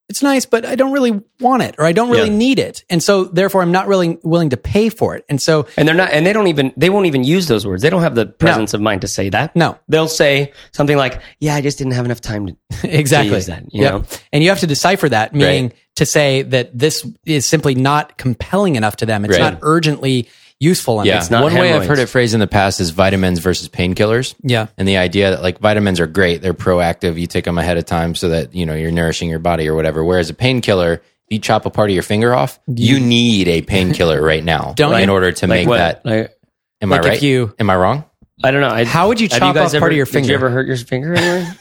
it's 0.07 0.21
nice, 0.21 0.45
but 0.45 0.65
I 0.65 0.75
don't 0.75 0.91
really 0.91 1.19
want 1.39 1.63
it 1.63 1.75
or 1.79 1.85
I 1.85 1.91
don't 1.91 2.11
really 2.11 2.29
Yeah. 2.29 2.35
need 2.37 2.59
it. 2.59 2.83
And 2.91 3.01
so 3.01 3.23
therefore 3.25 3.61
I'm 3.63 3.71
not 3.71 3.87
really 3.87 4.19
willing 4.23 4.51
to 4.51 4.57
pay 4.57 4.89
for 4.89 5.15
it. 5.15 5.25
And 5.29 5.41
so 5.41 5.65
And 5.77 5.87
they're 5.87 5.95
not, 5.95 6.11
and 6.11 6.25
they 6.25 6.31
don't 6.33 6.47
even, 6.47 6.71
they 6.77 6.89
won't 6.91 7.07
even 7.07 7.23
use 7.23 7.47
those 7.47 7.65
words. 7.65 7.81
They 7.81 7.89
don't 7.89 8.03
have 8.03 8.13
the 8.15 8.27
presence 8.27 8.73
of 8.75 8.81
mind 8.81 9.01
to 9.01 9.07
say 9.07 9.29
that. 9.29 9.55
No. 9.55 9.79
They'll 9.89 10.07
say 10.07 10.53
something 10.73 10.95
like, 10.95 11.21
yeah, 11.39 11.55
I 11.55 11.61
just 11.61 11.77
didn't 11.79 11.93
have 11.93 12.05
enough 12.05 12.21
time 12.21 12.47
to, 12.47 12.55
exactly 12.83 13.33
use 13.33 13.47
that, 13.47 13.63
you 13.73 13.81
Yep. 13.81 13.93
know? 13.93 14.03
And 14.31 14.43
you 14.43 14.49
have 14.49 14.59
to 14.59 14.67
decipher 14.67 15.09
that, 15.09 15.33
meaning 15.33 15.73
to 15.95 16.05
say 16.05 16.43
that 16.43 16.77
this 16.77 17.07
is 17.25 17.47
simply 17.47 17.73
not 17.73 18.17
compelling 18.17 18.75
enough 18.75 18.97
to 18.97 19.05
them. 19.07 19.25
It's 19.25 19.31
Right. 19.39 19.53
not 19.53 19.59
urgently 19.63 20.27
useful 20.59 20.95
enough. 21.01 21.05
Yeah. 21.07 21.17
It's 21.17 21.29
not 21.29 21.43
One 21.43 21.53
way 21.53 21.59
I've 21.61 21.65
hemorrhoids. 21.67 21.87
heard 21.87 21.99
it 21.99 22.05
phrased 22.07 22.33
in 22.33 22.39
the 22.39 22.47
past 22.47 22.79
is 22.79 22.89
vitamins 22.91 23.39
versus 23.39 23.67
painkillers. 23.69 24.35
Yeah. 24.41 24.67
And 24.77 24.87
the 24.87 24.97
idea 24.97 25.31
that 25.31 25.41
like 25.41 25.59
vitamins 25.59 25.99
are 25.99 26.07
great, 26.07 26.41
they're 26.41 26.53
proactive. 26.53 27.19
You 27.19 27.27
take 27.27 27.45
them 27.45 27.57
ahead 27.57 27.77
of 27.77 27.85
time 27.85 28.15
so 28.15 28.29
that, 28.29 28.53
you 28.55 28.65
know, 28.65 28.73
you're 28.73 28.91
nourishing 28.91 29.29
your 29.29 29.39
body 29.39 29.67
or 29.67 29.75
whatever. 29.75 30.03
Whereas 30.03 30.29
a 30.29 30.33
painkiller, 30.33 30.93
if 30.93 31.01
you 31.29 31.39
chop 31.39 31.65
a 31.65 31.69
part 31.69 31.89
of 31.89 31.93
your 31.93 32.03
finger 32.03 32.33
off, 32.33 32.59
you 32.67 32.99
need 32.99 33.47
a 33.47 33.61
painkiller 33.61 34.21
right 34.21 34.43
now 34.43 34.73
Don't 34.77 34.93
in 34.99 35.07
you? 35.09 35.13
order 35.13 35.31
to 35.31 35.47
Like 35.47 35.59
make 35.61 35.67
what? 35.67 35.77
that. 35.77 36.05
Like, 36.05 36.37
Am 36.81 36.89
Like 36.89 37.01
I 37.01 37.03
if 37.03 37.09
right? 37.13 37.21
you- 37.23 37.55
Am 37.59 37.69
I 37.69 37.75
wrong? 37.75 38.05
I 38.43 38.51
don't 38.51 38.61
know. 38.61 38.69
I, 38.69 38.83
How 38.85 39.07
would 39.07 39.19
you 39.21 39.27
have 39.29 39.39
chop 39.39 39.55
guys 39.55 39.73
off 39.73 39.79
part 39.79 39.83
ever- 39.83 39.91
of 39.91 39.97
your 39.97 40.05
Did 40.05 40.13
finger? 40.13 40.29
you 40.29 40.35
ever 40.35 40.49
hurt 40.49 40.67
your 40.67 40.77
finger 40.77 41.15
anywhere? 41.15 41.55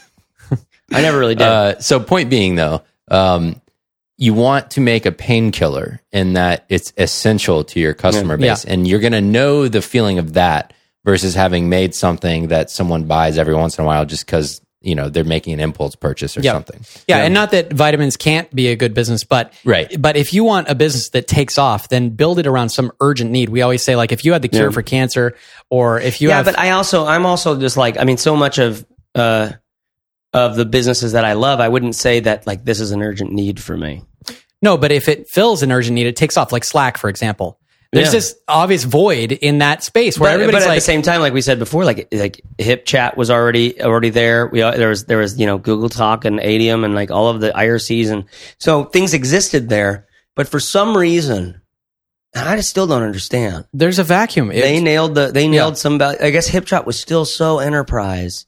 I 0.91 1.01
never 1.01 1.17
really 1.17 1.35
did. 1.35 1.47
Uh, 1.47 1.79
so 1.79 1.99
point 1.99 2.29
being 2.29 2.55
though, 2.55 2.83
um, 3.09 3.59
you 4.17 4.33
want 4.33 4.71
to 4.71 4.81
make 4.81 5.05
a 5.05 5.11
painkiller 5.11 6.01
in 6.11 6.33
that 6.33 6.65
it's 6.69 6.93
essential 6.97 7.63
to 7.65 7.79
your 7.79 7.93
customer 7.93 8.35
Yeah. 8.39 8.53
base, 8.53 8.65
and 8.65 8.87
you're 8.87 8.99
going 9.01 9.13
to 9.13 9.21
know 9.21 9.67
the 9.67 9.81
feeling 9.81 10.19
of 10.19 10.33
that 10.33 10.73
versus 11.03 11.35
having 11.35 11.69
made 11.69 11.93
something 11.93 12.47
that 12.47 12.69
someone 12.71 13.03
buys 13.03 13.37
every 13.37 13.53
once 13.55 13.77
in 13.77 13.83
a 13.83 13.87
while 13.87 14.05
just 14.05 14.25
because 14.25 14.61
you 14.81 14.93
know 14.93 15.09
they're 15.09 15.23
making 15.23 15.51
an 15.53 15.59
impulse 15.59 15.95
purchase 15.95 16.37
or 16.37 16.41
Yeah. 16.41 16.53
something. 16.53 16.79
Yeah, 17.07 17.17
and 17.23 17.33
not 17.33 17.49
that 17.51 17.73
vitamins 17.73 18.15
can't 18.17 18.53
be 18.55 18.67
a 18.67 18.75
good 18.75 18.93
business, 18.93 19.23
but 19.23 19.51
Right. 19.63 19.99
But 19.99 20.15
if 20.15 20.31
you 20.31 20.43
want 20.43 20.69
a 20.69 20.75
business 20.75 21.09
that 21.09 21.27
takes 21.27 21.57
off, 21.57 21.89
then 21.89 22.09
build 22.09 22.37
it 22.39 22.45
around 22.45 22.69
some 22.69 22.91
urgent 23.01 23.31
need. 23.31 23.49
We 23.49 23.63
always 23.63 23.83
say, 23.83 23.95
like, 23.95 24.11
if 24.11 24.23
you 24.23 24.31
had 24.33 24.43
the 24.43 24.47
cure 24.47 24.65
Yeah. 24.65 24.69
for 24.69 24.83
cancer, 24.83 25.35
or 25.71 25.99
if 25.99 26.21
you 26.21 26.29
yeah, 26.29 26.37
have, 26.37 26.45
but 26.45 26.59
I 26.59 26.69
also, 26.71 27.05
I'm 27.05 27.25
also 27.25 27.59
just 27.59 27.77
like, 27.77 27.99
I 27.99 28.03
mean, 28.03 28.17
so 28.17 28.35
much 28.35 28.59
of, 28.59 28.85
uh, 29.15 29.53
of 30.35 30.55
the 30.55 30.65
businesses 30.65 31.13
that 31.13 31.25
I 31.25 31.33
love, 31.33 31.59
I 31.59 31.69
wouldn't 31.69 31.95
say 31.95 32.19
that 32.19 32.45
like 32.45 32.63
this 32.65 32.79
is 32.79 32.91
an 32.91 33.01
urgent 33.01 33.31
need 33.31 33.59
for 33.59 33.75
me. 33.77 34.03
no, 34.61 34.77
but 34.77 34.91
if 34.91 35.07
it 35.09 35.29
fills 35.29 35.63
an 35.63 35.71
urgent 35.71 35.95
need, 35.95 36.07
it 36.07 36.15
takes 36.15 36.37
off. 36.37 36.51
Like 36.51 36.63
Slack, 36.63 36.97
for 36.97 37.09
example, 37.09 37.57
there's 37.93 38.07
Yeah. 38.07 38.11
this 38.11 38.35
obvious 38.47 38.83
void 38.83 39.31
in 39.31 39.59
that 39.59 39.81
space 39.83 40.19
where 40.19 40.29
but, 40.31 40.33
everybody's 40.41 40.63
but 40.65 40.69
at 40.69 40.73
like, 40.73 40.77
the 40.77 40.81
same 40.81 41.01
time, 41.01 41.21
like 41.21 41.33
we 41.33 41.41
said 41.41 41.59
before, 41.59 41.85
like 41.85 42.09
like 42.11 42.41
HipChat 42.59 43.15
was 43.15 43.31
already 43.31 43.81
already 43.81 44.09
there. 44.09 44.47
We 44.47 44.61
uh, 44.61 44.71
there 44.71 44.89
was 44.89 45.05
there 45.05 45.19
was 45.19 45.39
you 45.39 45.45
know 45.45 45.57
Google 45.57 45.87
Talk 45.89 46.25
and 46.25 46.39
Adium 46.39 46.83
and 46.83 46.93
like 46.93 47.11
all 47.11 47.29
of 47.29 47.39
the 47.39 47.51
IRCs 47.51 48.09
and 48.11 48.25
so 48.59 48.83
things 48.83 49.13
existed 49.13 49.69
there. 49.69 50.07
But 50.35 50.49
for 50.49 50.59
some 50.59 50.97
reason, 50.97 51.61
and 52.33 52.49
I 52.49 52.57
just 52.57 52.69
still 52.69 52.87
don't 52.87 53.03
understand. 53.03 53.63
there's 53.71 53.99
a 53.99 54.03
vacuum. 54.03 54.51
It- 54.51 54.59
they 54.59 54.81
nailed 54.81 55.15
the 55.15 55.31
they 55.31 55.47
nailed 55.47 55.77
some. 55.77 56.01
I 56.01 56.31
guess 56.31 56.49
HipChat 56.49 56.85
was 56.85 56.99
still 56.99 57.23
so 57.23 57.59
enterprise, 57.59 58.45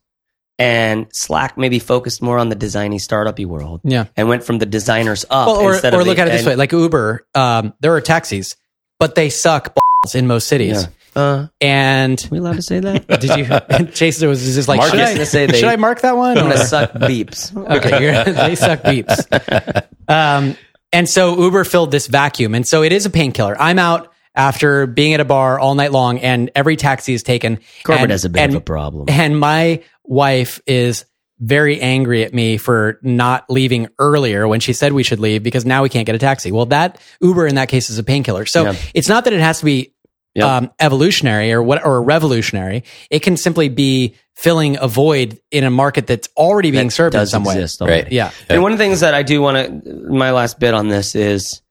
and 0.60 1.08
Slack 1.14 1.58
maybe 1.58 1.80
focused 1.80 2.22
more 2.22 2.38
on 2.40 2.50
the 2.50 2.56
designy 2.56 3.00
startup-y 3.00 3.46
world. 3.46 3.82
yeah. 3.84 4.06
and 4.16 4.28
went 4.28 4.44
from 4.44 4.58
the 4.58 4.66
designers 4.66 5.24
up. 5.30 5.48
Well, 5.48 5.58
or 5.58 5.74
or 5.74 6.04
look 6.04 6.18
at 6.20 6.28
it 6.28 6.32
this 6.32 6.42
and- 6.42 6.48
way: 6.50 6.56
like 6.56 6.72
Uber, 6.72 7.26
um, 7.36 7.74
there 7.80 7.94
are 7.94 8.02
taxis, 8.02 8.56
but 9.00 9.16
they 9.16 9.30
suck 9.30 9.76
balls 9.76 10.16
in 10.16 10.28
most 10.28 10.48
cities. 10.48 10.84
Yeah. 10.84 10.88
Uh, 11.16 11.48
And 11.62 12.28
we 12.30 12.38
allowed 12.38 12.58
to 12.58 12.62
say 12.62 12.80
that? 12.80 13.08
did 13.70 13.80
you? 13.80 13.88
Chase 13.88 14.22
was 14.24 14.44
just 14.56 14.68
like, 14.68 14.82
should. 14.84 15.00
I, 15.00 15.14
they- 15.16 15.26
should 15.58 15.64
I 15.66 15.76
mark 15.76 16.02
that 16.02 16.16
one? 16.16 16.38
I'm 16.38 16.44
gonna 16.44 16.58
suck 16.58 16.92
beeps. 16.94 17.56
Okay, 17.78 18.02
you're, 18.04 18.24
they 18.24 18.54
suck 18.56 18.82
beeps. 18.84 19.84
Um, 20.08 20.56
and 20.94 21.10
so 21.10 21.38
Uber 21.42 21.64
filled 21.64 21.92
this 21.92 22.08
vacuum, 22.08 22.54
and 22.56 22.68
so 22.68 22.84
it 22.84 22.92
is 22.92 23.06
a 23.06 23.10
painkiller. 23.10 23.56
I'm 23.60 23.80
out 23.80 24.14
after 24.38 24.86
being 24.88 25.14
at 25.14 25.20
a 25.20 25.26
bar 25.26 25.60
all 25.60 25.76
night 25.76 25.92
long, 25.92 26.20
and 26.20 26.52
every 26.56 26.78
taxi 26.78 27.14
is 27.14 27.24
taken. 27.24 27.60
Corporate 27.84 28.04
and, 28.04 28.12
has 28.12 28.24
a 28.24 28.30
bit 28.30 28.44
and, 28.44 28.56
of 28.56 28.62
a 28.62 28.64
problem. 28.64 29.08
And 29.10 29.38
my 29.38 29.84
wife 30.06 30.62
is 30.68 31.04
very 31.40 31.82
angry 31.82 32.24
at 32.24 32.34
me 32.34 32.58
for 32.58 33.00
not 33.02 33.46
leaving 33.50 33.90
earlier 34.00 34.48
when 34.48 34.60
she 34.60 34.74
said 34.74 34.94
we 34.94 35.04
should 35.04 35.20
leave 35.20 35.44
because 35.44 35.66
now 35.66 35.84
we 35.84 35.90
can't 35.90 36.06
get 36.06 36.16
a 36.16 36.20
taxi. 36.20 36.52
Well, 36.52 36.68
that 36.68 37.00
Uber 37.22 37.46
in 37.46 37.56
that 37.56 37.70
case 37.70 37.90
is 37.90 38.00
a 38.00 38.04
painkiller. 38.04 38.46
So 38.46 38.64
Yeah. 38.64 38.76
it's 38.94 39.10
not 39.10 39.26
that 39.26 39.34
it 39.34 39.40
has 39.40 39.60
to 39.60 39.66
be 39.66 39.94
Yeah. 40.34 40.58
um, 40.58 40.72
evolutionary 40.80 41.52
or 41.54 41.62
what 41.62 41.86
or 41.86 42.02
revolutionary. 42.02 42.84
It 43.12 43.20
can 43.20 43.38
simply 43.38 43.70
be 43.70 44.16
filling 44.36 44.78
a 44.80 44.88
void 44.88 45.40
in 45.52 45.64
a 45.64 45.70
market 45.70 46.08
that's 46.08 46.28
already 46.38 46.72
being 46.72 46.88
That 46.88 46.94
served 46.94 47.16
in 47.16 47.22
does 47.22 47.32
some 47.32 47.44
way. 47.44 47.56
exist 47.56 47.82
already. 47.82 48.04
Right. 48.04 48.12
Yeah. 48.12 48.32
And 48.50 48.64
one 48.64 48.72
of 48.72 48.78
the 48.80 48.84
things 48.84 49.02
that 49.02 49.14
I 49.14 49.22
do 49.24 49.40
want 49.42 49.84
to, 49.84 49.94
my 50.10 50.32
last 50.32 50.60
bit 50.60 50.74
on 50.74 50.88
this 50.90 51.14
is, 51.16 51.62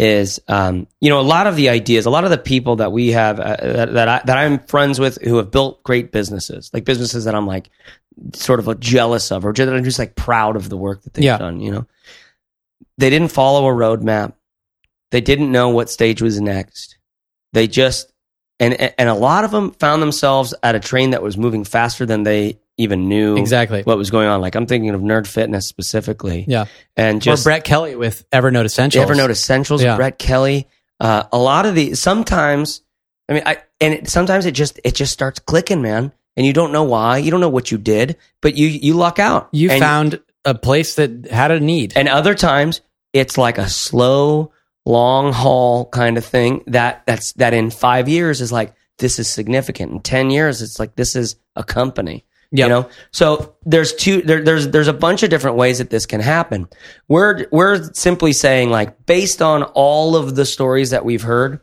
is 0.00 0.40
um, 0.48 0.86
you 1.00 1.10
know, 1.10 1.20
a 1.20 1.22
lot 1.22 1.46
of 1.46 1.56
the 1.56 1.68
ideas, 1.68 2.06
a 2.06 2.10
lot 2.10 2.24
of 2.24 2.30
the 2.30 2.38
people 2.38 2.76
that 2.76 2.90
we 2.90 3.08
have 3.08 3.38
uh, 3.38 3.56
that 3.60 3.92
that, 3.92 4.08
I, 4.08 4.22
that 4.24 4.38
I'm 4.38 4.58
friends 4.60 4.98
with 4.98 5.20
who 5.22 5.36
have 5.36 5.50
built 5.50 5.82
great 5.82 6.10
businesses, 6.10 6.70
like 6.72 6.86
businesses 6.86 7.24
that 7.26 7.34
I'm 7.34 7.46
like 7.46 7.68
sort 8.32 8.60
of 8.60 8.80
jealous 8.80 9.30
of, 9.30 9.44
or 9.44 9.52
that 9.52 9.68
I'm 9.68 9.84
just 9.84 9.98
like 9.98 10.16
proud 10.16 10.56
of 10.56 10.70
the 10.70 10.76
work 10.78 11.02
that 11.02 11.12
they've 11.12 11.24
Yeah. 11.24 11.36
done. 11.36 11.60
You 11.60 11.70
know, 11.72 11.86
they 12.96 13.10
didn't 13.10 13.28
follow 13.30 13.66
a 13.68 13.72
roadmap. 13.72 14.32
They 15.10 15.20
didn't 15.20 15.52
know 15.52 15.68
what 15.68 15.90
stage 15.90 16.22
was 16.22 16.40
next. 16.40 16.96
They 17.52 17.66
just 17.68 18.10
and 18.58 18.74
and 18.98 19.08
a 19.10 19.14
lot 19.14 19.44
of 19.44 19.50
them 19.50 19.72
found 19.72 20.00
themselves 20.00 20.54
at 20.62 20.74
a 20.74 20.80
train 20.80 21.10
that 21.10 21.22
was 21.22 21.36
moving 21.36 21.64
faster 21.64 22.06
than 22.06 22.22
they 22.22 22.58
even 22.80 23.08
knew 23.08 23.36
Exactly. 23.36 23.82
what 23.82 23.96
was 23.98 24.10
going 24.10 24.28
on. 24.28 24.40
Like 24.40 24.54
I'm 24.54 24.66
thinking 24.66 24.90
of 24.90 25.00
Nerd 25.00 25.26
Fitness 25.26 25.66
specifically. 25.66 26.44
Yeah. 26.48 26.66
And 26.96 27.22
just 27.22 27.42
or 27.42 27.50
Brett 27.50 27.64
Kelly 27.64 27.96
with 27.96 28.28
Evernote 28.30 28.64
Essentials. 28.64 29.04
Evernote 29.08 29.30
Essentials, 29.30 29.82
Yeah. 29.82 29.96
Brett 29.96 30.18
Kelly. 30.18 30.66
Uh, 30.98 31.24
a 31.32 31.38
lot 31.38 31.64
of 31.66 31.74
the 31.74 31.94
sometimes, 31.94 32.82
I 33.28 33.32
mean, 33.34 33.42
I 33.46 33.58
and 33.80 33.94
it, 33.94 34.08
sometimes 34.08 34.44
it 34.46 34.52
just 34.52 34.78
it 34.84 34.94
just 34.94 35.12
starts 35.12 35.38
clicking, 35.38 35.80
man, 35.80 36.12
and 36.36 36.44
you 36.46 36.52
don't 36.52 36.72
know 36.72 36.84
why, 36.84 37.18
you 37.18 37.30
don't 37.30 37.40
know 37.40 37.48
what 37.48 37.70
you 37.70 37.78
did, 37.78 38.16
but 38.42 38.56
you 38.56 38.66
you 38.66 38.94
luck 38.94 39.18
out. 39.18 39.48
You 39.52 39.68
found 39.78 40.20
a 40.44 40.54
place 40.54 40.96
that 40.96 41.30
had 41.30 41.50
a 41.50 41.60
need. 41.60 41.94
and 41.96 42.08
other 42.08 42.34
times 42.34 42.80
it's 43.12 43.36
like 43.38 43.58
a 43.58 43.68
slow, 43.68 44.52
long 44.86 45.32
haul 45.32 45.86
kind 45.86 46.16
of 46.18 46.24
thing 46.24 46.62
that 46.66 47.02
that's 47.06 47.32
that 47.34 47.54
in 47.54 47.70
five 47.70 48.08
years 48.08 48.40
is 48.40 48.52
like 48.52 48.74
this 48.98 49.18
is 49.18 49.28
significant. 49.28 49.92
In 49.92 50.00
ten 50.00 50.28
years, 50.30 50.60
it's 50.60 50.78
like 50.78 50.94
this 50.96 51.16
is 51.16 51.36
a 51.56 51.64
company. 51.64 52.24
Yep. 52.52 52.64
You 52.64 52.68
know, 52.68 52.90
so 53.12 53.54
there's 53.64 53.94
two. 53.94 54.22
There, 54.22 54.42
there's 54.42 54.68
there's 54.68 54.88
a 54.88 54.92
bunch 54.92 55.22
of 55.22 55.30
different 55.30 55.56
ways 55.56 55.78
that 55.78 55.90
this 55.90 56.04
can 56.04 56.20
happen. 56.20 56.68
We're 57.06 57.46
we're 57.52 57.92
simply 57.92 58.32
saying 58.32 58.70
like 58.70 59.06
based 59.06 59.40
on 59.40 59.62
all 59.62 60.16
of 60.16 60.34
the 60.34 60.44
stories 60.44 60.90
that 60.90 61.04
we've 61.04 61.22
heard, 61.22 61.60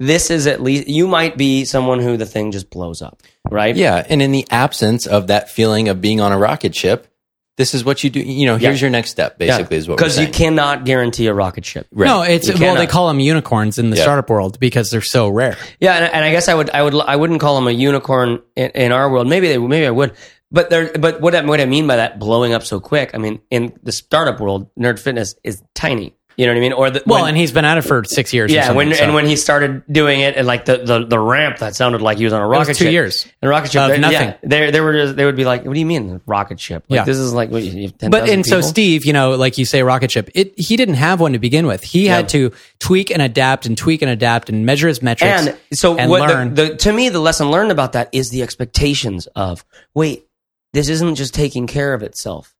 this 0.00 0.30
is 0.30 0.46
at 0.46 0.62
least 0.62 0.88
you 0.88 1.06
might 1.06 1.36
be 1.36 1.66
someone 1.66 2.00
who 2.00 2.16
the 2.16 2.24
thing 2.24 2.50
just 2.50 2.70
blows 2.70 3.02
up, 3.02 3.22
right? 3.50 3.76
Yeah, 3.76 4.06
and 4.08 4.22
in 4.22 4.32
the 4.32 4.46
absence 4.50 5.06
of 5.06 5.26
that 5.26 5.50
feeling 5.50 5.90
of 5.90 6.00
being 6.00 6.20
on 6.22 6.32
a 6.32 6.38
rocket 6.38 6.74
ship, 6.74 7.11
this 7.58 7.74
is 7.74 7.84
what 7.84 8.02
you 8.02 8.10
do. 8.10 8.20
You 8.20 8.46
know, 8.46 8.56
here's 8.56 8.80
Yeah. 8.80 8.86
your 8.86 8.90
next 8.90 9.10
step. 9.10 9.38
Basically, 9.38 9.76
is 9.76 9.88
what 9.88 9.98
because 9.98 10.18
you 10.18 10.26
cannot 10.28 10.84
guarantee 10.84 11.26
a 11.26 11.34
rocket 11.34 11.64
ship. 11.64 11.86
Right. 11.92 12.06
No, 12.06 12.22
it's 12.22 12.48
You 12.48 12.54
well, 12.58 12.74
they 12.76 12.86
call 12.86 13.08
them 13.08 13.20
unicorns 13.20 13.78
in 13.78 13.90
the 13.90 13.96
Yeah. 13.96 14.02
startup 14.02 14.30
world 14.30 14.58
because 14.58 14.90
they're 14.90 15.00
so 15.02 15.28
rare. 15.28 15.56
Yeah, 15.80 15.94
and, 15.96 16.14
and 16.14 16.24
I 16.24 16.30
guess 16.30 16.48
I 16.48 16.54
would, 16.54 16.70
I 16.70 16.82
would, 16.82 16.94
I 16.94 17.16
wouldn't 17.16 17.40
call 17.40 17.54
them 17.56 17.66
a 17.68 17.72
unicorn 17.72 18.40
in, 18.56 18.70
in 18.70 18.92
our 18.92 19.10
world. 19.10 19.28
Maybe 19.28 19.48
they, 19.48 19.58
maybe 19.58 19.86
I 19.86 19.90
would. 19.90 20.14
But 20.50 20.68
there, 20.68 20.92
but 20.98 21.20
what 21.22 21.34
I, 21.34 21.42
what 21.44 21.60
I 21.60 21.64
mean 21.64 21.86
by 21.86 21.96
that 21.96 22.18
blowing 22.18 22.52
up 22.52 22.62
so 22.62 22.78
quick, 22.78 23.12
I 23.14 23.18
mean 23.18 23.40
in 23.50 23.72
the 23.82 23.92
startup 23.92 24.38
world, 24.38 24.68
Nerd 24.78 24.98
Fitness 24.98 25.34
is 25.44 25.62
tiny. 25.74 26.14
You 26.36 26.46
know 26.46 26.52
what 26.52 26.56
I 26.56 26.60
mean? 26.60 26.72
Or 26.72 26.90
the, 26.90 27.02
Well, 27.06 27.22
when- 27.22 27.28
and 27.30 27.36
he's 27.36 27.52
been 27.52 27.64
at 27.64 27.78
it 27.78 27.82
for 27.82 28.04
six 28.04 28.32
years. 28.32 28.50
or 28.50 28.54
yeah, 28.54 28.72
when 28.72 28.94
so. 28.94 29.02
and 29.04 29.14
when 29.14 29.26
he 29.26 29.36
started 29.36 29.82
doing 29.90 30.20
it, 30.20 30.36
and 30.36 30.46
like 30.46 30.64
the, 30.64 30.78
the, 30.78 31.04
the 31.04 31.18
ramp 31.18 31.58
that 31.58 31.74
sounded 31.74 32.00
like 32.02 32.18
he 32.18 32.24
was 32.24 32.32
on 32.32 32.40
a 32.42 32.46
rocket 32.46 32.76
two 32.76 32.84
ship. 32.84 32.92
years 32.92 33.26
And 33.42 33.48
rocket 33.50 33.72
ship, 33.72 33.88
they- 33.88 33.98
nothing. 33.98 34.28
Yeah, 34.28 34.36
they 34.42 34.70
they 34.70 34.80
were 34.80 34.92
just, 34.92 35.16
they 35.16 35.24
would 35.24 35.36
be 35.36 35.44
like, 35.44 35.64
"What 35.64 35.74
do 35.74 35.80
you 35.80 35.86
mean 35.86 36.20
rocket 36.26 36.58
ship? 36.60 36.84
Like, 36.88 36.98
Yeah. 36.98 37.04
this 37.04 37.18
is 37.18 37.32
like 37.32 37.50
what, 37.50 37.62
you 37.62 37.82
have 37.82 37.98
10,000 37.98 38.10
but 38.10 38.28
and 38.28 38.44
so? 38.46 38.60
Steve, 38.60 39.04
you 39.04 39.12
know, 39.12 39.32
like 39.36 39.58
you 39.58 39.64
say, 39.64 39.82
rocket 39.82 40.10
ship. 40.10 40.30
It 40.34 40.58
he 40.58 40.76
didn't 40.76 40.94
have 40.94 41.20
one 41.20 41.32
to 41.32 41.38
begin 41.38 41.66
with. 41.66 41.82
He 41.82 42.06
had 42.06 42.28
to 42.30 42.52
tweak 42.80 43.10
and 43.10 43.20
adapt 43.22 43.66
and 43.66 43.76
tweak 43.76 44.02
and 44.02 44.10
adapt 44.10 44.48
and 44.48 44.64
measure 44.66 44.88
his 44.88 45.02
metrics 45.02 45.46
and 45.46 45.58
so 45.72 45.96
and 45.98 46.10
what 46.10 46.28
learn. 46.28 46.54
The, 46.54 46.64
the, 46.70 46.76
to 46.76 46.92
me 46.92 47.08
the 47.08 47.20
lesson 47.20 47.50
learned 47.50 47.70
about 47.70 47.92
that 47.92 48.08
is 48.12 48.30
the 48.30 48.42
expectations 48.42 49.26
of 49.36 49.64
wait 49.94 50.26
this 50.72 50.88
isn't 50.88 51.16
just 51.16 51.34
taking 51.34 51.66
care 51.66 51.92
of 51.94 52.02
itself 52.02 52.54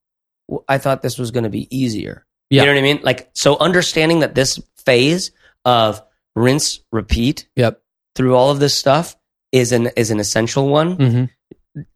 I 0.68 0.78
thought 0.78 1.02
this 1.02 1.18
was 1.18 1.30
going 1.30 1.44
to 1.44 1.50
be 1.50 1.66
easier 1.76 2.26
Yeah. 2.52 2.62
you 2.62 2.66
know 2.66 2.72
what 2.74 2.78
i 2.78 2.82
mean 2.82 3.00
like 3.02 3.30
so 3.34 3.56
understanding 3.58 4.20
that 4.20 4.34
this 4.34 4.60
phase 4.76 5.30
of 5.64 6.02
rinse 6.36 6.80
repeat 6.92 7.48
yep. 7.56 7.82
through 8.14 8.36
all 8.36 8.50
of 8.50 8.60
this 8.60 8.76
stuff 8.76 9.16
is 9.52 9.72
an 9.72 9.88
is 9.96 10.10
an 10.10 10.20
essential 10.20 10.68
one 10.68 10.90
hmm 10.96 11.24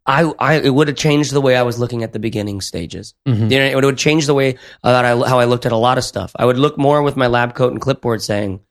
i 0.07 0.23
i 0.39 0.55
it 0.55 0.73
would 0.73 0.87
have 0.87 0.97
changed 0.97 1.31
the 1.31 1.41
way 1.41 1.55
i 1.55 1.61
was 1.61 1.77
looking 1.77 2.01
at 2.01 2.11
the 2.11 2.17
beginning 2.17 2.61
stages 2.61 3.13
Mhm. 3.27 3.51
you 3.51 3.59
know, 3.59 3.65
it 3.65 3.75
would 3.75 3.83
have 3.83 3.97
changed 3.97 4.27
the 4.27 4.33
way 4.33 4.57
uh, 4.83 4.91
that 4.91 5.05
I, 5.05 5.29
how 5.29 5.37
I 5.39 5.45
looked 5.45 5.67
at 5.67 5.71
a 5.71 5.77
lot 5.77 5.99
of 5.99 6.03
stuff. 6.03 6.31
I 6.35 6.45
would 6.45 6.57
look 6.57 6.79
more 6.79 7.03
with 7.03 7.15
my 7.15 7.27
lab 7.27 7.53
coat 7.53 7.71
and 7.73 7.79
clipboard 7.79 8.23
saying, 8.23 8.61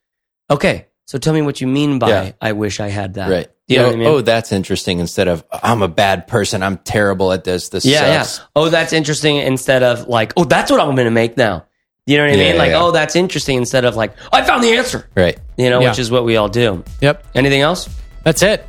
okay, 0.51 0.87
so 1.07 1.19
tell 1.19 1.33
me 1.33 1.43
what 1.43 1.61
you 1.61 1.69
mean 1.69 2.01
by 2.01 2.09
Yeah. 2.09 2.33
I 2.41 2.53
wish 2.53 2.81
I 2.81 2.89
had 2.89 3.15
that. 3.15 3.31
Right. 3.31 3.49
You 3.69 3.79
know 3.79 3.85
oh, 3.85 3.87
what 3.87 3.95
I 3.95 3.99
mean? 3.99 4.09
oh, 4.09 4.21
that's 4.21 4.51
interesting. 4.51 4.99
Instead 4.99 5.29
of 5.29 5.45
I'm 5.53 5.83
a 5.83 5.89
bad 5.89 6.27
person, 6.27 6.63
I'm 6.65 6.79
terrible 6.79 7.31
at 7.33 7.45
this. 7.45 7.69
This 7.69 7.85
yeah, 7.85 8.25
sucks. 8.25 8.39
yeah. 8.39 8.45
Oh, 8.57 8.69
that's 8.69 8.93
interesting 8.93 9.37
instead 9.37 9.85
of 9.85 10.09
like, 10.09 10.33
oh, 10.37 10.45
that's 10.45 10.71
what 10.73 10.81
I'm 10.81 10.95
going 10.97 11.05
to 11.05 11.11
make 11.11 11.37
now. 11.37 11.67
You 12.09 12.19
know 12.19 12.25
what 12.25 12.35
I 12.35 12.37
Yeah, 12.37 12.49
mean? 12.51 12.59
Like, 12.59 12.71
yeah. 12.71 12.83
oh, 12.83 12.93
that's 12.93 13.17
interesting 13.17 13.57
instead 13.57 13.85
of 13.85 13.97
like, 13.97 14.15
I 14.33 14.43
found 14.45 14.63
the 14.63 14.75
answer. 14.75 15.09
Right. 15.17 15.37
You 15.59 15.71
know, 15.71 15.81
Yeah. 15.81 15.89
which 15.91 15.99
is 15.99 16.09
what 16.09 16.25
we 16.25 16.37
all 16.37 16.49
do. 16.49 16.85
Yep. 17.01 17.27
Anything 17.35 17.63
else? 17.63 17.89
That's 18.23 18.45
it. 18.45 18.65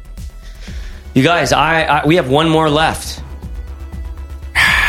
You 1.14 1.22
guys, 1.24 1.54
I, 1.54 1.84
I 1.84 2.06
we 2.08 2.16
have 2.16 2.30
one 2.30 2.50
more 2.50 2.70
left. 2.70 3.22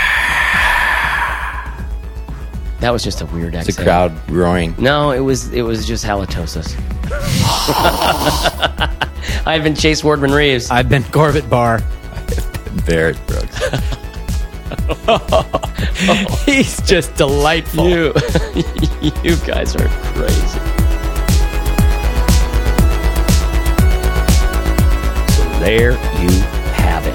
That 2.81 2.93
was 2.93 3.03
just 3.03 3.21
a 3.23 3.27
weird 3.27 3.57
It's 3.57 3.67
a 3.67 3.71
exhale. 3.71 3.85
crowd 3.85 4.31
roaring. 4.31 4.73
No, 4.79 5.11
it 5.11 5.19
was 5.19 5.53
it 5.53 5.63
was 5.63 5.85
just 5.85 6.05
halitosis. 6.05 6.77
I've 9.47 9.65
been 9.65 9.75
Chase 9.75 10.03
Wardman 10.03 10.33
Reeves. 10.33 10.71
I've 10.71 10.89
been 10.89 11.03
Corbett 11.05 11.51
Barr. 11.51 11.81
Barrett 12.87 13.19
Brooks. 13.27 13.61
He's 16.45 16.81
just 16.83 17.15
delightful. 17.15 17.89
You, 17.89 18.07
you 19.23 19.37
guys 19.47 19.75
are 19.77 19.89
crazy. 20.15 20.59
So 25.33 25.43
there 25.61 25.93
you 25.93 26.31
have 26.75 27.07
it. 27.07 27.15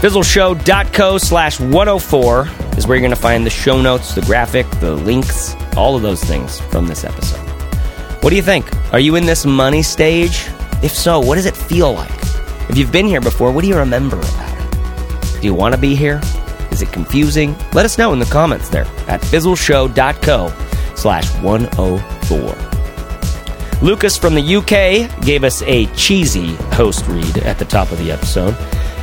Fizzleshow.co 0.00 1.18
slash 1.18 1.60
104 1.60 2.48
is 2.76 2.86
where 2.86 2.96
you're 2.96 3.02
going 3.02 3.14
to 3.14 3.20
find 3.20 3.46
the 3.46 3.50
show 3.50 3.80
notes, 3.80 4.14
the 4.14 4.22
graphic, 4.22 4.68
the 4.80 4.96
links, 4.96 5.54
all 5.76 5.96
of 5.96 6.02
those 6.02 6.22
things 6.24 6.60
from 6.60 6.86
this 6.86 7.04
episode. 7.04 7.38
What 8.22 8.30
do 8.30 8.36
you 8.36 8.42
think? 8.42 8.66
Are 8.92 9.00
you 9.00 9.16
in 9.16 9.26
this 9.26 9.44
money 9.44 9.82
stage? 9.82 10.46
If 10.82 10.92
so, 10.92 11.20
what 11.20 11.36
does 11.36 11.46
it 11.46 11.56
feel 11.56 11.92
like? 11.92 12.10
If 12.68 12.78
you've 12.78 12.92
been 12.92 13.06
here 13.06 13.20
before, 13.20 13.52
what 13.52 13.62
do 13.62 13.68
you 13.68 13.76
remember 13.76 14.16
about 14.18 14.74
it? 14.74 15.40
Do 15.40 15.46
you 15.46 15.54
want 15.54 15.74
to 15.74 15.80
be 15.80 15.94
here? 15.94 16.20
It 16.82 16.92
confusing? 16.92 17.56
Let 17.72 17.84
us 17.84 17.98
know 17.98 18.12
in 18.12 18.18
the 18.18 18.24
comments 18.26 18.68
there 18.68 18.84
at 19.08 19.20
fizzleshow.co 19.20 20.52
slash 20.96 21.28
104. 21.42 23.82
Lucas 23.82 24.16
from 24.16 24.34
the 24.34 24.56
UK 24.56 25.24
gave 25.24 25.44
us 25.44 25.62
a 25.62 25.86
cheesy 25.94 26.54
host 26.74 27.06
read 27.08 27.38
at 27.38 27.58
the 27.58 27.64
top 27.64 27.90
of 27.90 27.98
the 27.98 28.12
episode. 28.12 28.54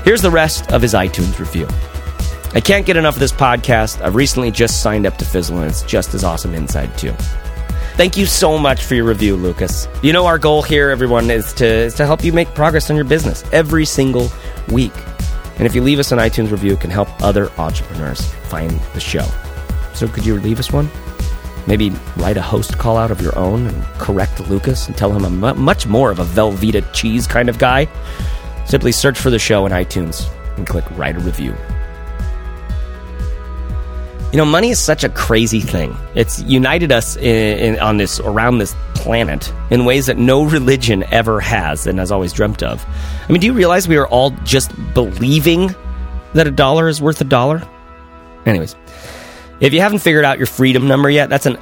Here's 0.04 0.22
the 0.22 0.32
rest 0.32 0.72
of 0.72 0.82
his 0.82 0.94
iTunes 0.94 1.40
review. 1.40 1.68
I 2.54 2.62
can't 2.62 2.86
get 2.86 2.98
enough 2.98 3.16
of 3.16 3.20
this 3.20 3.32
podcast. 3.32 4.02
I've 4.02 4.16
recently 4.16 4.52
just 4.52 4.82
signed 4.82 5.06
up 5.06 5.18
to 5.18 5.26
Fizzle, 5.26 5.60
and 5.60 5.70
it's 5.70 5.84
just 5.84 6.14
as 6.14 6.24
awesome 6.24 6.56
inside, 6.56 6.98
too. 6.98 7.14
Thank 8.00 8.16
you 8.16 8.26
so 8.26 8.58
much 8.58 8.82
for 8.82 8.96
your 8.96 9.06
review, 9.06 9.36
Lucas. 9.36 9.90
You 10.02 10.14
know 10.14 10.26
our 10.26 10.40
goal 10.40 10.62
here, 10.62 10.90
everyone, 10.90 11.30
is 11.30 11.52
to 11.56 11.66
is 11.66 11.96
to 11.96 12.06
help 12.06 12.24
you 12.24 12.32
make 12.32 12.48
progress 12.56 12.90
on 12.90 12.96
your 12.96 13.04
business 13.04 13.44
every 13.52 13.84
single 13.84 14.32
week. 14.70 14.94
And 15.60 15.68
if 15.68 15.76
you 15.76 15.82
leave 15.82 16.00
us 16.00 16.14
an 16.14 16.20
iTunes 16.20 16.52
review, 16.52 16.74
it 16.74 16.80
can 16.80 16.90
help 16.90 17.10
other 17.22 17.52
entrepreneurs 17.58 18.26
find 18.46 18.72
the 18.94 19.00
show. 19.00 19.28
So 19.94 20.08
could 20.08 20.26
you 20.26 20.40
leave 20.40 20.58
us 20.58 20.72
one? 20.72 20.90
Maybe 21.68 21.92
write 22.16 22.38
a 22.38 22.42
host 22.42 22.78
call 22.78 22.96
out 22.98 23.12
of 23.12 23.22
your 23.22 23.38
own 23.38 23.68
and 23.68 23.84
correct 24.00 24.40
Lucas 24.50 24.88
and 24.88 24.98
tell 24.98 25.12
him 25.12 25.26
I'm 25.26 25.60
much 25.60 25.86
more 25.86 26.12
of 26.12 26.20
a 26.20 26.24
Velveeta 26.24 26.94
cheese 26.94 27.28
kind 27.28 27.50
of 27.50 27.60
guy. 27.60 27.88
Simply 28.66 28.94
search 28.94 29.20
for 29.20 29.30
the 29.30 29.38
show 29.38 29.66
in 29.66 29.72
iTunes 29.74 30.28
and 30.58 30.66
click 30.66 30.86
write 30.92 31.18
a 31.18 31.20
review. 31.20 31.54
You 34.32 34.38
know, 34.38 34.46
money 34.46 34.70
is 34.70 34.80
such 34.80 35.04
a 35.04 35.10
crazy 35.10 35.60
thing. 35.60 35.98
It's 36.14 36.40
united 36.44 36.92
us 36.92 37.18
in, 37.18 37.58
in, 37.76 37.80
on 37.80 37.98
this 37.98 38.20
around 38.20 38.60
this 38.60 38.76
planet 38.94 39.52
in 39.72 39.86
ways 39.86 40.06
that 40.06 40.18
no 40.18 40.44
religion 40.44 41.04
ever 41.12 41.40
has 41.40 41.88
and 41.88 41.98
has 41.98 42.12
always 42.12 42.32
dreamt 42.32 42.62
of. 42.62 42.86
I 43.28 43.32
mean, 43.32 43.42
do 43.42 43.48
you 43.48 43.54
realize 43.54 43.88
we 43.88 43.98
are 43.98 44.08
all 44.08 44.30
just 44.44 44.72
believing 44.94 45.74
that 46.34 46.46
a 46.46 46.52
dollar 46.52 46.88
is 46.88 47.02
worth 47.02 47.20
a 47.22 47.24
dollar? 47.24 47.68
Anyways, 48.46 48.76
if 49.62 49.74
you 49.74 49.80
haven't 49.80 50.00
figured 50.00 50.26
out 50.26 50.38
your 50.38 50.48
freedom 50.48 50.88
number 50.88 51.10
yet, 51.10 51.30
that's 51.30 51.48
an 51.48 51.58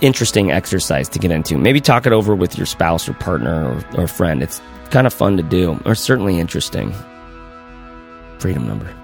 interesting 0.00 0.50
exercise 0.50 1.08
to 1.10 1.20
get 1.20 1.30
into. 1.30 1.58
Maybe 1.58 1.80
talk 1.80 2.06
it 2.06 2.12
over 2.12 2.34
with 2.34 2.56
your 2.58 2.66
spouse 2.66 3.08
or 3.08 3.12
partner 3.14 3.84
or, 3.94 4.02
or 4.02 4.06
friend. 4.08 4.42
It's 4.42 4.60
kind 4.90 5.06
of 5.06 5.14
fun 5.14 5.36
to 5.36 5.44
do, 5.44 5.80
or 5.84 5.94
certainly 5.94 6.40
interesting. 6.40 6.92
Freedom 8.40 8.66
number. 8.66 8.99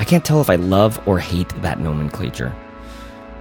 I 0.00 0.04
can't 0.04 0.24
tell 0.24 0.40
if 0.40 0.48
I 0.48 0.56
love 0.56 0.98
or 1.06 1.18
hate 1.18 1.50
that 1.60 1.78
nomenclature. 1.78 2.56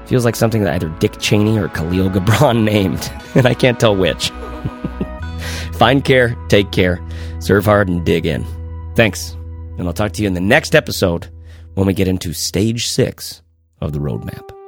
Feels 0.06 0.26
like 0.26 0.36
something 0.36 0.64
that 0.64 0.74
either 0.74 0.90
Dick 1.00 1.18
Cheney 1.18 1.58
or 1.58 1.70
Kahlil 1.70 2.14
Gibran 2.14 2.64
named, 2.66 3.12
and 3.34 3.48
I 3.48 3.54
can't 3.54 3.80
tell 3.80 3.96
which. 3.96 4.30
Find 5.74 6.04
care, 6.04 6.36
take 6.50 6.72
care, 6.72 7.00
serve 7.40 7.64
hard, 7.64 7.88
and 7.88 8.06
dig 8.06 8.26
in. 8.26 8.46
Thanks, 8.96 9.32
and 9.78 9.88
I'll 9.88 9.94
talk 9.94 10.12
to 10.14 10.22
you 10.22 10.28
in 10.28 10.34
the 10.34 10.42
next 10.42 10.76
episode 10.76 11.30
when 11.76 11.88
we 11.88 11.94
get 11.94 12.10
into 12.10 12.34
stage 12.34 12.88
six 12.88 13.42
of 13.80 13.94
the 13.94 14.00
roadmap. 14.00 14.59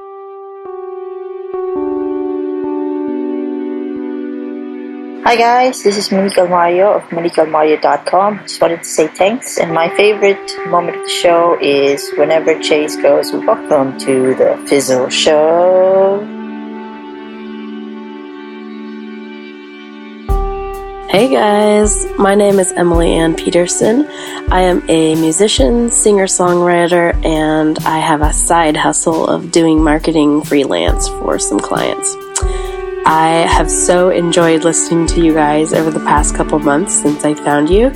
Hi 5.23 5.35
guys, 5.35 5.83
this 5.83 5.97
is 5.97 6.11
Monique 6.11 6.33
Almario 6.33 6.95
of 6.95 7.03
MoniqueAlmario.com. 7.09 8.39
Just 8.39 8.59
wanted 8.59 8.79
to 8.79 8.89
say 8.89 9.07
thanks. 9.07 9.59
And 9.59 9.71
my 9.71 9.87
favorite 9.95 10.51
moment 10.65 10.97
of 10.97 11.03
the 11.03 11.09
show 11.09 11.59
is 11.61 12.11
whenever 12.17 12.59
Chase 12.59 12.95
goes, 12.95 13.31
Welcome 13.31 13.99
to 13.99 14.33
the 14.33 14.65
Fizzle 14.67 15.09
Show. 15.09 16.25
Hey 21.11 21.29
guys, 21.29 22.07
my 22.17 22.33
name 22.33 22.57
is 22.57 22.71
Emily 22.71 23.13
Ann 23.13 23.35
Peterson. 23.35 24.07
I 24.49 24.61
am 24.61 24.81
a 24.89 25.13
musician, 25.13 25.91
singer 25.91 26.25
songwriter, 26.25 27.13
and 27.23 27.77
I 27.85 27.99
have 27.99 28.21
a 28.21 28.33
side 28.33 28.75
hustle 28.75 29.27
of 29.27 29.51
doing 29.51 29.83
marketing 29.83 30.41
freelance 30.41 31.07
for 31.09 31.37
some 31.37 31.59
clients. 31.59 32.15
I 33.05 33.45
have 33.49 33.69
so 33.69 34.09
enjoyed 34.09 34.63
listening 34.63 35.07
to 35.07 35.21
you 35.21 35.33
guys 35.33 35.73
over 35.73 35.89
the 35.89 35.99
past 36.01 36.35
couple 36.35 36.59
months 36.59 36.93
since 36.93 37.25
I 37.25 37.33
found 37.33 37.69
you, 37.69 37.87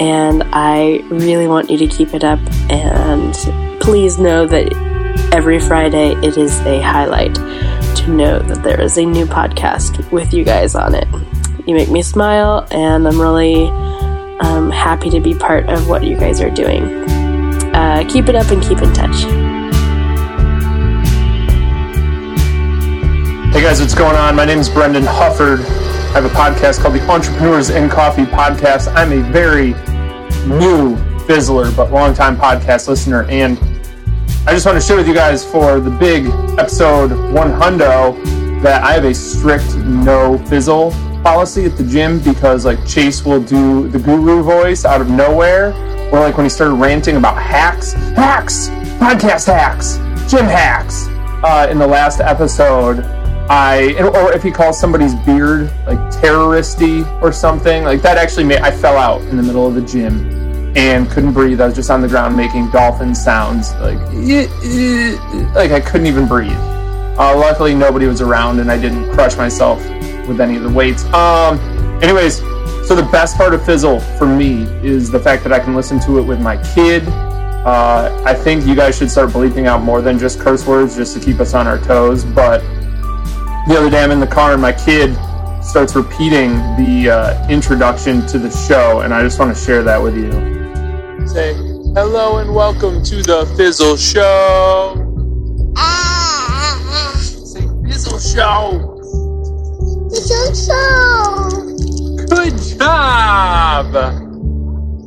and 0.00 0.42
I 0.52 1.04
really 1.10 1.46
want 1.46 1.70
you 1.70 1.78
to 1.78 1.86
keep 1.86 2.14
it 2.14 2.24
up. 2.24 2.40
And 2.68 3.34
please 3.80 4.18
know 4.18 4.46
that 4.46 4.72
every 5.32 5.60
Friday 5.60 6.12
it 6.26 6.36
is 6.36 6.58
a 6.60 6.80
highlight 6.80 7.34
to 7.34 8.08
know 8.08 8.40
that 8.40 8.62
there 8.62 8.80
is 8.80 8.98
a 8.98 9.04
new 9.04 9.26
podcast 9.26 10.10
with 10.10 10.34
you 10.34 10.44
guys 10.44 10.74
on 10.74 10.94
it. 10.94 11.06
You 11.66 11.74
make 11.74 11.90
me 11.90 12.02
smile, 12.02 12.66
and 12.70 13.06
I'm 13.06 13.20
really 13.20 13.68
um, 14.40 14.70
happy 14.70 15.10
to 15.10 15.20
be 15.20 15.34
part 15.34 15.68
of 15.68 15.88
what 15.88 16.02
you 16.02 16.16
guys 16.16 16.40
are 16.40 16.50
doing. 16.50 16.82
Uh, 17.72 18.04
keep 18.08 18.28
it 18.28 18.34
up 18.34 18.50
and 18.50 18.62
keep 18.62 18.82
in 18.82 18.92
touch. 18.92 19.39
Hey 23.60 23.66
guys, 23.66 23.78
what's 23.78 23.94
going 23.94 24.16
on? 24.16 24.36
My 24.36 24.46
name 24.46 24.58
is 24.58 24.70
Brendan 24.70 25.02
Hufford. 25.02 25.60
I 25.60 26.12
have 26.12 26.24
a 26.24 26.30
podcast 26.30 26.80
called 26.80 26.94
the 26.94 27.06
Entrepreneurs 27.10 27.68
in 27.68 27.90
Coffee 27.90 28.24
Podcast. 28.24 28.90
I'm 28.94 29.12
a 29.12 29.20
very 29.30 29.72
new 30.48 30.96
Fizzler, 31.26 31.76
but 31.76 31.92
longtime 31.92 32.38
podcast 32.38 32.88
listener, 32.88 33.24
and 33.24 33.58
I 34.46 34.52
just 34.52 34.64
want 34.64 34.80
to 34.80 34.80
share 34.80 34.96
with 34.96 35.06
you 35.06 35.12
guys 35.12 35.44
for 35.44 35.78
the 35.78 35.90
big 35.90 36.24
episode 36.58 37.10
100 37.34 38.62
that 38.62 38.82
I 38.82 38.94
have 38.94 39.04
a 39.04 39.12
strict 39.12 39.76
no 39.76 40.38
fizzle 40.46 40.92
policy 41.22 41.66
at 41.66 41.76
the 41.76 41.84
gym 41.84 42.18
because 42.20 42.64
like 42.64 42.82
Chase 42.86 43.26
will 43.26 43.42
do 43.42 43.88
the 43.88 43.98
guru 43.98 44.42
voice 44.42 44.86
out 44.86 45.02
of 45.02 45.10
nowhere, 45.10 45.74
or 46.10 46.20
like 46.20 46.38
when 46.38 46.46
he 46.46 46.50
started 46.50 46.76
ranting 46.76 47.16
about 47.16 47.36
hacks, 47.36 47.92
hacks, 47.92 48.68
podcast 48.98 49.48
hacks, 49.48 49.98
gym 50.32 50.46
hacks. 50.46 51.08
Uh, 51.42 51.68
in 51.70 51.78
the 51.78 51.86
last 51.86 52.20
episode, 52.20 53.19
I 53.50 53.94
or 53.98 54.32
if 54.32 54.44
he 54.44 54.52
calls 54.52 54.78
somebody's 54.78 55.12
beard 55.26 55.72
like 55.84 55.98
terroristy 56.22 57.04
or 57.20 57.32
something 57.32 57.82
like 57.82 58.00
that, 58.02 58.16
actually 58.16 58.44
made 58.44 58.60
I 58.60 58.70
fell 58.70 58.96
out 58.96 59.22
in 59.22 59.36
the 59.36 59.42
middle 59.42 59.66
of 59.66 59.74
the 59.74 59.82
gym 59.82 60.72
and 60.76 61.10
couldn't 61.10 61.32
breathe. 61.32 61.60
I 61.60 61.66
was 61.66 61.74
just 61.74 61.90
on 61.90 62.00
the 62.00 62.06
ground 62.06 62.36
making 62.36 62.70
dolphin 62.70 63.12
sounds, 63.12 63.72
like 63.74 63.98
like 65.56 65.72
I 65.72 65.80
couldn't 65.80 66.06
even 66.06 66.28
breathe. 66.28 66.52
Uh, 66.52 67.36
luckily, 67.36 67.74
nobody 67.74 68.06
was 68.06 68.20
around, 68.20 68.60
and 68.60 68.70
I 68.70 68.80
didn't 68.80 69.10
crush 69.14 69.36
myself 69.36 69.84
with 70.28 70.40
any 70.40 70.56
of 70.56 70.62
the 70.62 70.70
weights. 70.70 71.02
Um, 71.06 71.58
anyways, 72.04 72.38
so 72.86 72.94
the 72.94 73.08
best 73.10 73.36
part 73.36 73.52
of 73.52 73.66
Fizzle 73.66 73.98
for 73.98 74.26
me 74.26 74.62
is 74.84 75.10
the 75.10 75.18
fact 75.18 75.42
that 75.42 75.52
I 75.52 75.58
can 75.58 75.74
listen 75.74 75.98
to 76.02 76.20
it 76.20 76.22
with 76.22 76.40
my 76.40 76.56
kid. 76.72 77.02
Uh, 77.08 78.22
I 78.24 78.32
think 78.32 78.64
you 78.64 78.76
guys 78.76 78.96
should 78.96 79.10
start 79.10 79.30
bleeping 79.30 79.66
out 79.66 79.82
more 79.82 80.00
than 80.00 80.20
just 80.20 80.38
curse 80.38 80.64
words 80.68 80.94
just 80.94 81.14
to 81.14 81.20
keep 81.20 81.40
us 81.40 81.52
on 81.52 81.66
our 81.66 81.78
toes. 81.78 82.24
But 82.24 82.62
the 83.70 83.78
other 83.78 83.88
day, 83.88 84.02
I'm 84.02 84.10
in 84.10 84.18
the 84.18 84.26
car, 84.26 84.52
and 84.52 84.60
my 84.60 84.72
kid 84.72 85.14
starts 85.62 85.94
repeating 85.94 86.54
the 86.76 87.08
uh, 87.08 87.48
introduction 87.48 88.26
to 88.26 88.36
the 88.36 88.50
show, 88.50 89.02
and 89.02 89.14
I 89.14 89.22
just 89.22 89.38
want 89.38 89.56
to 89.56 89.64
share 89.64 89.84
that 89.84 90.02
with 90.02 90.16
you. 90.16 90.32
Say 91.28 91.54
hello 91.94 92.38
and 92.38 92.52
welcome 92.52 93.00
to 93.04 93.22
the 93.22 93.46
Fizzle 93.56 93.96
Show. 93.96 94.96
Ah. 95.76 97.14
Say 97.16 97.60
Fizzle 97.84 98.18
Show. 98.18 98.96
It's 100.10 100.30
a 100.32 100.52
show. 100.66 101.50
Good 102.26 102.58
job. 102.76 103.92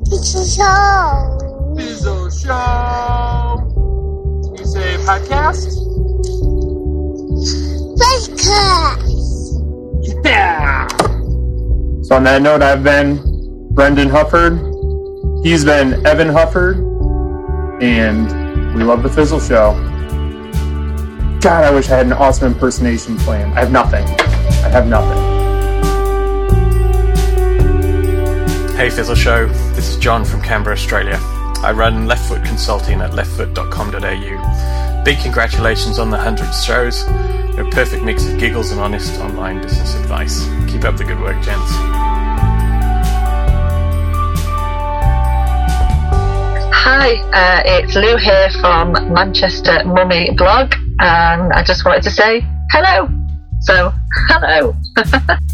Fizzle 0.08 0.46
show. 0.46 1.76
Fizzle 1.76 2.30
Show. 2.30 3.60
You 4.58 4.66
say 4.66 4.96
podcast. 5.04 5.83
Podcast. 7.96 9.04
Yeah. 10.26 10.88
So 12.04 12.16
on 12.16 12.24
that 12.24 12.42
note, 12.42 12.62
I've 12.62 12.84
been 12.84 13.20
Brendan 13.74 14.10
Hufford. 14.10 14.60
He's 15.46 15.64
been 15.66 16.06
Evan 16.06 16.30
Hufford, 16.30 16.78
and 17.82 18.76
we 18.76 18.84
love 18.84 19.04
the 19.04 19.10
Fizzle 19.10 19.40
Show. 19.40 19.74
God, 21.42 21.64
I 21.66 21.72
wish 21.72 21.90
I 21.90 21.98
had 21.98 22.06
an 22.06 22.14
awesome 22.14 22.54
impersonation 22.54 23.18
plan. 23.18 23.52
I 23.52 23.60
have 23.60 23.72
nothing. 23.72 24.06
I 24.06 24.70
have 24.70 24.88
nothing. 24.88 25.34
Hey 28.78 28.90
Fizzle 28.90 29.16
Show, 29.16 29.48
this 29.76 29.88
is 29.90 29.98
John 29.98 30.26
from 30.26 30.42
Canberra, 30.42 30.76
Australia. 30.76 31.20
I 31.64 31.72
run 31.72 32.06
Left 32.08 32.28
Foot 32.28 32.44
Consulting 32.44 33.02
at 33.02 33.12
leftfoot.com.au. 33.12 35.04
Big 35.04 35.20
congratulations 35.20 36.00
on 36.00 36.10
the 36.10 36.18
100 36.18 36.52
shows. 36.54 37.04
A 37.56 37.64
perfect 37.70 38.04
mix 38.04 38.28
of 38.28 38.40
giggles 38.40 38.72
and 38.72 38.82
honest 38.82 39.22
online 39.22 39.62
business 39.62 39.94
advice. 39.94 40.44
Keep 40.68 40.86
up 40.86 40.98
the 40.98 41.04
good 41.04 41.20
work, 41.20 41.36
gents. 41.44 41.72
Hi, 46.74 47.14
uh, 47.32 47.62
it's 47.64 47.94
Lou 47.96 48.18
here 48.18 48.50
from 48.60 48.94
Manchester 49.14 49.84
Mummy 49.86 50.32
Blog, 50.36 50.74
and 51.00 51.54
I 51.54 51.64
just 51.64 51.86
wanted 51.86 52.02
to 52.04 52.12
say 52.12 52.44
hello. 52.72 53.08
So, 53.62 53.94
hello. 54.30 54.74